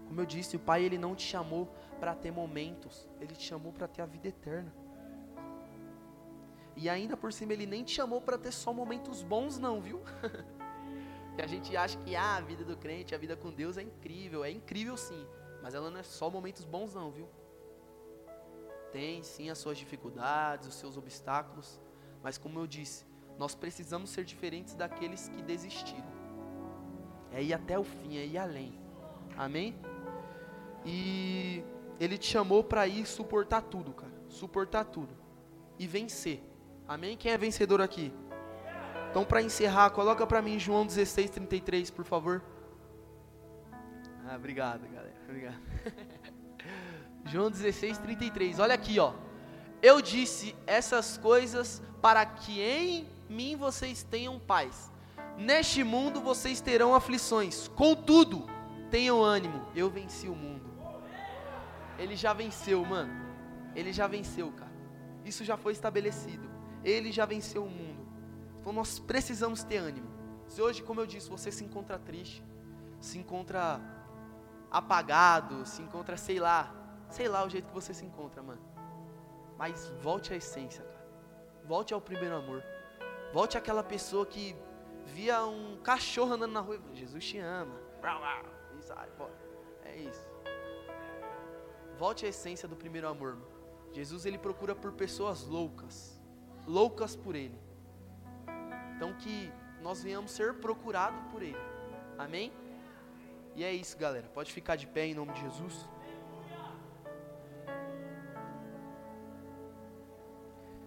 Como 0.06 0.20
eu 0.20 0.24
disse, 0.24 0.54
o 0.54 0.60
Pai 0.60 0.84
ele 0.84 0.96
não 0.96 1.16
te 1.16 1.24
chamou 1.24 1.68
para 1.98 2.14
ter 2.14 2.30
momentos, 2.30 3.08
ele 3.20 3.34
te 3.34 3.42
chamou 3.42 3.72
para 3.72 3.88
ter 3.88 4.02
a 4.02 4.06
vida 4.06 4.28
eterna. 4.28 4.72
E 6.76 6.88
ainda 6.88 7.16
por 7.16 7.32
cima 7.32 7.52
ele 7.52 7.66
nem 7.66 7.82
te 7.82 7.90
chamou 7.90 8.20
para 8.20 8.38
ter 8.38 8.52
só 8.52 8.72
momentos 8.72 9.24
bons 9.24 9.58
não, 9.58 9.80
viu? 9.80 10.00
Que 11.36 11.42
a 11.42 11.46
gente 11.46 11.76
acha 11.76 11.98
que 11.98 12.16
ah, 12.16 12.36
a 12.36 12.40
vida 12.40 12.64
do 12.64 12.76
crente, 12.76 13.14
a 13.14 13.18
vida 13.18 13.36
com 13.36 13.52
Deus 13.52 13.76
é 13.76 13.82
incrível. 13.82 14.42
É 14.42 14.50
incrível 14.50 14.96
sim. 14.96 15.26
Mas 15.62 15.74
ela 15.74 15.90
não 15.90 16.00
é 16.00 16.02
só 16.02 16.30
momentos 16.30 16.64
bons, 16.64 16.94
não, 16.94 17.10
viu? 17.10 17.28
Tem 18.90 19.22
sim 19.22 19.50
as 19.50 19.58
suas 19.58 19.76
dificuldades, 19.76 20.66
os 20.66 20.74
seus 20.74 20.96
obstáculos. 20.96 21.78
Mas 22.22 22.38
como 22.38 22.58
eu 22.58 22.66
disse, 22.66 23.04
nós 23.38 23.54
precisamos 23.54 24.10
ser 24.10 24.24
diferentes 24.24 24.74
daqueles 24.74 25.28
que 25.28 25.42
desistiram. 25.42 26.16
É 27.30 27.42
ir 27.42 27.52
até 27.52 27.78
o 27.78 27.84
fim, 27.84 28.16
é 28.16 28.24
ir 28.24 28.38
além. 28.38 28.78
Amém? 29.36 29.76
E 30.84 31.62
ele 32.00 32.16
te 32.16 32.26
chamou 32.26 32.64
para 32.64 32.86
ir 32.86 33.04
suportar 33.04 33.60
tudo, 33.60 33.92
cara. 33.92 34.12
Suportar 34.28 34.84
tudo. 34.84 35.14
E 35.78 35.86
vencer. 35.86 36.42
Amém? 36.88 37.16
Quem 37.16 37.32
é 37.32 37.36
vencedor 37.36 37.82
aqui? 37.82 38.12
Então, 39.16 39.24
para 39.24 39.40
encerrar, 39.40 39.88
coloca 39.88 40.26
para 40.26 40.42
mim 40.42 40.58
João 40.58 40.84
16, 40.84 41.30
33, 41.30 41.88
por 41.88 42.04
favor. 42.04 42.42
Ah, 44.28 44.36
obrigado, 44.36 44.86
galera. 44.92 45.16
Obrigado. 45.26 45.58
João 47.24 47.50
16, 47.50 47.96
33. 47.96 48.58
Olha 48.58 48.74
aqui, 48.74 49.00
ó. 49.00 49.14
Eu 49.80 50.02
disse 50.02 50.54
essas 50.66 51.16
coisas 51.16 51.82
para 52.02 52.26
que 52.26 52.60
em 52.60 53.08
mim 53.26 53.56
vocês 53.56 54.02
tenham 54.02 54.38
paz. 54.38 54.92
Neste 55.38 55.82
mundo 55.82 56.20
vocês 56.20 56.60
terão 56.60 56.94
aflições. 56.94 57.68
Contudo, 57.68 58.46
tenham 58.90 59.22
ânimo. 59.22 59.66
Eu 59.74 59.88
venci 59.88 60.28
o 60.28 60.34
mundo. 60.34 60.70
Ele 61.98 62.16
já 62.16 62.34
venceu, 62.34 62.84
mano. 62.84 63.14
Ele 63.74 63.94
já 63.94 64.06
venceu, 64.06 64.52
cara. 64.52 64.76
Isso 65.24 65.42
já 65.42 65.56
foi 65.56 65.72
estabelecido. 65.72 66.46
Ele 66.84 67.10
já 67.10 67.24
venceu 67.24 67.64
o 67.64 67.70
mundo. 67.70 67.95
Então 68.66 68.74
nós 68.74 68.98
precisamos 68.98 69.62
ter 69.62 69.76
ânimo. 69.76 70.08
Se 70.48 70.60
hoje, 70.60 70.82
como 70.82 71.00
eu 71.00 71.06
disse, 71.06 71.30
você 71.30 71.52
se 71.52 71.62
encontra 71.62 72.00
triste, 72.00 72.42
se 73.00 73.16
encontra 73.16 73.80
apagado, 74.68 75.64
se 75.64 75.80
encontra, 75.80 76.16
sei 76.16 76.40
lá, 76.40 76.74
sei 77.08 77.28
lá 77.28 77.44
o 77.44 77.48
jeito 77.48 77.68
que 77.68 77.72
você 77.72 77.94
se 77.94 78.04
encontra, 78.04 78.42
mano. 78.42 78.60
Mas 79.56 79.88
volte 80.02 80.32
à 80.32 80.36
essência, 80.36 80.82
cara. 80.82 81.06
Volte 81.64 81.94
ao 81.94 82.00
primeiro 82.00 82.34
amor. 82.34 82.60
Volte 83.32 83.56
àquela 83.56 83.84
pessoa 83.84 84.26
que 84.26 84.56
via 85.04 85.46
um 85.46 85.78
cachorro 85.84 86.32
andando 86.32 86.50
na 86.50 86.60
rua. 86.60 86.80
Jesus 86.92 87.24
te 87.24 87.38
ama. 87.38 87.76
É 89.84 89.96
isso. 89.96 90.28
Volte 91.96 92.26
à 92.26 92.30
essência 92.30 92.68
do 92.68 92.74
primeiro 92.74 93.06
amor. 93.06 93.38
Jesus 93.92 94.26
ele 94.26 94.38
procura 94.38 94.74
por 94.74 94.90
pessoas 94.90 95.44
loucas, 95.44 96.20
loucas 96.66 97.14
por 97.14 97.36
ele. 97.36 97.64
Então 98.96 99.12
que 99.12 99.52
nós 99.82 100.02
venhamos 100.02 100.30
ser 100.30 100.54
procurados 100.54 101.20
por 101.30 101.42
Ele. 101.42 101.56
Amém? 102.18 102.50
E 103.54 103.62
é 103.62 103.72
isso, 103.72 103.96
galera. 103.96 104.26
Pode 104.32 104.52
ficar 104.52 104.76
de 104.76 104.86
pé 104.86 105.06
em 105.06 105.14
nome 105.14 105.32
de 105.32 105.40
Jesus. 105.42 105.86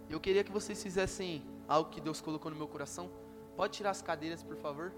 Eu 0.09 0.19
queria 0.19 0.43
que 0.43 0.51
vocês 0.51 0.81
fizessem 0.81 1.43
algo 1.67 1.91
que 1.91 2.01
Deus 2.01 2.19
colocou 2.19 2.49
no 2.49 2.57
meu 2.57 2.67
coração. 2.67 3.11
Pode 3.55 3.73
tirar 3.73 3.91
as 3.91 4.01
cadeiras, 4.01 4.41
por 4.41 4.55
favor? 4.57 4.91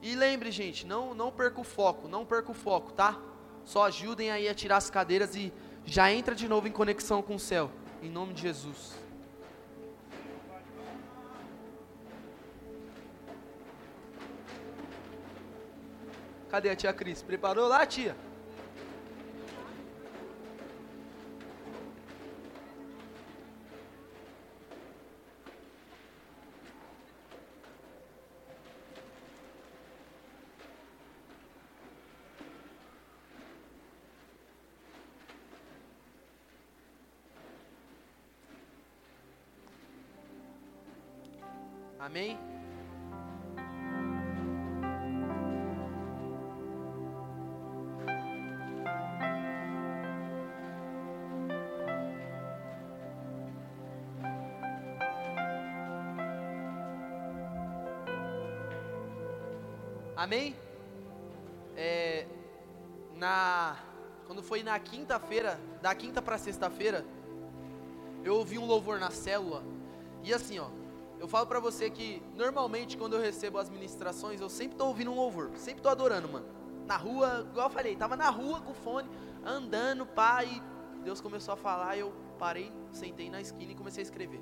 E 0.00 0.16
lembre, 0.16 0.50
gente, 0.50 0.86
não, 0.86 1.14
não 1.14 1.30
perca 1.30 1.60
o 1.60 1.64
foco, 1.64 2.08
não 2.08 2.24
perca 2.24 2.50
o 2.50 2.54
foco, 2.54 2.92
tá? 2.92 3.20
Só 3.64 3.84
ajudem 3.84 4.30
aí 4.30 4.48
a 4.48 4.54
tirar 4.54 4.78
as 4.78 4.90
cadeiras 4.90 5.36
e 5.36 5.52
já 5.84 6.10
entra 6.10 6.34
de 6.34 6.48
novo 6.48 6.66
em 6.66 6.72
conexão 6.72 7.22
com 7.22 7.36
o 7.36 7.38
céu. 7.38 7.70
Em 8.02 8.10
nome 8.10 8.32
de 8.32 8.42
Jesus. 8.42 9.01
Cadê 16.52 16.68
a 16.68 16.76
tia 16.76 16.92
Cris? 16.92 17.22
Preparou 17.22 17.66
lá, 17.66 17.86
tia? 17.86 18.14
Amém? 41.98 42.51
Amém? 60.22 60.54
É, 61.76 62.28
na, 63.16 63.76
quando 64.24 64.40
foi 64.40 64.62
na 64.62 64.78
quinta-feira, 64.78 65.58
da 65.82 65.92
quinta 65.96 66.22
para 66.22 66.38
sexta-feira, 66.38 67.04
eu 68.22 68.36
ouvi 68.36 68.56
um 68.56 68.64
louvor 68.64 69.00
na 69.00 69.10
célula. 69.10 69.64
E 70.22 70.32
assim, 70.32 70.60
ó, 70.60 70.68
eu 71.18 71.26
falo 71.26 71.48
para 71.48 71.58
você 71.58 71.90
que 71.90 72.22
normalmente 72.36 72.96
quando 72.96 73.16
eu 73.16 73.20
recebo 73.20 73.58
as 73.58 73.68
ministrações, 73.68 74.40
eu 74.40 74.48
sempre 74.48 74.76
tô 74.76 74.86
ouvindo 74.86 75.10
um 75.10 75.16
louvor, 75.16 75.50
sempre 75.56 75.82
tô 75.82 75.88
adorando, 75.88 76.28
mano. 76.28 76.46
Na 76.86 76.96
rua, 76.96 77.44
igual 77.50 77.66
eu 77.66 77.74
falei, 77.74 77.96
tava 77.96 78.16
na 78.16 78.30
rua 78.30 78.60
com 78.60 78.70
o 78.70 78.76
fone, 78.76 79.10
andando, 79.44 80.08
e 80.46 80.62
Deus 81.02 81.20
começou 81.20 81.54
a 81.54 81.56
falar, 81.56 81.98
eu 81.98 82.12
parei, 82.38 82.70
sentei 82.92 83.28
na 83.28 83.40
esquina 83.40 83.72
e 83.72 83.74
comecei 83.74 84.02
a 84.02 84.06
escrever. 84.06 84.40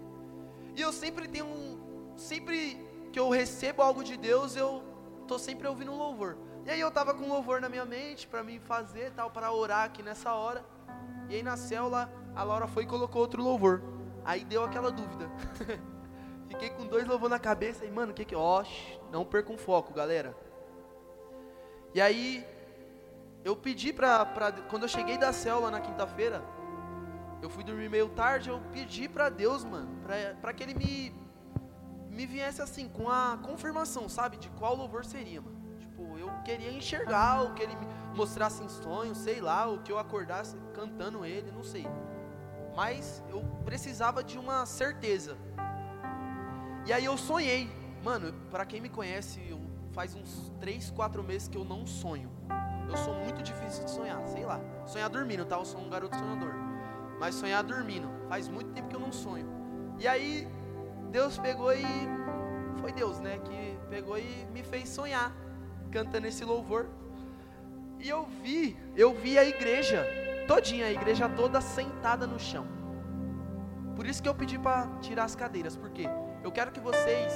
E 0.77 0.81
eu 0.83 0.93
sempre 0.93 1.27
tenho 1.27 1.47
um, 1.47 2.19
sempre 2.19 2.87
que 3.11 3.19
eu 3.19 3.31
recebo 3.31 3.81
algo 3.81 4.05
de 4.05 4.19
Deus, 4.19 4.57
eu 4.57 4.90
tô 5.31 5.39
sempre 5.39 5.69
ouvindo 5.69 5.93
um 5.93 5.97
louvor. 5.97 6.37
E 6.67 6.71
aí 6.71 6.81
eu 6.81 6.91
tava 6.91 7.15
com 7.15 7.25
um 7.25 7.29
louvor 7.29 7.61
na 7.61 7.69
minha 7.69 7.85
mente 7.85 8.27
para 8.27 8.43
me 8.43 8.59
fazer, 8.59 9.13
tal, 9.13 9.31
para 9.31 9.53
orar 9.53 9.85
aqui 9.85 10.03
nessa 10.03 10.35
hora. 10.35 10.65
E 11.29 11.37
aí 11.37 11.43
na 11.43 11.57
célula, 11.57 12.13
a 12.35 12.43
Laura 12.43 12.67
foi 12.67 12.83
e 12.83 12.87
colocou 12.87 13.23
outro 13.23 13.41
louvor. 13.41 13.81
Aí 14.25 14.45
deu 14.45 14.65
aquela 14.65 14.91
dúvida. 14.91 15.31
Fiquei 16.51 16.71
com 16.71 16.85
dois 16.85 17.07
louvor 17.07 17.31
na 17.31 17.39
cabeça 17.39 17.85
e, 17.85 17.91
mano, 17.93 18.11
o 18.11 18.15
que 18.15 18.25
que. 18.25 18.35
Ó, 18.35 18.65
não 19.13 19.25
percam 19.25 19.57
foco, 19.57 19.95
galera. 19.95 20.37
E 21.95 22.01
aí, 22.01 22.45
eu 23.45 23.55
pedi 23.55 23.93
pra, 23.93 24.27
pra. 24.27 24.51
Quando 24.51 24.83
eu 24.83 24.89
cheguei 24.89 25.17
da 25.17 25.33
célula 25.33 25.71
na 25.71 25.81
quinta-feira, 25.81 26.43
eu 27.41 27.49
fui 27.49 27.63
dormir 27.63 27.89
meio 27.89 28.09
tarde, 28.09 28.49
eu 28.49 28.61
pedi 28.73 29.09
pra 29.09 29.29
Deus, 29.29 29.63
mano, 29.63 29.97
pra, 30.03 30.17
pra 30.41 30.53
que 30.53 30.65
Ele 30.65 30.75
me. 30.75 31.20
Me 32.21 32.27
viesse 32.27 32.61
assim, 32.61 32.87
com 32.87 33.09
a 33.09 33.39
confirmação, 33.43 34.07
sabe, 34.07 34.37
de 34.37 34.51
qual 34.51 34.77
louvor 34.77 35.07
seria, 35.07 35.41
mano. 35.41 35.57
Tipo, 35.79 36.19
eu 36.19 36.31
queria 36.45 36.71
enxergar, 36.71 37.45
o 37.45 37.55
que 37.55 37.63
Ele 37.63 37.75
me 37.75 37.87
mostrasse 38.15 38.63
em 38.63 38.69
sonhos, 38.69 39.17
sei 39.17 39.41
lá, 39.41 39.67
o 39.67 39.79
que 39.79 39.91
eu 39.91 39.99
acordasse 39.99 40.55
cantando 40.75 41.25
Ele, 41.25 41.51
não 41.51 41.63
sei. 41.63 41.87
Mas 42.77 43.25
eu 43.31 43.43
precisava 43.65 44.23
de 44.23 44.39
uma 44.39 44.67
certeza. 44.67 45.35
E 46.85 46.93
aí 46.93 47.07
eu 47.07 47.17
sonhei. 47.17 47.71
Mano, 48.05 48.35
para 48.51 48.67
quem 48.67 48.83
me 48.83 48.91
conhece, 48.91 49.41
faz 49.93 50.15
uns 50.15 50.53
3, 50.61 50.91
4 50.91 51.25
meses 51.25 51.49
que 51.49 51.57
eu 51.57 51.65
não 51.65 51.87
sonho. 51.87 52.31
Eu 52.87 52.99
sou 52.99 53.15
muito 53.15 53.43
difícil 53.43 53.83
de 53.87 53.93
sonhar, 53.93 54.29
sei 54.29 54.45
lá. 54.45 54.61
Sonhar 54.85 55.09
dormindo, 55.09 55.47
tá? 55.47 55.57
Eu 55.57 55.65
sou 55.65 55.81
um 55.81 55.89
garoto 55.89 56.19
sonhador. 56.19 56.53
Mas 57.19 57.35
sonhar 57.35 57.65
dormindo, 57.65 58.11
faz 58.29 58.47
muito 58.47 58.75
tempo 58.75 58.89
que 58.89 58.97
eu 58.97 59.01
não 59.01 59.11
sonho. 59.11 59.49
E 59.99 60.07
aí 60.07 60.47
Deus 61.11 61.39
pegou 61.39 61.73
e 61.73 61.85
foi 62.81 62.93
Deus, 62.93 63.19
né, 63.21 63.39
que 63.39 63.79
pegou 63.89 64.17
e 64.19 64.47
me 64.53 64.63
fez 64.63 64.89
sonhar 64.89 65.33
cantando 65.91 66.27
esse 66.27 66.45
louvor. 66.45 66.87
E 67.99 68.09
eu 68.09 68.25
vi, 68.43 68.77
eu 68.97 69.13
vi 69.13 69.39
a 69.39 69.45
igreja 69.45 70.07
todinha, 70.47 70.87
a 70.87 70.93
igreja 70.93 71.29
toda 71.29 71.61
sentada 71.61 72.27
no 72.27 72.39
chão. 72.39 72.67
Por 73.97 74.07
isso 74.07 74.23
que 74.23 74.29
eu 74.29 74.35
pedi 74.35 74.59
para 74.59 74.87
tirar 75.01 75.25
as 75.25 75.35
cadeiras, 75.35 75.77
porque 75.77 76.09
eu 76.43 76.51
quero 76.51 76.71
que 76.71 76.81
vocês 76.81 77.33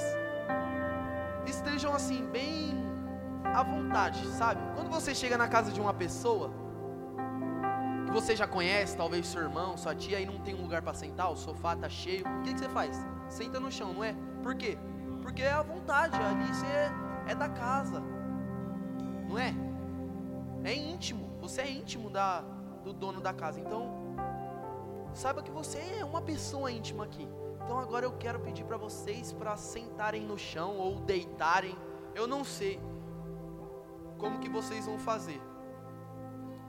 estejam 1.45 1.93
assim, 1.93 2.25
bem 2.31 2.73
à 3.43 3.61
vontade, 3.61 4.25
sabe? 4.29 4.61
Quando 4.73 4.89
você 4.89 5.13
chega 5.13 5.37
na 5.37 5.47
casa 5.47 5.71
de 5.71 5.79
uma 5.79 5.93
pessoa, 5.93 6.51
você 8.15 8.33
já 8.33 8.47
conhece, 8.47 8.95
talvez 8.95 9.27
seu 9.27 9.41
irmão, 9.41 9.75
sua 9.75 9.93
tia, 9.93 10.21
e 10.21 10.25
não 10.25 10.39
tem 10.39 10.55
um 10.55 10.61
lugar 10.61 10.81
para 10.81 10.93
sentar, 10.93 11.29
o 11.29 11.35
sofá 11.35 11.75
tá 11.75 11.89
cheio, 11.89 12.23
o 12.25 12.43
que, 12.43 12.53
que 12.53 12.59
você 12.59 12.69
faz? 12.69 13.05
Senta 13.27 13.59
no 13.59 13.69
chão, 13.69 13.93
não 13.93 14.05
é? 14.05 14.15
Por 14.41 14.55
quê? 14.55 14.77
Porque 15.21 15.41
é 15.41 15.51
à 15.51 15.61
vontade, 15.61 16.15
ali 16.15 16.47
você 16.47 16.65
é, 16.65 16.91
é 17.27 17.35
da 17.35 17.49
casa, 17.49 18.01
não 19.27 19.37
é? 19.37 19.53
É 20.63 20.73
íntimo, 20.73 21.29
você 21.41 21.63
é 21.63 21.69
íntimo 21.69 22.09
da, 22.09 22.39
do 22.85 22.93
dono 22.93 23.19
da 23.19 23.33
casa, 23.33 23.59
então 23.59 23.91
saiba 25.13 25.43
que 25.43 25.51
você 25.51 25.79
é 25.99 26.05
uma 26.05 26.21
pessoa 26.21 26.71
íntima 26.71 27.03
aqui. 27.03 27.27
Então 27.65 27.77
agora 27.77 28.05
eu 28.05 28.13
quero 28.13 28.39
pedir 28.39 28.63
para 28.63 28.77
vocês 28.77 29.33
para 29.33 29.57
sentarem 29.57 30.21
no 30.21 30.37
chão 30.37 30.77
ou 30.77 31.01
deitarem. 31.01 31.75
Eu 32.13 32.27
não 32.27 32.45
sei 32.45 32.79
como 34.17 34.39
que 34.39 34.47
vocês 34.47 34.85
vão 34.85 34.97
fazer. 34.97 35.41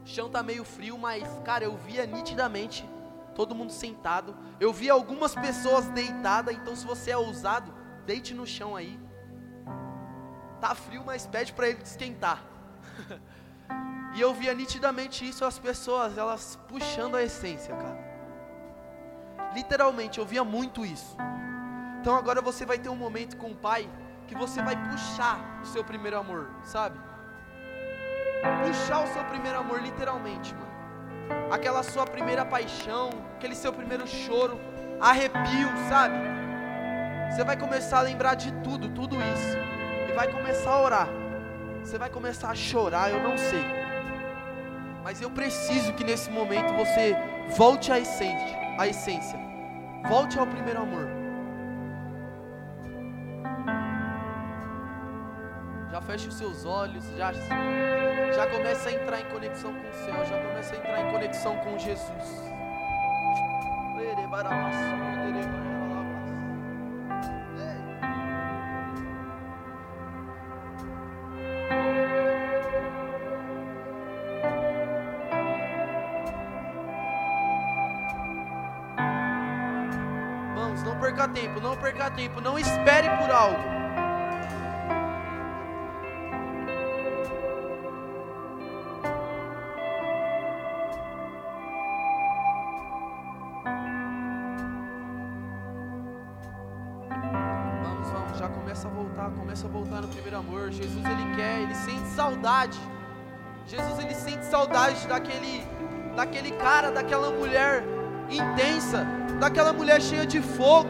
O 0.07 0.09
chão 0.09 0.30
tá 0.30 0.40
meio 0.40 0.62
frio, 0.62 0.96
mas 0.96 1.26
cara, 1.44 1.64
eu 1.64 1.76
via 1.76 2.07
nitidamente 2.07 2.88
todo 3.34 3.57
mundo 3.57 3.72
sentado. 3.72 4.36
Eu 4.61 4.72
vi 4.72 4.88
algumas 4.88 5.34
pessoas 5.34 5.88
deitadas, 5.88 6.54
então 6.54 6.76
se 6.76 6.86
você 6.86 7.11
é 7.11 7.16
ousado, 7.16 7.74
deite 8.07 8.32
no 8.32 8.46
chão 8.46 8.76
aí. 8.76 9.00
Tá 10.61 10.76
frio, 10.76 11.02
mas 11.04 11.26
pede 11.26 11.52
para 11.52 11.68
ele 11.70 11.82
esquentar. 11.82 12.40
e 14.14 14.20
eu 14.20 14.32
via 14.32 14.54
nitidamente 14.54 15.28
isso 15.28 15.44
as 15.44 15.59
pessoas, 15.59 16.16
elas 16.16 16.57
puxando 16.68 17.16
a 17.16 17.24
essência, 17.24 17.74
cara. 17.74 17.98
Literalmente, 19.54 20.20
eu 20.20 20.24
via 20.24 20.44
muito 20.44 20.86
isso. 20.86 21.16
Então 22.00 22.14
agora 22.14 22.40
você 22.40 22.64
vai 22.64 22.78
ter 22.78 22.90
um 22.90 22.96
momento 22.96 23.36
com 23.36 23.50
o 23.50 23.57
Pai 23.57 23.90
que 24.28 24.36
você 24.36 24.62
vai 24.62 24.76
puxar 24.88 25.61
o 25.62 25.66
seu 25.66 25.82
primeiro 25.82 26.16
amor, 26.16 26.48
sabe? 26.62 26.96
Puxar 28.64 29.05
o 29.05 29.07
seu 29.09 29.24
primeiro 29.24 29.59
amor, 29.59 29.80
literalmente, 29.80 30.55
mano. 30.55 30.66
Aquela 31.51 31.82
sua 31.82 32.07
primeira 32.07 32.44
paixão, 32.44 33.11
aquele 33.36 33.55
seu 33.55 33.72
primeiro 33.72 34.07
choro, 34.07 34.61
arrepio, 35.01 35.68
sabe? 35.88 36.16
Você 37.30 37.44
vai 37.44 37.57
começar 37.57 37.99
a 37.99 38.03
lembrar 38.03 38.34
de 38.34 38.53
tudo, 38.62 38.88
tudo 38.88 39.16
isso. 39.16 39.57
E 40.09 40.12
vai 40.12 40.28
começar 40.28 40.70
a 40.70 40.82
orar. 40.82 41.09
Você 41.80 41.99
vai 41.99 42.11
começar 42.11 42.51
a 42.51 42.55
chorar, 42.55 43.11
eu 43.11 43.22
não 43.22 43.36
sei. 43.36 43.64
Mas 45.05 45.20
eu 45.20 45.30
preciso 45.30 45.92
que 45.92 46.03
nesse 46.03 46.30
momento 46.30 46.72
você 46.74 47.16
volte 47.57 47.92
à 47.92 47.99
essência, 47.99 48.59
à 48.78 48.88
essência. 48.88 49.38
Volte 50.09 50.38
ao 50.38 50.47
primeiro 50.47 50.80
amor. 50.80 51.25
Feche 56.07 56.28
os 56.28 56.34
seus 56.34 56.64
olhos, 56.64 57.04
já, 57.16 57.32
já 57.32 58.46
começa 58.46 58.88
a 58.88 58.92
entrar 58.92 59.20
em 59.20 59.26
conexão 59.26 59.74
com 59.74 59.88
o 59.88 59.92
céu, 59.92 60.24
já 60.24 60.40
começa 60.40 60.74
a 60.74 60.78
entrar 60.78 61.00
em 61.00 61.12
conexão 61.12 61.57
com 61.59 61.78
Jesus. 61.78 62.57
perca 81.16 81.28
tempo, 81.28 81.61
não 81.61 81.76
perca 81.76 82.11
tempo, 82.11 82.40
não 82.40 82.59
espere 82.59 83.09
por 83.18 83.30
algo. 83.30 83.86
Saudade. 102.47 102.78
Jesus 103.66 103.99
ele 103.99 104.14
sente 104.14 104.44
saudade 104.47 105.07
daquele 105.09 105.66
daquele 106.14 106.53
cara, 106.53 106.92
daquela 106.92 107.30
mulher 107.30 107.82
intensa, 108.30 109.05
daquela 109.40 109.72
mulher 109.72 110.01
cheia 110.01 110.24
de 110.24 110.40
fogo. 110.40 110.88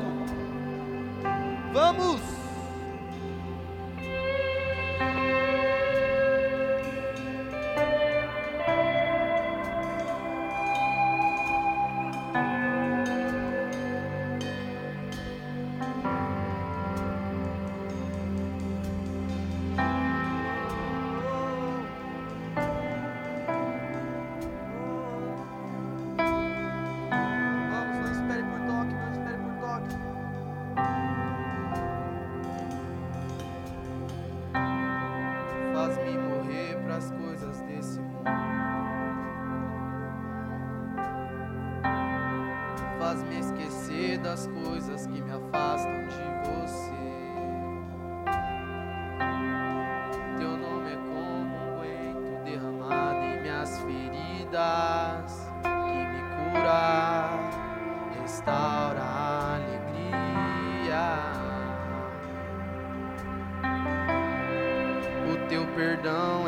Vamos! 1.72 2.20
Vamos, 2.20 2.35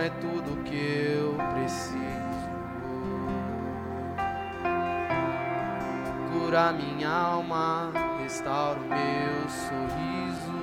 é 0.09 0.11
tudo 0.23 0.65
que 0.65 0.75
eu 0.75 1.37
preciso. 1.53 2.49
Cura 6.33 6.73
minha 6.73 7.11
alma, 7.11 7.93
restaura 8.23 8.81
o 8.81 8.89
meu 8.89 9.47
sorriso. 9.51 10.57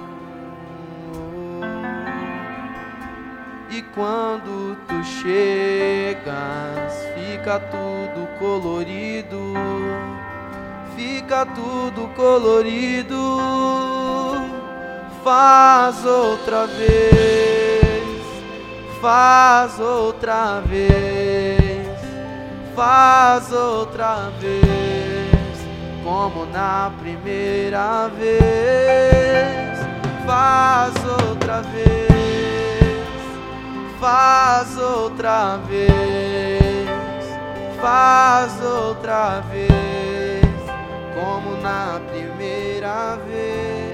E 3.70 3.84
quando 3.93 4.76
tu 4.88 5.04
chegas, 5.04 7.06
fica 7.14 7.60
tudo 7.60 8.28
colorido, 8.39 9.54
fica 10.96 11.46
tudo 11.46 12.08
colorido. 12.16 13.38
Faz 15.24 16.04
outra 16.06 16.66
vez, 16.68 17.55
faz 19.06 19.80
outra 19.80 20.62
vez, 20.62 21.95
faz 22.76 23.51
outra 23.51 24.32
vez, 24.39 25.60
como 26.03 26.47
na 26.47 26.91
primeira 26.99 28.10
vez. 28.18 29.76
Faz 30.26 30.95
outra 31.22 31.62
vez 31.62 32.06
faz 33.99 34.76
outra 34.78 35.58
vez, 35.68 36.89
faz 37.80 38.60
outra 38.64 39.41
vez, 39.51 40.45
como 41.14 41.62
na 41.62 42.01
primeira 42.12 43.18
vez. 43.28 43.85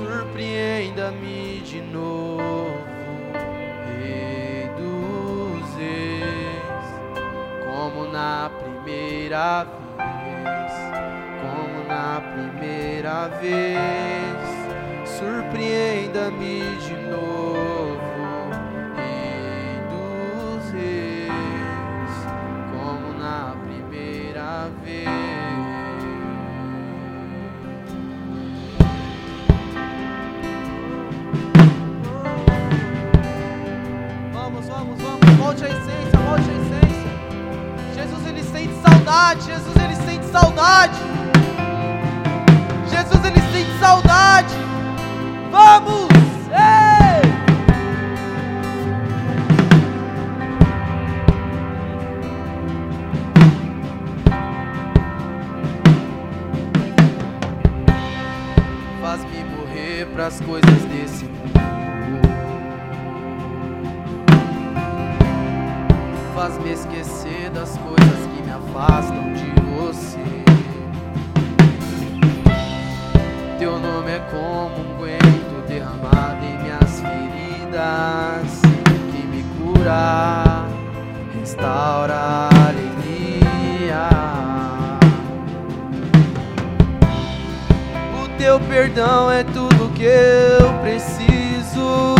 Surpreenda-me 0.00 1.60
de 1.60 1.82
novo, 1.82 2.74
Rei 4.00 4.66
dos 4.78 5.68
como 7.66 8.10
na 8.10 8.50
primeira 8.58 9.64
vez, 9.64 10.72
como 11.42 11.84
na 11.86 12.22
primeira 12.32 13.28
vez. 13.42 14.40
Surpreenda-me 15.04 16.60
de 16.78 16.96
novo, 17.10 17.39
volte 35.50 35.64
a 35.64 35.68
essência, 35.68 36.18
volte 36.28 36.48
a 36.48 36.54
essência. 36.54 37.10
Jesus 37.96 38.26
ele 38.28 38.44
sente 38.44 38.74
saudade, 38.80 39.46
Jesus 39.46 39.76
ele 39.82 39.96
sente 39.96 40.24
saudade. 40.26 40.98
Jesus 42.88 43.24
ele 43.24 43.40
sente 43.50 43.78
saudade. 43.80 44.54
Vamos! 45.50 46.08
Ei! 46.52 47.22
Faz-me 59.02 59.44
morrer 59.56 60.06
pras 60.14 60.40
coisas 60.42 60.79
teu 88.40 88.58
perdão 88.58 89.30
é 89.30 89.44
tudo 89.44 89.92
que 89.92 90.02
eu 90.02 90.72
preciso. 90.80 92.14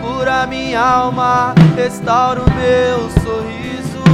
Cura 0.00 0.46
minha 0.46 0.80
alma, 0.80 1.52
restaura 1.74 2.40
o 2.40 2.50
meu 2.54 3.10
sorriso, 3.20 4.04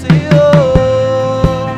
Senhor. 0.00 1.68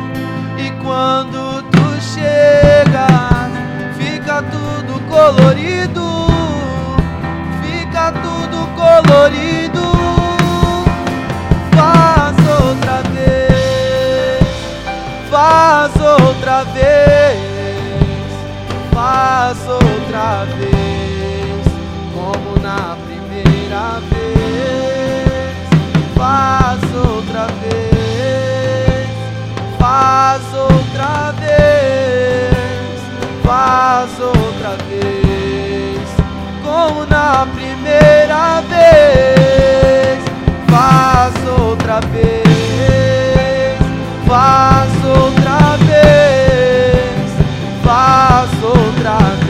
E 0.57 0.71
quando 0.81 1.63
tu 1.63 2.01
chegas, 2.01 3.51
fica 3.97 4.41
tudo 4.43 5.01
colorido, 5.09 6.27
fica 7.61 8.13
tudo 8.13 8.69
colorido. 8.73 9.98
Faz 15.39 15.93
outra 15.95 16.65
vez, 16.65 17.37
faz 18.91 19.57
outra 19.69 20.45
vez, 20.57 21.65
como 22.13 22.59
na 22.61 22.97
primeira 23.05 24.01
vez. 24.11 24.19
Faz 26.17 26.81
outra 26.93 27.47
vez, 27.61 29.07
faz 29.79 30.41
outra 30.53 31.31
vez, 31.39 32.99
faz 33.45 34.11
outra 34.19 34.75
vez, 34.89 36.09
como 36.61 37.05
na 37.05 37.47
primeira 37.55 38.61
vez. 38.67 40.19
Faz 40.69 41.33
outra 41.47 42.01
vez, 42.11 42.48
faz 44.29 44.91
outra 45.05 45.75
vez, 45.87 47.31
faz 47.83 48.63
outra 48.63 49.17
vez. 49.39 49.48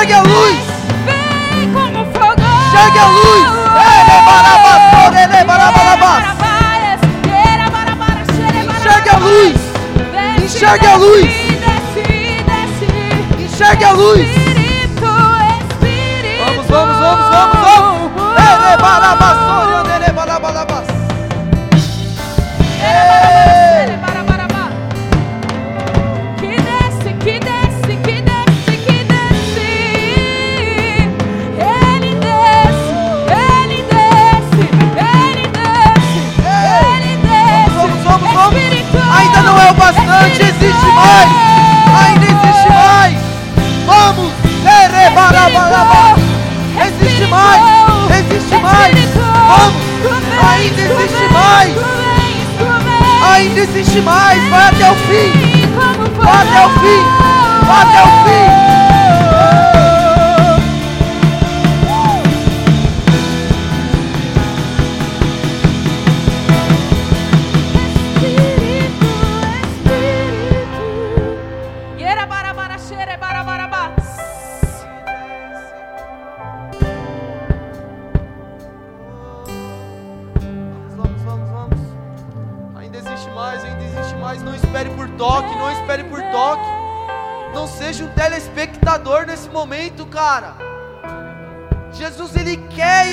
Chegue 0.00 0.14
a 0.14 0.22
luz. 0.22 0.56
Vem 1.04 1.72
como 1.74 2.06
fogo. 2.06 2.42
Chegue 2.72 2.98
a 2.98 3.06
luz. 3.08 3.60
Enxergue 8.72 9.08
é 9.08 9.10
é 9.10 9.10
a 9.10 9.16
luz. 9.18 9.56
Enxergue 10.42 10.86
a 10.86 10.96
luz. 10.96 11.30
Enxergue 13.38 13.84
a 13.84 13.92
luz. 13.92 14.28
Vamos, 16.38 16.66
vamos, 16.66 16.98
vamos, 16.98 17.28
vamos, 17.28 17.60
vamos. 17.60 18.38
Erebarabassou, 18.38 19.86
é 19.86 19.96
erebarabalabas. 19.96 20.86
Erebarabassou. 22.80 23.29
bastante, 39.80 40.42
existe 40.42 40.86
mais. 40.94 41.28
Ainda 42.04 42.26
existe 42.26 42.68
mais. 42.68 43.16
Vamos. 43.86 44.32
Existe 46.86 47.26
mais. 47.26 47.62
Existe 48.18 48.56
mais. 48.58 48.94
Vamos. 49.48 49.82
Ainda 50.52 50.82
existe 50.82 51.26
mais. 51.32 51.74
Ainda 53.34 53.60
existe 53.60 54.00
mais. 54.02 54.48
Vai 54.50 54.68
até 54.68 54.90
o 54.90 54.94
fim. 54.94 55.32
Vai 56.18 56.42
até 56.42 56.66
o 56.66 56.70
fim. 56.80 57.02
Vai 57.66 57.82
até 57.82 58.02
o 58.02 58.10
fim. 58.24 58.69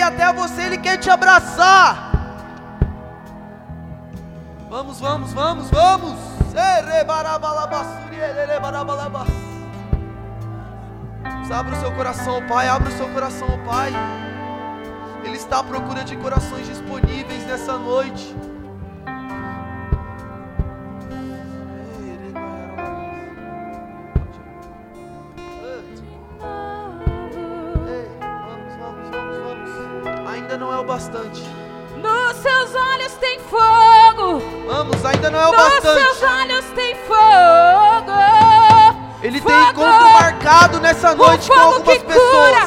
até 0.08 0.32
você, 0.34 0.64
Ele 0.64 0.78
quer 0.78 0.98
te 0.98 1.10
abraçar. 1.10 2.12
Vamos, 4.70 5.00
vamos, 5.00 5.34
vamos, 5.34 5.70
vamos. 5.70 6.18
Abra 11.50 11.76
o 11.76 11.80
seu 11.80 11.92
coração, 11.94 12.46
Pai. 12.48 12.68
Abra 12.68 12.90
o 12.90 12.98
seu 12.98 13.08
coração, 13.10 13.48
Pai. 13.66 13.92
Ele 15.24 15.38
está 15.38 15.60
à 15.60 15.64
procura 15.64 16.04
de 16.04 16.16
corações 16.18 16.68
disponíveis 16.68 17.46
nessa 17.46 17.78
noite. 17.78 18.36
essa 41.08 41.16
noite 41.16 41.48
com 41.48 41.54
algumas 41.54 41.98
pessoas. 42.00 42.67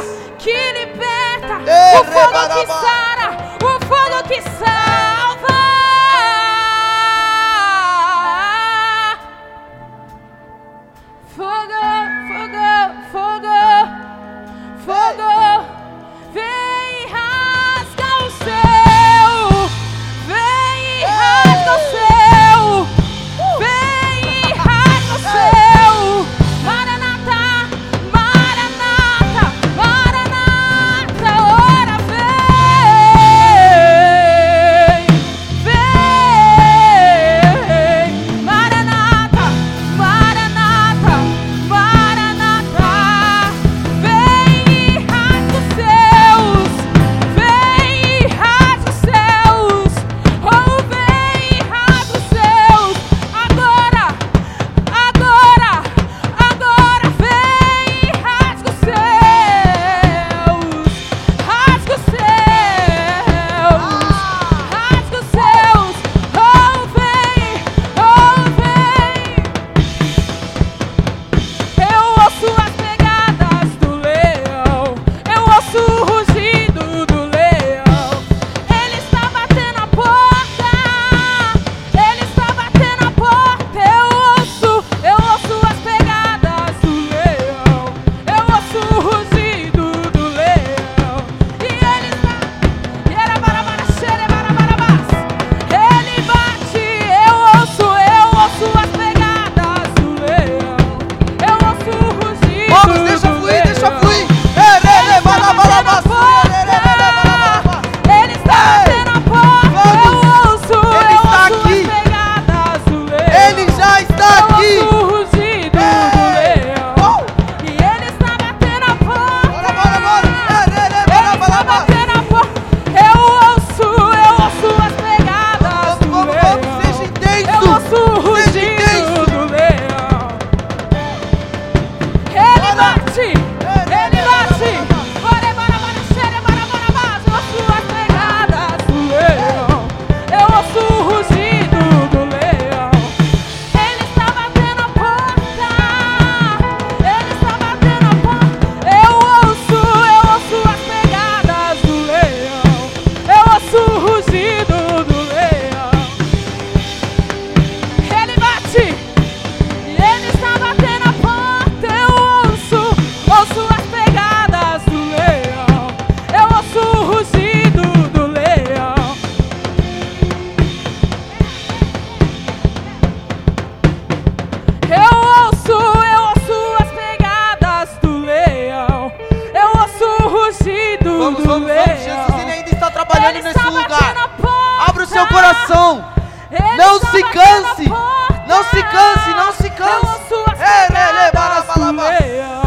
Não 188.50 188.64
se 188.64 188.82
canse, 188.82 189.30
não 189.30 189.52
se 189.52 189.70
canse. 189.70 190.34
Ei, 190.58 191.30
barabalaba. 191.32 192.10
do 192.10 192.59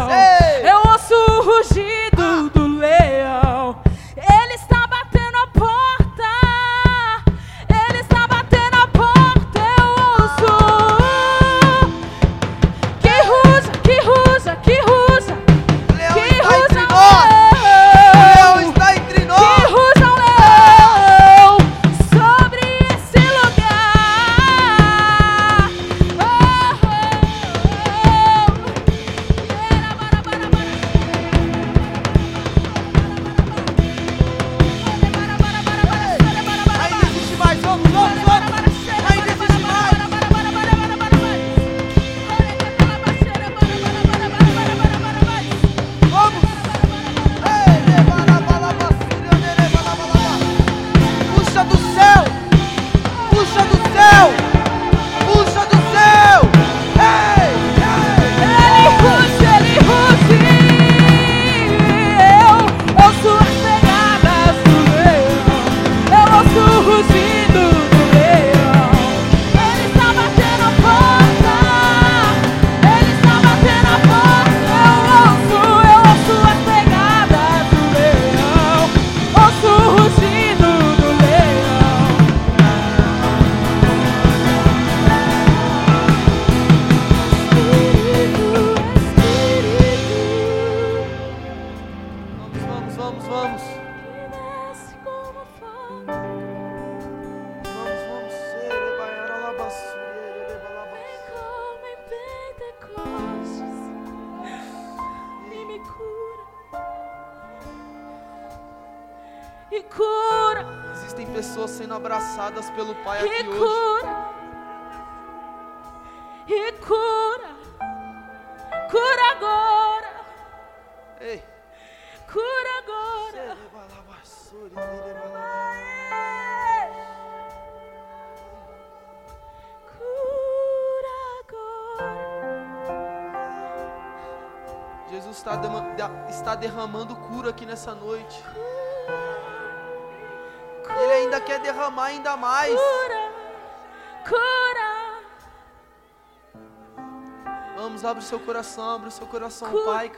o 148.24 148.26
seu 148.26 148.40
coração, 148.40 148.94
abre 148.94 149.08
o 149.08 149.12
seu 149.12 149.26
coração, 149.26 149.70
Cura. 149.70 149.84
Pai. 149.84 150.12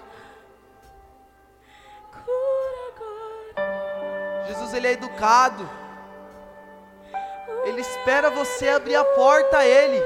cura 2.12 2.78
agora. 2.94 4.46
Jesus, 4.46 4.72
ele 4.74 4.86
é 4.86 4.92
educado. 4.92 5.68
Ele 7.64 7.80
espera 7.80 8.30
você 8.30 8.68
abrir 8.68 8.94
a 8.94 9.04
porta 9.04 9.58
a 9.58 9.66
Ele. 9.66 10.00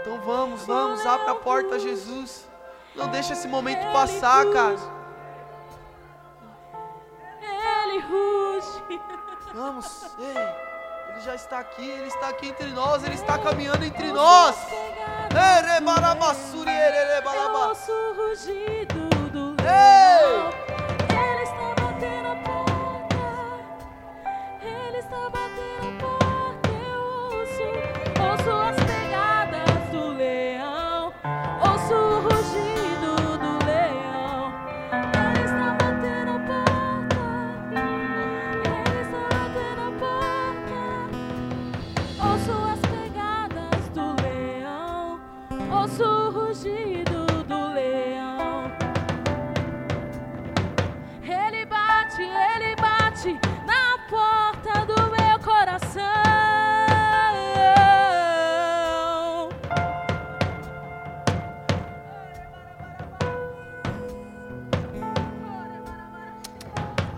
Então 0.00 0.18
vamos, 0.22 0.64
vamos, 0.64 1.04
abre 1.04 1.30
a 1.30 1.34
porta 1.34 1.74
a 1.74 1.78
Jesus. 1.78 2.48
Não 2.94 3.08
deixa 3.08 3.34
esse 3.34 3.46
momento 3.46 3.92
passar, 3.92 4.46
cara. 4.46 4.78
Ele 7.42 7.98
ruge. 8.00 9.00
Vamos, 9.52 10.06
ei. 10.18 10.65
Ele 11.16 11.24
já 11.24 11.34
está 11.34 11.60
aqui, 11.60 11.88
ele 11.88 12.08
está 12.08 12.28
aqui 12.28 12.48
entre 12.48 12.66
nós, 12.72 13.02
ele 13.02 13.14
está 13.14 13.38
caminhando 13.38 13.82
entre 13.82 14.12
nós. 14.12 14.54
Erebarabassuri, 15.34 16.70
Eu 16.70 16.76
ererebalaba. 16.76 17.68
ouço 17.68 17.90
o 17.90 18.14
rugido 18.14 19.08
do 19.32 19.56
leão. 19.62 20.25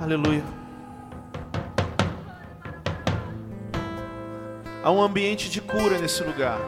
Aleluia. 0.09 0.42
Há 4.82 4.90
um 4.90 5.02
ambiente 5.02 5.50
de 5.50 5.61
cura 5.61 5.98
nesse 5.98 6.22
lugar. 6.22 6.59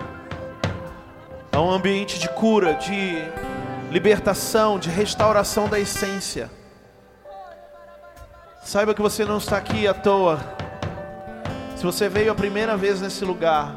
Há 1.51 1.59
um 1.59 1.71
ambiente 1.71 2.19
de 2.19 2.29
cura, 2.29 2.75
de 2.75 3.15
libertação, 3.91 4.79
de 4.79 4.91
restauração 4.91 5.71
da 5.71 5.81
essência. 5.81 6.51
Saiba 8.63 8.93
que 8.93 9.01
você 9.01 9.25
não 9.25 9.39
está 9.39 9.57
aqui 9.57 9.89
à 9.89 9.95
toa. 9.95 10.39
Se 11.77 11.83
você 11.83 12.11
veio 12.11 12.31
a 12.31 12.35
primeira 12.35 12.77
vez 12.77 13.01
nesse 13.01 13.25
lugar, 13.25 13.75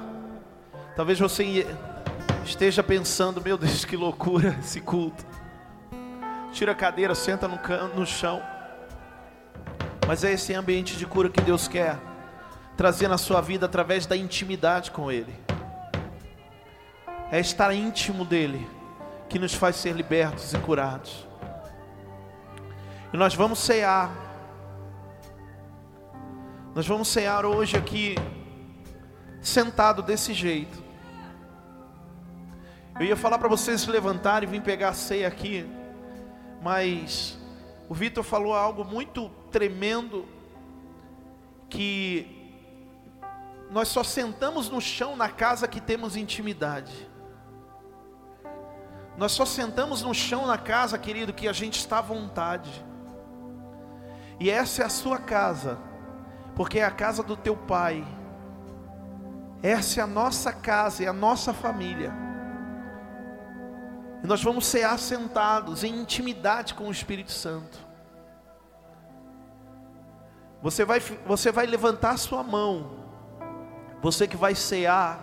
talvez 0.93 1.17
você 1.17 1.65
esteja 2.43 2.83
pensando: 2.83 3.41
meu 3.41 3.57
Deus, 3.57 3.85
que 3.85 3.95
loucura 3.95 4.57
esse 4.59 4.81
culto. 4.81 5.25
Tira 6.51 6.73
a 6.73 6.75
cadeira, 6.75 7.15
senta 7.15 7.47
no, 7.47 7.57
no 7.95 8.05
chão. 8.05 8.52
Mas 10.07 10.23
é 10.23 10.33
esse 10.33 10.53
ambiente 10.53 10.97
de 10.97 11.05
cura 11.05 11.29
que 11.29 11.41
Deus 11.41 11.67
quer 11.67 11.97
trazer 12.75 13.07
na 13.07 13.17
sua 13.17 13.39
vida 13.41 13.65
através 13.65 14.05
da 14.05 14.17
intimidade 14.17 14.91
com 14.91 15.11
Ele. 15.11 15.33
É 17.31 17.39
estar 17.39 17.73
íntimo 17.73 18.25
dEle 18.25 18.67
que 19.29 19.39
nos 19.39 19.53
faz 19.53 19.77
ser 19.77 19.95
libertos 19.95 20.53
e 20.53 20.57
curados. 20.59 21.27
E 23.13 23.17
nós 23.17 23.33
vamos 23.33 23.59
cear. 23.59 24.11
Nós 26.75 26.87
vamos 26.87 27.07
cear 27.07 27.45
hoje 27.45 27.77
aqui, 27.77 28.15
sentado 29.41 30.01
desse 30.01 30.33
jeito. 30.33 30.83
Eu 32.99 33.05
ia 33.05 33.15
falar 33.15 33.37
para 33.37 33.47
vocês 33.47 33.81
se 33.81 33.89
levantarem 33.89 34.47
e 34.47 34.51
vir 34.51 34.61
pegar 34.61 34.89
a 34.89 34.93
ceia 34.93 35.27
aqui, 35.27 35.65
mas 36.61 37.37
o 37.89 37.93
Vitor 37.93 38.23
falou 38.23 38.53
algo 38.53 38.85
muito 38.85 39.29
tremendo 39.51 40.25
que 41.69 42.43
nós 43.69 43.87
só 43.87 44.03
sentamos 44.03 44.69
no 44.69 44.79
chão 44.79 45.15
na 45.15 45.29
casa 45.29 45.67
que 45.67 45.81
temos 45.81 46.15
intimidade. 46.15 47.09
Nós 49.17 49.31
só 49.31 49.45
sentamos 49.45 50.01
no 50.01 50.13
chão 50.13 50.45
na 50.45 50.57
casa, 50.57 50.97
querido, 50.97 51.33
que 51.33 51.47
a 51.47 51.53
gente 51.53 51.79
está 51.79 51.99
à 51.99 52.01
vontade. 52.01 52.83
E 54.39 54.49
essa 54.49 54.83
é 54.83 54.85
a 54.85 54.89
sua 54.89 55.17
casa, 55.17 55.77
porque 56.55 56.79
é 56.79 56.83
a 56.83 56.91
casa 56.91 57.21
do 57.21 57.35
teu 57.35 57.55
pai. 57.55 58.05
Essa 59.61 60.01
é 60.01 60.03
a 60.03 60.07
nossa 60.07 60.51
casa, 60.51 61.03
é 61.03 61.07
a 61.07 61.13
nossa 61.13 61.53
família. 61.53 62.22
E 64.23 64.27
nós 64.27 64.41
vamos 64.41 64.65
ser 64.65 64.83
assentados 64.83 65.83
em 65.83 65.93
intimidade 65.93 66.73
com 66.73 66.87
o 66.87 66.91
Espírito 66.91 67.31
Santo. 67.31 67.77
Você 70.61 70.85
vai, 70.85 71.01
você 71.25 71.51
vai 71.51 71.65
levantar 71.65 72.17
sua 72.17 72.41
mão. 72.41 73.03
Você 74.01 74.25
que 74.25 74.37
vai 74.37 74.55
cear, 74.55 75.19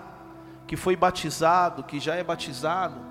que 0.66 0.76
foi 0.76 0.96
batizado, 0.96 1.82
que 1.82 1.98
já 1.98 2.14
é 2.14 2.22
batizado. 2.22 3.08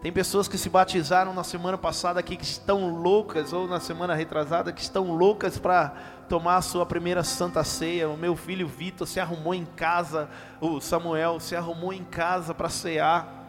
Tem 0.00 0.12
pessoas 0.12 0.46
que 0.46 0.56
se 0.56 0.70
batizaram 0.70 1.34
na 1.34 1.42
semana 1.42 1.76
passada 1.76 2.20
aqui 2.20 2.36
que 2.36 2.44
estão 2.44 2.94
loucas, 2.94 3.52
ou 3.52 3.66
na 3.66 3.80
semana 3.80 4.14
retrasada, 4.14 4.72
que 4.72 4.80
estão 4.80 5.12
loucas 5.12 5.58
para 5.58 5.92
tomar 6.28 6.56
a 6.56 6.62
sua 6.62 6.86
primeira 6.86 7.24
santa 7.24 7.64
ceia. 7.64 8.08
O 8.08 8.16
meu 8.16 8.36
filho 8.36 8.68
Vitor 8.68 9.08
se 9.08 9.18
arrumou 9.18 9.54
em 9.54 9.64
casa, 9.64 10.28
o 10.60 10.80
Samuel 10.80 11.40
se 11.40 11.56
arrumou 11.56 11.92
em 11.92 12.04
casa 12.04 12.54
para 12.54 12.68
cear. 12.68 13.41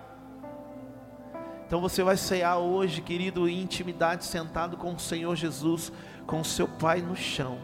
Então 1.73 1.81
você 1.81 2.03
vai 2.03 2.15
cear 2.15 2.59
hoje, 2.59 3.01
querido, 3.01 3.49
em 3.49 3.59
intimidade, 3.59 4.25
sentado 4.25 4.77
com 4.77 4.93
o 4.93 4.99
Senhor 4.99 5.35
Jesus, 5.35 5.91
com 6.27 6.39
o 6.39 6.45
seu 6.45 6.67
Pai 6.67 7.01
no 7.01 7.15
chão. 7.15 7.57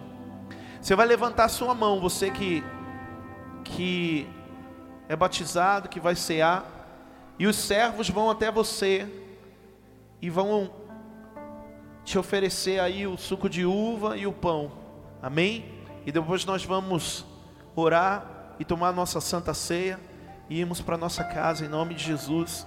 Você 0.82 0.96
vai 0.96 1.06
levantar 1.06 1.48
sua 1.48 1.76
mão, 1.76 2.00
você 2.00 2.32
que, 2.32 2.64
que 3.64 4.28
é 5.08 5.16
batizado, 5.16 5.88
que 5.88 6.00
vai 6.00 6.16
cear. 6.16 6.66
E 7.38 7.46
os 7.46 7.56
servos 7.56 8.10
vão 8.10 8.32
até 8.32 8.52
você 8.52 9.08
e 10.20 10.28
vão 10.28 10.72
te 12.04 12.18
oferecer 12.18 12.80
aí 12.80 13.06
o 13.06 13.16
suco 13.16 13.48
de 13.48 13.64
uva 13.64 14.18
e 14.18 14.26
o 14.26 14.34
pão. 14.34 14.72
Amém? 15.22 15.64
E 16.04 16.12
depois 16.12 16.44
nós 16.46 16.66
vamos 16.66 17.28
orar 17.76 18.56
e 18.58 18.66
tomar 18.66 18.92
nossa 18.92 19.22
santa 19.22 19.54
ceia 19.54 20.00
e 20.50 20.60
irmos 20.60 20.82
para 20.82 20.98
nossa 20.98 21.24
casa 21.24 21.64
em 21.64 21.70
nome 21.70 21.94
de 21.94 22.04
Jesus, 22.04 22.66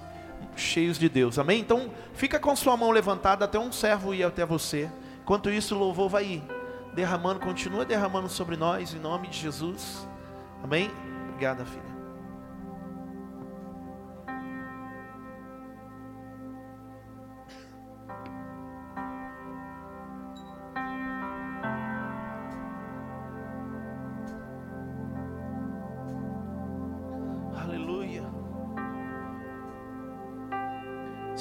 cheios 0.57 0.99
de 0.99 1.09
Deus. 1.09 1.39
Amém? 1.39 1.61
Então, 1.61 1.91
fica 2.15 2.39
com 2.39 2.55
sua 2.55 2.77
mão 2.77 2.91
levantada 2.91 3.45
até 3.45 3.59
um 3.59 3.73
servo 3.73 4.15
ir 4.15 4.25
até 4.25 4.45
você. 4.45 4.91
Enquanto 5.23 5.51
isso, 5.51 5.75
o 5.75 5.79
louvor 5.79 6.09
vai 6.09 6.25
ir 6.25 6.43
derramando, 6.95 7.41
continua 7.41 7.85
derramando 7.85 8.29
sobre 8.29 8.57
nós 8.57 8.95
em 8.95 8.99
nome 8.99 9.29
de 9.29 9.39
Jesus. 9.39 10.07
Amém? 10.63 10.91
Obrigada, 11.29 11.65
filha. 11.65 11.92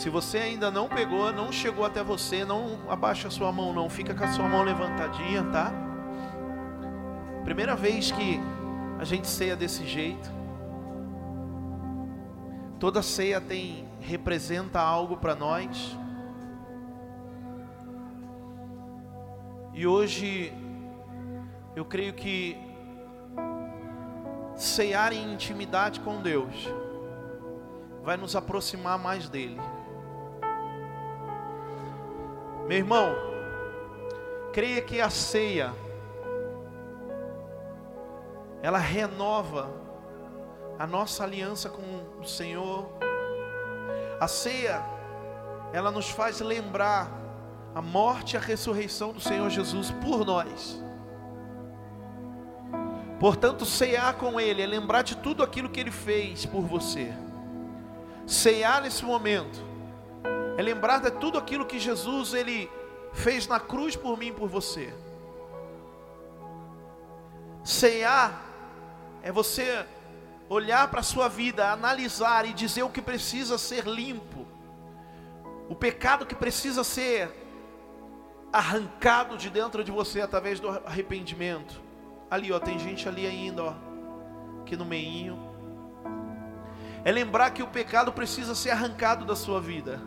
Se 0.02 0.10
você 0.10 0.40
ainda 0.40 0.72
não 0.72 0.90
pegou, 0.90 1.32
não 1.32 1.52
chegou 1.52 1.86
até 1.86 2.04
você, 2.04 2.44
não 2.44 2.90
abaixa 2.90 3.28
a 3.28 3.32
sua 3.32 3.52
mão, 3.52 3.72
não. 3.72 3.88
Fica 3.88 4.16
com 4.16 4.24
a 4.24 4.32
sua 4.32 4.50
mão 4.50 4.64
levantadinha, 4.64 5.44
tá? 5.52 5.72
Primeira 7.44 7.76
vez 7.76 8.10
que 8.10 8.40
a 8.98 9.04
gente 9.04 9.28
ceia 9.28 9.56
desse 9.56 9.86
jeito. 9.86 10.28
Toda 12.80 13.04
ceia 13.04 13.40
tem 13.40 13.88
representa 14.00 14.80
algo 14.80 15.18
para 15.18 15.36
nós. 15.36 15.96
E 19.72 19.86
hoje 19.86 20.52
eu 21.76 21.86
creio 21.86 22.16
que 22.16 22.58
ceiar 24.56 25.14
em 25.14 25.32
intimidade 25.32 26.00
com 26.00 26.20
Deus 26.20 26.68
vai 28.04 28.18
nos 28.18 28.36
aproximar 28.36 28.98
mais 28.98 29.30
dele. 29.30 29.62
Meu 32.68 32.78
irmão, 32.78 33.16
creia 34.54 34.82
que 34.82 35.02
a 35.02 35.10
ceia 35.10 35.74
ela 38.62 38.78
renova 38.78 39.70
a 40.78 40.86
nossa 40.86 41.24
aliança 41.24 41.70
com 41.70 41.82
o 42.20 42.24
Senhor. 42.24 42.90
A 44.20 44.28
ceia 44.28 44.84
ela 45.74 45.92
nos 45.92 46.10
faz 46.10 46.40
lembrar 46.40 47.12
a 47.74 47.82
morte 47.82 48.34
e 48.34 48.38
a 48.38 48.40
ressurreição 48.40 49.14
do 49.14 49.20
Senhor 49.20 49.50
Jesus 49.50 49.92
por 49.92 50.26
nós. 50.26 50.82
Portanto, 53.20 53.66
ceiar 53.66 54.16
com 54.16 54.40
Ele 54.40 54.62
é 54.62 54.66
lembrar 54.66 55.04
de 55.04 55.16
tudo 55.16 55.44
aquilo 55.44 55.70
que 55.70 55.80
Ele 55.80 55.92
fez 55.92 56.46
por 56.46 56.62
você. 56.62 57.14
Ceiar 58.26 58.82
nesse 58.82 59.06
momento 59.06 59.71
é 60.58 60.62
lembrar 60.62 61.00
de 61.00 61.12
tudo 61.12 61.38
aquilo 61.38 61.66
que 61.66 61.80
Jesus 61.80 62.34
ele 62.34 62.70
fez 63.14 63.48
na 63.48 63.60
cruz 63.60 63.96
por 63.96 64.18
mim 64.18 64.28
e 64.28 64.34
por 64.34 64.48
você. 64.48 64.94
Ceiar 67.64 68.44
é 69.22 69.32
você 69.32 69.86
olhar 70.50 70.90
para 70.90 71.00
a 71.00 71.04
sua 71.04 71.28
vida, 71.28 71.72
analisar 71.72 72.46
e 72.46 72.54
dizer 72.54 72.84
o 72.84 72.90
que 72.90 73.02
precisa 73.02 73.58
ser 73.58 73.86
limpo, 73.86 74.46
o 75.70 75.76
pecado 75.76 76.26
que 76.26 76.36
precisa 76.36 76.84
ser 76.84 77.32
arrancado 78.52 79.38
de 79.38 79.50
dentro 79.50 79.84
de 79.84 79.92
você 79.92 80.20
através 80.20 80.60
do 80.60 80.70
arrependimento. 80.70 81.82
Ali, 82.30 82.52
ó, 82.52 82.60
tem 82.60 82.78
gente 82.78 83.08
ali 83.08 83.26
ainda, 83.26 83.64
ó, 83.64 83.74
aqui 84.62 84.76
no 84.76 84.86
meinho. 84.86 85.40
É 87.04 87.12
lembrar 87.12 87.52
que 87.52 87.64
o 87.64 87.68
pecado 87.68 88.12
precisa 88.12 88.54
ser 88.54 88.72
arrancado 88.72 89.26
da 89.26 89.36
sua 89.36 89.62
vida. 89.62 90.02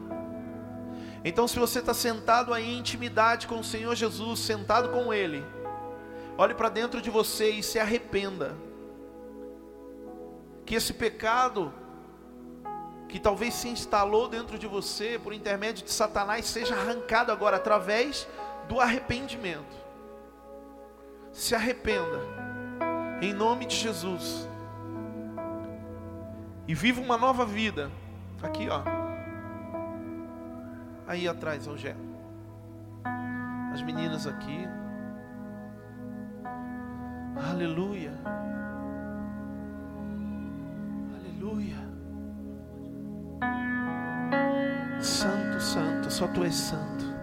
Então, 1.24 1.48
se 1.48 1.58
você 1.58 1.78
está 1.78 1.94
sentado 1.94 2.52
aí 2.52 2.74
em 2.74 2.78
intimidade 2.78 3.46
com 3.46 3.58
o 3.58 3.64
Senhor 3.64 3.94
Jesus, 3.94 4.40
sentado 4.40 4.90
com 4.90 5.12
Ele, 5.12 5.42
olhe 6.36 6.52
para 6.52 6.68
dentro 6.68 7.00
de 7.00 7.08
você 7.08 7.48
e 7.48 7.62
se 7.62 7.78
arrependa. 7.78 8.54
Que 10.66 10.74
esse 10.74 10.92
pecado, 10.92 11.72
que 13.08 13.18
talvez 13.18 13.54
se 13.54 13.68
instalou 13.68 14.28
dentro 14.28 14.58
de 14.58 14.66
você 14.66 15.18
por 15.22 15.32
intermédio 15.32 15.82
de 15.82 15.90
Satanás, 15.90 16.44
seja 16.44 16.74
arrancado 16.74 17.32
agora 17.32 17.56
através 17.56 18.28
do 18.68 18.78
arrependimento. 18.78 19.82
Se 21.32 21.54
arrependa, 21.54 22.20
em 23.22 23.32
nome 23.32 23.64
de 23.64 23.76
Jesus, 23.76 24.46
e 26.68 26.74
viva 26.74 27.00
uma 27.00 27.16
nova 27.16 27.46
vida. 27.46 27.90
Aqui, 28.42 28.68
ó. 28.68 29.03
Aí 31.06 31.28
atrás, 31.28 31.66
Rogério. 31.66 32.00
As 33.72 33.82
meninas 33.82 34.26
aqui. 34.26 34.66
Aleluia. 37.50 38.12
Aleluia. 41.18 41.76
Santo, 45.00 45.60
santo, 45.60 46.10
só 46.10 46.26
tu 46.28 46.44
és 46.44 46.54
santo. 46.54 47.13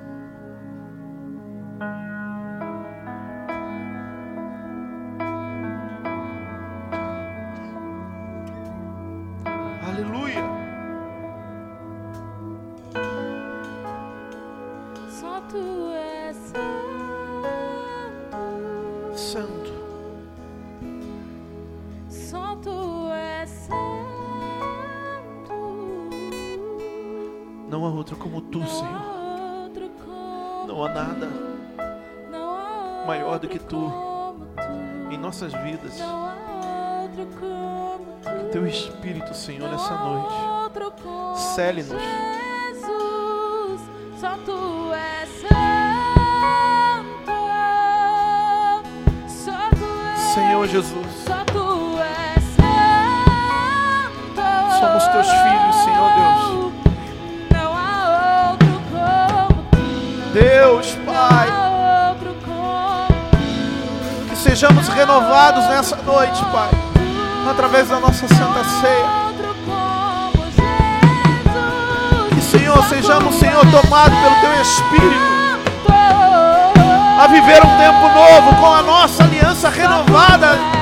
Nossas 35.17 35.53
vidas. 35.53 35.93
Que 38.23 38.43
teu 38.51 38.67
Espírito, 38.67 39.33
Senhor, 39.33 39.69
nessa 39.69 39.95
noite, 39.95 40.33
cele-nos. 41.55 42.01
Só 44.19 44.37
tu 44.45 44.93
és 44.93 45.29
santo. 45.41 45.51
Tu 49.27 50.33
Senhor 50.33 50.67
Jesus. 50.67 51.10
Renovados 65.01 65.65
nessa 65.67 65.95
noite, 66.05 66.45
Pai, 66.51 66.69
através 67.49 67.89
da 67.89 67.99
nossa 67.99 68.27
santa 68.27 68.63
ceia. 68.63 69.07
Que, 72.29 72.41
Senhor, 72.41 72.83
sejamos, 72.85 73.33
Senhor, 73.35 73.65
tomados 73.71 74.15
pelo 74.19 74.35
Teu 74.41 74.61
Espírito. 74.61 75.31
A 77.19 77.27
viver 77.27 77.65
um 77.65 77.77
tempo 77.77 78.09
novo 78.09 78.55
com 78.61 78.73
a 78.73 78.83
nossa 78.83 79.23
aliança 79.23 79.69
renovada. 79.69 80.80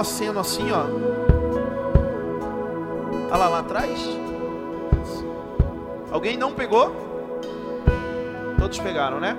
Aceno 0.00 0.40
assim, 0.40 0.70
ó. 0.72 0.84
Olha 3.30 3.36
lá, 3.36 3.48
lá 3.48 3.58
atrás. 3.60 4.00
Alguém 6.10 6.36
não 6.36 6.52
pegou? 6.52 6.94
Todos 8.58 8.78
pegaram, 8.78 9.20
né? 9.20 9.36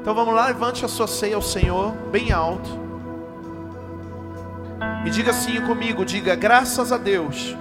Então 0.00 0.14
vamos 0.14 0.34
lá, 0.34 0.46
levante 0.46 0.84
a 0.84 0.88
sua 0.88 1.06
ceia 1.06 1.36
ao 1.36 1.42
Senhor, 1.42 1.92
bem 2.10 2.32
alto. 2.32 2.70
E 5.04 5.10
diga 5.10 5.30
assim 5.30 5.60
comigo, 5.62 6.04
diga, 6.04 6.34
graças 6.34 6.92
a 6.92 6.98
Deus. 6.98 7.56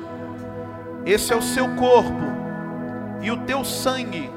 Esse 1.05 1.31
é 1.33 1.35
o 1.35 1.41
seu 1.41 1.75
corpo 1.75 2.29
e 3.21 3.31
o 3.31 3.37
teu 3.37 3.63
sangue, 3.63 4.29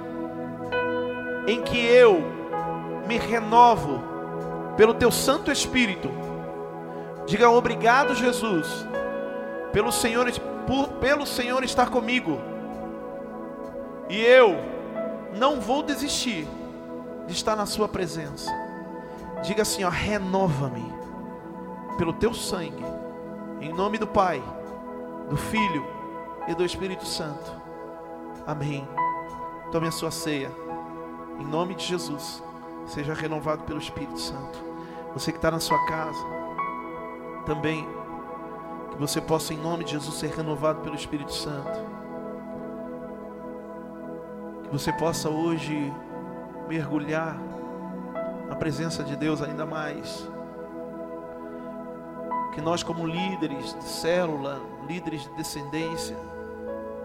em 1.47 1.62
que 1.62 1.78
eu 1.78 2.22
me 3.06 3.18
renovo 3.18 4.01
pelo 4.76 4.94
teu 4.94 5.10
Santo 5.10 5.51
Espírito. 5.51 6.10
Diga 7.27 7.49
obrigado, 7.51 8.15
Jesus, 8.15 8.86
pelo 9.73 9.93
Senhor, 9.93 10.31
por- 10.66 10.89
pelo 10.94 11.27
Senhor 11.27 11.62
estar 11.65 11.90
comigo. 11.90 12.39
E 14.09 14.20
eu 14.20 14.57
não 15.36 15.61
vou 15.61 15.82
desistir 15.82 16.47
de 17.27 17.32
estar 17.32 17.57
na 17.57 17.66
Sua 17.66 17.89
presença. 17.89 18.51
Diga 19.43 19.62
assim, 19.62 19.85
ó, 19.85 19.89
renova-me 19.89 20.85
pelo 21.97 22.12
teu 22.12 22.35
sangue, 22.35 22.85
em 23.61 23.73
nome 23.73 23.99
do 23.99 24.07
Pai, 24.07 24.43
do 25.28 25.36
Filho 25.36 25.86
e 26.49 26.55
do 26.55 26.65
Espírito 26.65 27.07
Santo. 27.07 27.53
Amém. 28.47 28.86
Tome 29.70 29.86
a 29.89 29.93
sua 29.93 30.11
ceia. 30.11 30.51
Em 31.39 31.44
nome 31.44 31.74
de 31.74 31.85
Jesus. 31.86 32.43
Seja 32.86 33.15
renovado 33.15 33.62
pelo 33.65 33.78
Espírito 33.78 34.19
Santo. 34.19 34.59
Você 35.15 35.31
que 35.32 35.39
está 35.39 35.51
na 35.51 35.61
sua 35.61 35.78
casa. 35.86 36.41
Também. 37.44 37.86
Que 38.90 38.98
você 38.98 39.20
possa, 39.20 39.55
em 39.55 39.56
nome 39.56 39.85
de 39.85 39.93
Jesus, 39.93 40.14
ser 40.16 40.31
renovado 40.31 40.81
pelo 40.81 40.94
Espírito 40.94 41.32
Santo. 41.32 41.78
Que 44.64 44.70
você 44.70 44.93
possa 44.93 45.28
hoje 45.28 45.93
mergulhar 46.69 47.36
na 48.48 48.55
presença 48.55 49.02
de 49.02 49.16
Deus 49.16 49.43
ainda 49.43 49.64
mais. 49.64 50.28
Que 52.52 52.60
nós, 52.60 52.82
como 52.82 53.06
líderes 53.06 53.74
de 53.74 53.85
célula, 53.85 54.60
líderes 54.86 55.23
de 55.23 55.31
descendência, 55.36 56.16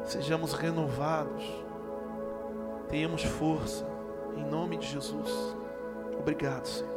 sejamos 0.03 0.53
renovados, 0.53 1.43
tenhamos 2.89 3.23
força, 3.23 3.87
em 4.35 4.43
nome 4.43 4.77
de 4.77 4.87
Jesus. 4.87 5.55
Obrigado, 6.19 6.65
Senhor. 6.65 6.96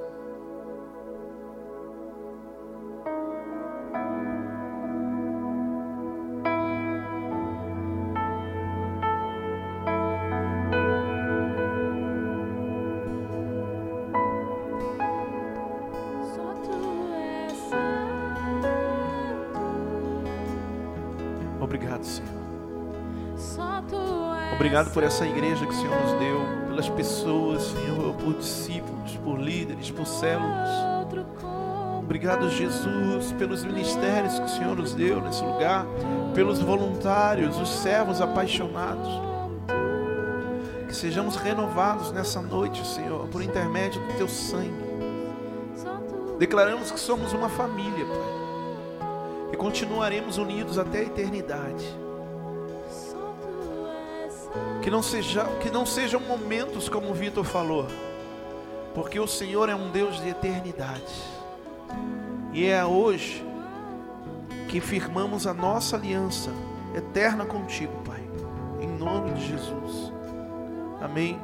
Obrigado 24.61 24.91
por 24.93 25.03
essa 25.03 25.27
igreja 25.27 25.65
que 25.65 25.73
o 25.73 25.75
Senhor 25.75 25.99
nos 26.03 26.13
deu, 26.21 26.39
pelas 26.69 26.89
pessoas, 26.91 27.63
Senhor, 27.63 28.15
por 28.17 28.35
discípulos, 28.35 29.17
por 29.25 29.41
líderes, 29.41 29.91
por 29.91 30.07
células. 30.07 30.69
Obrigado, 32.03 32.51
Jesus, 32.51 33.33
pelos 33.39 33.65
ministérios 33.65 34.39
que 34.39 34.45
o 34.45 34.49
Senhor 34.51 34.77
nos 34.77 34.93
deu 34.93 35.19
nesse 35.23 35.43
lugar, 35.43 35.87
pelos 36.35 36.59
voluntários, 36.59 37.57
os 37.57 37.71
servos 37.71 38.21
apaixonados. 38.21 39.09
Que 40.87 40.95
sejamos 40.95 41.37
renovados 41.37 42.13
nessa 42.13 42.43
noite, 42.43 42.87
Senhor, 42.87 43.29
por 43.29 43.43
intermédio 43.43 43.99
do 44.03 44.13
teu 44.19 44.29
sangue. 44.29 44.91
Declaramos 46.39 46.91
que 46.91 47.01
somos 47.01 47.33
uma 47.33 47.49
família, 47.49 48.05
Pai. 48.05 49.55
E 49.55 49.57
continuaremos 49.57 50.37
unidos 50.37 50.79
até 50.79 50.99
a 50.99 51.05
eternidade. 51.05 52.10
Que 54.83 54.91
não, 54.91 55.03
seja, 55.03 55.45
que 55.61 55.71
não 55.71 55.85
sejam 55.85 56.21
momentos 56.21 56.89
como 56.89 57.11
o 57.11 57.15
Vitor 57.15 57.45
falou, 57.45 57.87
porque 58.95 59.21
o 59.21 59.27
Senhor 59.27 59.69
é 59.69 59.75
um 59.75 59.91
Deus 59.91 60.21
de 60.21 60.29
eternidade. 60.29 61.15
E 62.53 62.67
é 62.67 62.85
hoje 62.85 63.45
que 64.69 64.81
firmamos 64.81 65.47
a 65.47 65.55
nossa 65.55 65.97
aliança 65.97 66.51
eterna 66.95 67.45
contigo, 67.45 67.93
Pai. 68.05 68.21
Em 68.81 68.89
nome 68.89 69.33
de 69.33 69.49
Jesus. 69.49 70.13
Amém. 71.01 71.39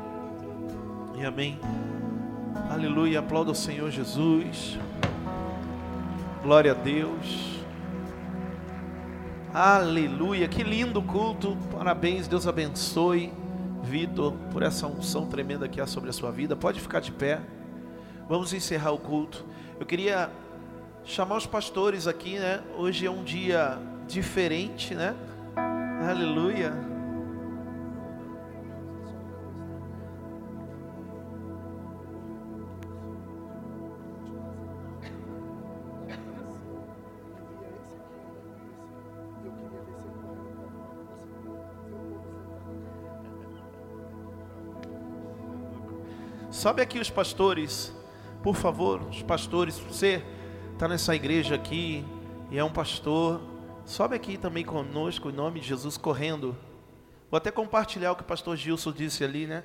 E 1.17 1.25
amém. 1.25 1.59
Aleluia. 2.71 3.21
Aplauda 3.21 3.53
o 3.53 3.55
Senhor 3.55 3.91
Jesus. 3.91 4.79
Glória 6.43 6.73
a 6.73 6.75
Deus. 6.75 7.56
Aleluia, 9.59 10.47
que 10.47 10.63
lindo 10.63 11.01
culto. 11.01 11.57
Parabéns, 11.73 12.29
Deus 12.29 12.47
abençoe. 12.47 13.33
Vitor, 13.83 14.35
por 14.53 14.63
essa 14.63 14.87
unção 14.87 15.25
tremenda 15.25 15.67
que 15.67 15.81
há 15.81 15.87
sobre 15.87 16.11
a 16.11 16.13
sua 16.13 16.31
vida. 16.31 16.55
Pode 16.55 16.79
ficar 16.79 17.01
de 17.01 17.11
pé. 17.11 17.41
Vamos 18.29 18.53
encerrar 18.53 18.93
o 18.93 18.99
culto. 18.99 19.47
Eu 19.81 19.87
queria 19.87 20.29
chamar 21.05 21.39
os 21.39 21.47
pastores 21.47 22.07
aqui, 22.07 22.39
né? 22.39 22.63
Hoje 22.77 23.07
é 23.07 23.11
um 23.11 23.25
dia 23.25 23.79
diferente, 24.07 24.95
né? 24.95 25.15
Aleluia. 26.07 26.75
Sobe 46.57 46.81
aqui 46.81 46.99
os 46.99 47.11
pastores, 47.11 47.95
por 48.43 48.57
favor, 48.57 49.03
os 49.11 49.23
pastores. 49.23 49.79
Você 49.79 50.25
está 50.73 50.89
nessa 50.89 51.15
igreja 51.15 51.55
aqui 51.55 52.03
e 52.51 52.57
é 52.57 52.65
um 52.65 52.73
pastor. 52.73 53.43
Sobe 53.85 54.17
aqui 54.17 54.39
também 54.39 54.65
conosco, 54.65 55.29
em 55.29 55.35
nome 55.35 55.61
de 55.61 55.69
Jesus, 55.69 55.99
correndo. 55.99 56.57
Vou 57.31 57.37
até 57.37 57.51
compartilhar 57.51 58.13
o 58.13 58.17
que 58.17 58.23
o 58.23 58.25
pastor 58.25 58.57
Gilson 58.57 58.91
disse 58.91 59.23
ali, 59.23 59.47
né? 59.47 59.65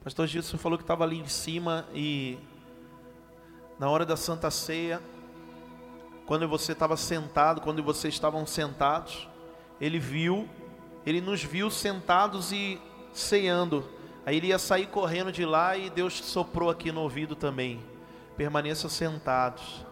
O 0.00 0.04
pastor 0.04 0.26
Gilson 0.26 0.56
falou 0.56 0.78
que 0.78 0.84
estava 0.84 1.04
ali 1.04 1.18
em 1.18 1.28
cima 1.28 1.86
e 1.92 2.38
na 3.78 3.90
hora 3.90 4.06
da 4.06 4.16
Santa 4.16 4.50
Ceia, 4.50 5.02
quando 6.24 6.48
você 6.48 6.72
estava 6.72 6.96
sentado, 6.96 7.60
quando 7.60 7.82
vocês 7.82 8.14
estavam 8.14 8.46
sentados, 8.46 9.28
ele 9.78 9.98
viu, 9.98 10.48
ele 11.04 11.20
nos 11.20 11.44
viu 11.44 11.70
sentados 11.70 12.52
e 12.52 12.80
ceando. 13.12 13.95
Aí 14.26 14.38
ele 14.38 14.48
ia 14.48 14.58
sair 14.58 14.86
correndo 14.88 15.30
de 15.30 15.44
lá 15.44 15.76
e 15.76 15.88
Deus 15.88 16.14
soprou 16.14 16.68
aqui 16.68 16.90
no 16.90 17.00
ouvido 17.00 17.36
também. 17.36 17.78
Permaneçam 18.36 18.90
sentados. 18.90 19.86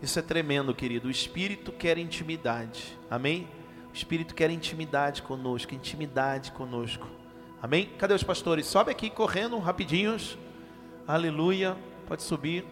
Isso 0.00 0.16
é 0.20 0.22
tremendo, 0.22 0.72
querido. 0.72 1.08
O 1.08 1.10
Espírito 1.10 1.72
quer 1.72 1.98
intimidade. 1.98 2.96
Amém? 3.10 3.48
O 3.90 3.92
Espírito 3.92 4.36
quer 4.36 4.50
intimidade 4.50 5.20
conosco, 5.22 5.74
intimidade 5.74 6.52
conosco. 6.52 7.08
Amém? 7.60 7.90
Cadê 7.98 8.14
os 8.14 8.22
pastores? 8.22 8.66
Sobe 8.66 8.92
aqui 8.92 9.10
correndo, 9.10 9.58
rapidinhos. 9.58 10.38
Aleluia. 11.08 11.76
Pode 12.06 12.22
subir. 12.22 12.64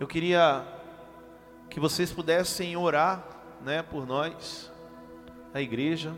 Eu 0.00 0.06
queria 0.06 0.66
que 1.68 1.78
vocês 1.78 2.10
pudessem 2.10 2.74
orar, 2.78 3.22
né, 3.62 3.82
por 3.82 4.06
nós, 4.06 4.72
a 5.52 5.60
igreja. 5.60 6.14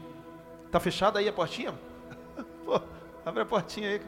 Tá 0.71 0.79
fechada 0.79 1.19
aí 1.19 1.29
a 1.29 1.33
portinha? 1.33 1.75
Pô, 2.65 2.81
abre 3.29 3.43
a 3.43 3.47
portinha 3.47 3.91
aí. 3.91 4.01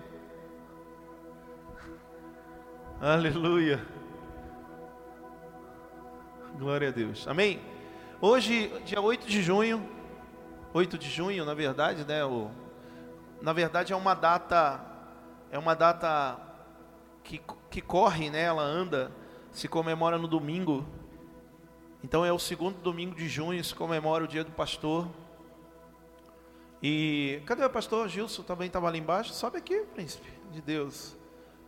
Aleluia. 2.99 3.87
Glória 6.59 6.89
a 6.89 6.91
Deus. 6.91 7.29
Amém. 7.29 7.61
Hoje, 8.19 8.69
dia 8.87 8.99
8 8.99 9.27
de 9.27 9.43
junho, 9.43 9.87
8 10.73 10.97
de 10.97 11.11
junho, 11.11 11.45
na 11.45 11.53
verdade, 11.53 12.03
né, 12.07 12.25
o, 12.25 12.51
na 13.43 13.53
verdade 13.53 13.93
é 13.93 13.97
uma 13.97 14.15
data 14.15 14.81
é 15.51 15.59
uma 15.59 15.75
data 15.75 16.41
que, 17.23 17.43
que 17.71 17.83
corre, 17.83 18.31
né, 18.31 18.45
ela 18.45 18.63
anda, 18.63 19.13
se 19.51 19.69
comemora 19.69 20.17
no 20.17 20.29
domingo. 20.29 20.87
Então 22.03 22.25
é 22.25 22.33
o 22.33 22.39
segundo 22.39 22.81
domingo 22.81 23.15
de 23.15 23.29
junho, 23.29 23.63
se 23.63 23.75
comemora 23.75 24.25
o 24.25 24.29
dia 24.29 24.45
do 24.45 24.53
pastor. 24.53 25.07
E 26.83 27.43
cadê 27.45 27.65
o 27.65 27.71
pastor 27.71 28.09
Gilson? 28.09 28.43
Também 28.43 28.67
estava 28.67 28.89
ali 28.89 28.99
embaixo. 28.99 29.33
Sobe 29.35 29.59
aqui, 29.59 29.81
príncipe 29.95 30.31
de 30.51 30.63
Deus. 30.63 31.17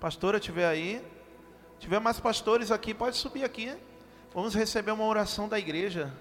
Pastora, 0.01 0.40
tiver 0.40 0.66
aí. 0.66 1.05
Tiver 1.78 1.98
mais 1.98 2.18
pastores 2.20 2.70
aqui, 2.70 2.94
pode 2.94 3.16
subir 3.16 3.44
aqui. 3.44 3.76
Vamos 4.32 4.55
receber 4.55 4.93
uma 4.93 5.05
oração 5.05 5.48
da 5.48 5.59
igreja. 5.59 6.14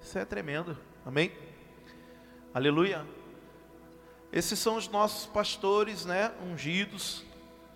Isso 0.00 0.18
é 0.18 0.24
tremendo. 0.24 0.78
Amém? 1.04 1.32
Aleluia. 2.54 3.04
Esses 4.32 4.58
são 4.58 4.76
os 4.76 4.88
nossos 4.88 5.26
pastores, 5.26 6.04
né? 6.04 6.32
Ungidos. 6.42 7.24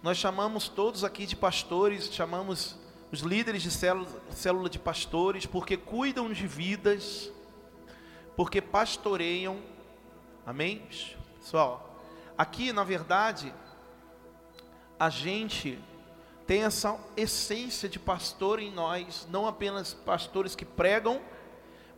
Nós 0.02 0.16
chamamos 0.16 0.68
todos 0.68 1.04
aqui 1.04 1.26
de 1.26 1.34
pastores, 1.36 2.12
chamamos 2.12 2.78
os 3.10 3.20
líderes 3.20 3.62
de 3.62 3.70
célula, 3.70 4.08
célula 4.30 4.70
de 4.70 4.78
pastores, 4.78 5.44
porque 5.44 5.76
cuidam 5.76 6.32
de 6.32 6.46
vidas, 6.46 7.32
porque 8.36 8.62
pastoreiam. 8.62 9.58
Amém? 10.48 10.80
Pessoal, 11.38 12.00
aqui 12.38 12.72
na 12.72 12.82
verdade, 12.82 13.52
a 14.98 15.10
gente 15.10 15.78
tem 16.46 16.62
essa 16.62 16.98
essência 17.18 17.86
de 17.86 17.98
pastor 17.98 18.58
em 18.58 18.72
nós, 18.72 19.28
não 19.30 19.46
apenas 19.46 19.92
pastores 19.92 20.56
que 20.56 20.64
pregam, 20.64 21.20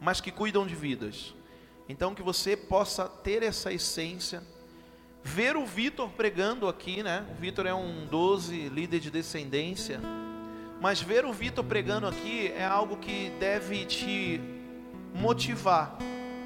mas 0.00 0.20
que 0.20 0.32
cuidam 0.32 0.66
de 0.66 0.74
vidas. 0.74 1.32
Então 1.88 2.12
que 2.12 2.24
você 2.24 2.56
possa 2.56 3.08
ter 3.08 3.44
essa 3.44 3.72
essência, 3.72 4.42
ver 5.22 5.56
o 5.56 5.64
Vitor 5.64 6.08
pregando 6.08 6.66
aqui, 6.66 7.04
né? 7.04 7.24
O 7.30 7.40
Vitor 7.40 7.66
é 7.66 7.74
um 7.74 8.04
12 8.06 8.68
líder 8.70 8.98
de 8.98 9.12
descendência, 9.12 10.00
mas 10.80 11.00
ver 11.00 11.24
o 11.24 11.32
Vitor 11.32 11.64
pregando 11.64 12.08
aqui 12.08 12.48
é 12.48 12.64
algo 12.64 12.96
que 12.96 13.30
deve 13.38 13.84
te 13.84 14.40
motivar 15.14 15.96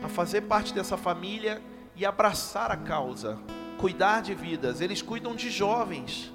a 0.03 0.09
fazer 0.11 0.43
parte 0.43 0.75
dessa 0.75 0.99
família 0.99 1.63
e 1.97 2.05
abraçar 2.05 2.71
a 2.71 2.77
causa, 2.77 3.39
cuidar 3.79 4.23
de 4.23 4.35
vidas. 4.35 4.81
Eles 4.81 5.03
cuidam 5.03 5.35
de 5.35 5.51
jovens, 5.51 6.33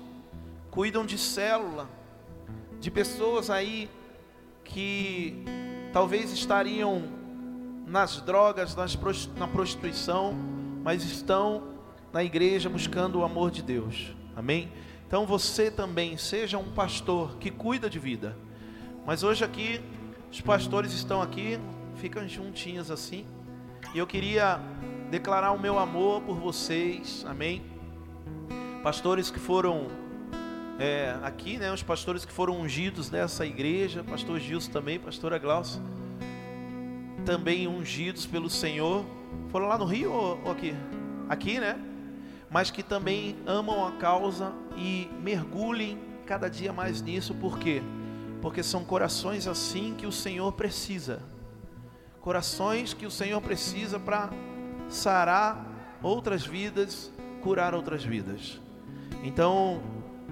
cuidam 0.71 1.05
de 1.05 1.17
célula, 1.17 1.89
de 2.79 2.89
pessoas 2.89 3.49
aí 3.49 3.89
que 4.63 5.43
talvez 5.91 6.31
estariam 6.31 7.03
nas 7.85 8.21
drogas, 8.21 8.75
nas 8.75 8.97
na 9.35 9.47
prostituição, 9.47 10.33
mas 10.83 11.03
estão 11.03 11.63
na 12.13 12.23
igreja 12.23 12.69
buscando 12.69 13.19
o 13.19 13.23
amor 13.23 13.51
de 13.51 13.61
Deus. 13.61 14.15
Amém? 14.35 14.71
Então 15.07 15.25
você 15.25 15.71
também 15.71 16.17
seja 16.17 16.57
um 16.57 16.71
pastor 16.71 17.37
que 17.37 17.49
cuida 17.49 17.89
de 17.89 17.97
vida. 17.97 18.37
Mas 19.05 19.23
hoje 19.23 19.43
aqui 19.43 19.81
os 20.31 20.39
pastores 20.39 20.93
estão 20.93 21.19
aqui, 21.19 21.59
ficam 21.95 22.27
juntinhos 22.27 22.91
assim. 22.91 23.25
E 23.93 23.97
eu 23.97 24.05
queria 24.05 24.59
declarar 25.09 25.51
o 25.51 25.59
meu 25.59 25.79
amor 25.79 26.21
por 26.21 26.37
vocês. 26.37 27.25
Amém? 27.27 27.61
Pastores 28.83 29.29
que 29.31 29.39
foram 29.39 29.87
é, 30.79 31.17
aqui, 31.23 31.57
né, 31.57 31.71
os 31.73 31.83
pastores 31.83 32.23
que 32.23 32.31
foram 32.31 32.61
ungidos 32.61 33.09
nessa 33.09 33.45
igreja, 33.45 34.03
pastor 34.03 34.39
Gilson 34.39 34.71
também, 34.71 34.97
pastora 34.97 35.37
Glaucia, 35.37 35.81
também 37.25 37.67
ungidos 37.67 38.25
pelo 38.25 38.49
Senhor, 38.49 39.05
foram 39.49 39.67
lá 39.67 39.77
no 39.77 39.85
Rio 39.85 40.11
ou, 40.11 40.39
ou 40.45 40.51
aqui? 40.51 40.73
Aqui, 41.27 41.59
né? 41.59 41.77
Mas 42.49 42.71
que 42.71 42.81
também 42.81 43.35
amam 43.45 43.85
a 43.85 43.91
causa 43.93 44.53
e 44.77 45.09
mergulhem 45.21 45.99
cada 46.25 46.49
dia 46.49 46.71
mais 46.71 47.01
nisso, 47.01 47.33
por 47.35 47.59
quê? 47.59 47.81
Porque 48.41 48.63
são 48.63 48.85
corações 48.85 49.47
assim 49.47 49.93
que 49.97 50.07
o 50.07 50.11
Senhor 50.11 50.51
precisa. 50.53 51.21
Corações 52.21 52.93
que 52.93 53.05
o 53.05 53.11
Senhor 53.11 53.41
precisa 53.41 53.99
para 53.99 54.29
sarar 54.89 55.65
outras 56.01 56.45
vidas, 56.45 57.11
curar 57.41 57.73
outras 57.73 58.03
vidas. 58.03 58.59
Então, 59.23 59.81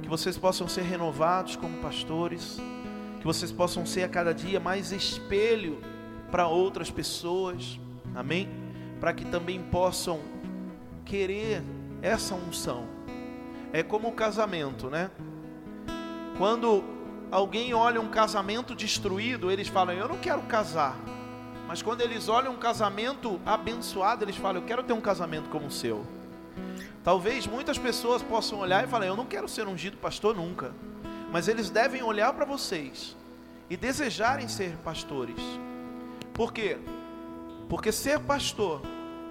que 0.01 0.09
vocês 0.09 0.37
possam 0.37 0.67
ser 0.67 0.81
renovados 0.81 1.55
como 1.55 1.77
pastores, 1.77 2.57
que 3.19 3.25
vocês 3.25 3.51
possam 3.51 3.85
ser 3.85 4.03
a 4.03 4.09
cada 4.09 4.33
dia 4.33 4.59
mais 4.59 4.91
espelho 4.91 5.81
para 6.31 6.47
outras 6.47 6.89
pessoas, 6.89 7.79
amém? 8.15 8.49
Para 8.99 9.13
que 9.13 9.25
também 9.25 9.61
possam 9.61 10.19
querer 11.05 11.63
essa 12.01 12.35
unção. 12.35 12.85
É 13.71 13.83
como 13.83 14.09
o 14.09 14.11
casamento, 14.11 14.89
né? 14.89 15.11
Quando 16.37 16.83
alguém 17.31 17.73
olha 17.73 17.99
um 17.99 18.09
casamento 18.09 18.75
destruído, 18.75 19.51
eles 19.51 19.67
falam: 19.67 19.95
Eu 19.95 20.07
não 20.07 20.17
quero 20.17 20.41
casar. 20.43 20.97
Mas 21.67 21.81
quando 21.81 21.99
eles 21.99 22.29
olham 22.29 22.53
um 22.53 22.57
casamento 22.57 23.41
abençoado, 23.45 24.23
eles 24.23 24.37
falam: 24.37 24.61
Eu 24.61 24.65
quero 24.65 24.83
ter 24.83 24.93
um 24.93 25.01
casamento 25.01 25.49
como 25.49 25.67
o 25.67 25.71
seu. 25.71 26.05
Talvez 27.03 27.45
muitas 27.45 27.77
pessoas 27.77 28.23
possam 28.23 28.59
olhar 28.59 28.85
e 28.85 28.87
falar: 28.87 29.05
Eu 29.05 29.17
não 29.17 29.25
quero 29.25 29.49
ser 29.49 29.67
ungido 29.67 29.97
pastor 29.97 30.35
nunca. 30.35 30.73
Mas 31.29 31.49
eles 31.49 31.69
devem 31.69 32.01
olhar 32.01 32.31
para 32.31 32.45
vocês 32.45 33.17
e 33.69 33.75
desejarem 33.75 34.47
ser 34.47 34.77
pastores. 34.77 35.41
Por 36.33 36.53
quê? 36.53 36.77
Porque 37.67 37.91
ser 37.91 38.19
pastor 38.21 38.81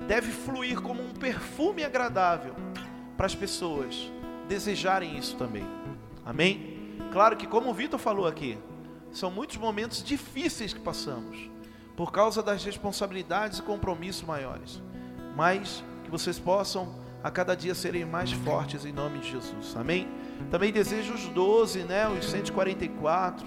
deve 0.06 0.30
fluir 0.30 0.82
como 0.82 1.02
um 1.02 1.14
perfume 1.14 1.82
agradável 1.82 2.54
para 3.16 3.24
as 3.24 3.34
pessoas 3.34 4.12
desejarem 4.46 5.16
isso 5.16 5.36
também. 5.36 5.66
Amém? 6.22 6.98
Claro 7.12 7.34
que, 7.34 7.46
como 7.46 7.70
o 7.70 7.74
Vitor 7.74 7.98
falou 7.98 8.26
aqui, 8.26 8.58
são 9.10 9.30
muitos 9.30 9.56
momentos 9.56 10.02
difíceis 10.02 10.74
que 10.74 10.80
passamos 10.80 11.55
por 11.96 12.12
causa 12.12 12.42
das 12.42 12.62
responsabilidades 12.62 13.58
e 13.58 13.62
compromissos 13.62 14.22
maiores, 14.22 14.82
mas 15.34 15.82
que 16.04 16.10
vocês 16.10 16.38
possam 16.38 16.94
a 17.24 17.30
cada 17.30 17.56
dia 17.56 17.74
serem 17.74 18.04
mais 18.04 18.30
fortes 18.30 18.84
em 18.84 18.92
nome 18.92 19.18
de 19.18 19.32
Jesus. 19.32 19.74
Amém? 19.76 20.06
Também 20.50 20.70
desejo 20.70 21.14
os 21.14 21.26
12, 21.28 21.80
né, 21.80 22.06
os 22.08 22.26
144, 22.26 23.46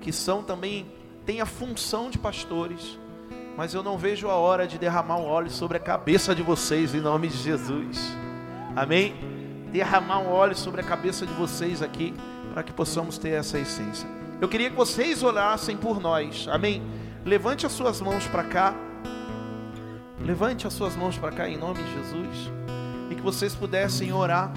que 0.00 0.12
são 0.12 0.42
também 0.42 0.86
têm 1.24 1.40
a 1.40 1.46
função 1.46 2.10
de 2.10 2.18
pastores, 2.18 2.98
mas 3.56 3.74
eu 3.74 3.82
não 3.82 3.96
vejo 3.96 4.28
a 4.28 4.34
hora 4.34 4.66
de 4.66 4.78
derramar 4.78 5.16
um 5.16 5.24
óleo 5.24 5.50
sobre 5.50 5.78
a 5.78 5.80
cabeça 5.80 6.34
de 6.34 6.42
vocês 6.42 6.94
em 6.94 7.00
nome 7.00 7.28
de 7.28 7.38
Jesus. 7.38 8.16
Amém? 8.76 9.14
Derramar 9.72 10.20
um 10.20 10.30
óleo 10.30 10.54
sobre 10.54 10.82
a 10.82 10.84
cabeça 10.84 11.26
de 11.26 11.32
vocês 11.32 11.82
aqui 11.82 12.14
para 12.52 12.62
que 12.62 12.72
possamos 12.72 13.18
ter 13.18 13.30
essa 13.30 13.58
essência. 13.58 14.08
Eu 14.40 14.48
queria 14.48 14.70
que 14.70 14.76
vocês 14.76 15.22
orassem 15.22 15.76
por 15.76 15.98
nós. 15.98 16.46
Amém? 16.48 16.82
Levante 17.26 17.66
as 17.66 17.72
suas 17.72 18.00
mãos 18.00 18.24
para 18.28 18.44
cá. 18.44 18.72
Levante 20.20 20.64
as 20.64 20.72
suas 20.72 20.94
mãos 20.94 21.18
para 21.18 21.32
cá 21.32 21.48
em 21.48 21.58
nome 21.58 21.82
de 21.82 21.92
Jesus 21.94 22.52
e 23.10 23.16
que 23.16 23.20
vocês 23.20 23.52
pudessem 23.52 24.12
orar 24.12 24.52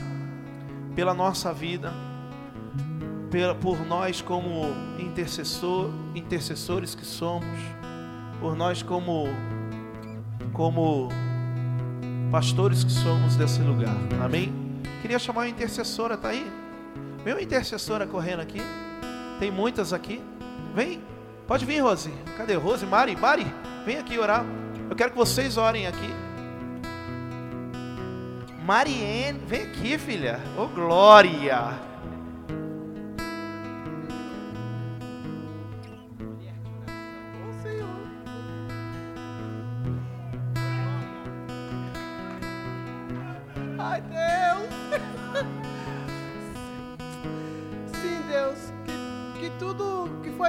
pela 0.95 1.15
nossa 1.15 1.51
vida, 1.51 1.91
pela, 3.31 3.55
por 3.55 3.83
nós 3.87 4.21
como 4.21 4.67
intercessor, 4.99 5.89
intercessores 6.13 6.93
que 6.93 7.05
somos, 7.05 7.57
por 8.39 8.55
nós 8.55 8.83
como 8.83 9.25
como 10.53 11.09
pastores 12.31 12.83
que 12.83 12.91
somos 12.91 13.35
desse 13.35 13.61
lugar. 13.61 13.95
Amém? 14.23 14.53
Queria 15.01 15.17
chamar 15.17 15.43
a 15.43 15.49
intercessora, 15.49 16.15
tá 16.15 16.29
aí? 16.29 16.45
Vem 17.23 17.33
uma 17.33 17.41
intercessora 17.41 18.05
correndo 18.05 18.41
aqui. 18.41 18.61
Tem 19.39 19.49
muitas 19.49 19.91
aqui. 19.91 20.21
Vem. 20.75 21.01
Pode 21.49 21.65
vir, 21.65 21.79
Rose. 21.79 22.13
Cadê 22.37 22.53
Rose? 22.53 22.85
Mari, 22.85 23.15
Mari, 23.15 23.51
vem 23.83 23.97
aqui 23.97 24.19
orar. 24.19 24.45
Eu 24.87 24.95
quero 24.95 25.09
que 25.09 25.17
vocês 25.17 25.57
orem 25.57 25.87
aqui. 25.87 26.13
Mariene, 28.63 29.39
vem 29.47 29.63
aqui, 29.63 29.97
filha. 29.97 30.39
Ô, 30.55 30.65
oh, 30.65 30.67
glória. 30.67 31.88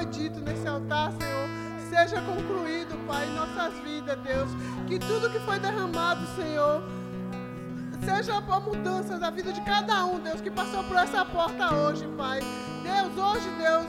foi 0.00 0.06
dito 0.06 0.40
nesse 0.40 0.66
altar, 0.66 1.12
Senhor, 1.12 1.46
seja 1.90 2.22
concluído, 2.22 2.96
Pai, 3.06 3.26
em 3.26 3.34
nossas 3.34 3.74
vidas, 3.80 4.18
Deus. 4.20 4.50
Que 4.86 4.98
tudo 4.98 5.28
que 5.28 5.38
foi 5.40 5.58
derramado, 5.58 6.26
Senhor, 6.34 6.82
seja 8.02 8.38
a 8.38 8.60
mudança 8.60 9.18
da 9.18 9.28
vida 9.28 9.52
de 9.52 9.60
cada 9.60 10.06
um, 10.06 10.18
Deus, 10.18 10.40
que 10.40 10.50
passou 10.50 10.82
por 10.84 10.96
essa 10.96 11.22
porta 11.26 11.74
hoje, 11.74 12.06
Pai. 12.16 12.40
Deus, 12.82 13.18
hoje, 13.18 13.50
Deus, 13.58 13.86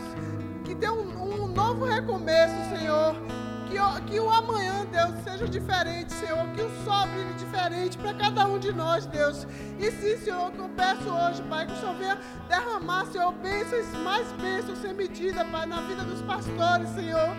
que 0.66 0.76
dê 0.76 0.90
um, 0.90 1.44
um 1.44 1.48
novo 1.48 1.86
recomeço, 1.86 2.56
Senhor 2.78 3.16
que, 3.72 4.02
que 4.12 4.20
o 4.20 4.30
amanhã, 4.30 4.86
Deus, 4.92 5.24
seja 5.24 5.48
diferente, 5.48 6.12
Senhor. 6.12 6.46
Que 6.54 6.62
o 6.62 6.70
sol 6.84 7.08
brilhe 7.08 7.34
diferente 7.36 7.98
para 7.98 8.14
cada 8.14 8.46
um 8.46 8.60
de 8.60 8.74
nós, 8.74 9.06
Deus. 9.06 9.48
E 9.80 9.92
sim, 9.92 10.18
Senhor, 10.18 10.52
que 10.52 10.60
eu 10.60 10.70
peço 10.70 11.10
hoje, 11.10 11.42
Pai, 11.44 11.66
que 11.66 11.72
o 11.72 11.76
Senhor 11.78 11.96
venha 11.96 12.20
derramar, 12.50 13.06
Senhor, 13.06 13.32
bênçãos, 13.32 13.88
mais 14.04 14.30
bênçãos 14.34 14.78
sem 14.80 14.94
medida, 14.94 15.46
Pai, 15.46 15.66
na 15.66 15.80
vida 15.82 16.04
dos 16.04 16.22
pastores, 16.22 16.90
Senhor 16.90 17.34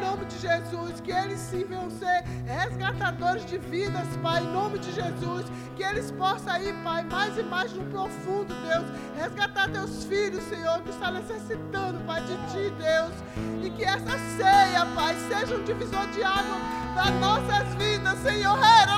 em 0.00 0.02
nome 0.02 0.24
de 0.24 0.38
Jesus, 0.38 1.00
que 1.00 1.12
eles 1.12 1.38
sim 1.38 1.64
venham 1.64 1.90
ser 1.90 2.24
resgatadores 2.46 3.44
de 3.44 3.58
vidas, 3.58 4.06
Pai, 4.22 4.42
em 4.42 4.50
nome 4.50 4.78
de 4.78 4.90
Jesus, 4.92 5.44
que 5.76 5.82
eles 5.82 6.10
possam 6.12 6.56
ir, 6.56 6.74
Pai, 6.82 7.04
mais 7.04 7.36
e 7.36 7.42
mais 7.42 7.72
no 7.74 7.84
profundo, 7.84 8.54
Deus, 8.66 8.86
resgatar 9.14 9.68
teus 9.68 10.04
filhos, 10.04 10.42
Senhor, 10.44 10.80
que 10.82 10.90
está 10.90 11.10
necessitando, 11.10 12.00
Pai, 12.06 12.22
de 12.22 12.36
Ti, 12.50 12.72
Deus, 12.78 13.12
e 13.62 13.70
que 13.70 13.84
essa 13.84 14.18
ceia, 14.36 14.86
Pai, 14.94 15.14
seja 15.28 15.54
um 15.54 15.64
divisor 15.64 16.06
de 16.08 16.22
água 16.22 16.56
das 16.94 17.10
nossas 17.20 17.74
vidas, 17.74 18.18
Senhor. 18.22 18.58
Era 18.58 18.90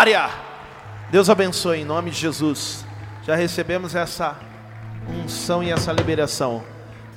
glória. 0.00 0.30
Deus 1.10 1.28
abençoe 1.28 1.80
em 1.80 1.84
nome 1.84 2.10
de 2.10 2.16
Jesus. 2.16 2.86
Já 3.22 3.34
recebemos 3.34 3.94
essa 3.94 4.34
unção 5.22 5.62
e 5.62 5.70
essa 5.70 5.92
liberação. 5.92 6.64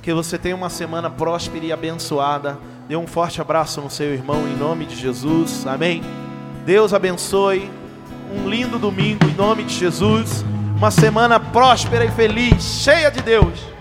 Que 0.02 0.12
você 0.12 0.36
tenha 0.36 0.54
uma 0.54 0.68
semana 0.68 1.08
próspera 1.08 1.64
e 1.64 1.72
abençoada. 1.72 2.58
Dê 2.86 2.94
um 2.94 3.06
forte 3.06 3.40
abraço 3.40 3.80
no 3.80 3.88
seu 3.88 4.12
irmão 4.12 4.46
em 4.46 4.54
nome 4.54 4.84
de 4.84 4.96
Jesus. 4.96 5.66
Amém. 5.66 6.02
Deus 6.66 6.92
abençoe. 6.92 7.70
Um 8.30 8.50
lindo 8.50 8.78
domingo 8.78 9.24
em 9.24 9.34
nome 9.34 9.64
de 9.64 9.74
Jesus. 9.74 10.44
Uma 10.76 10.90
semana 10.90 11.40
próspera 11.40 12.04
e 12.04 12.10
feliz, 12.10 12.62
cheia 12.62 13.10
de 13.10 13.22
Deus. 13.22 13.73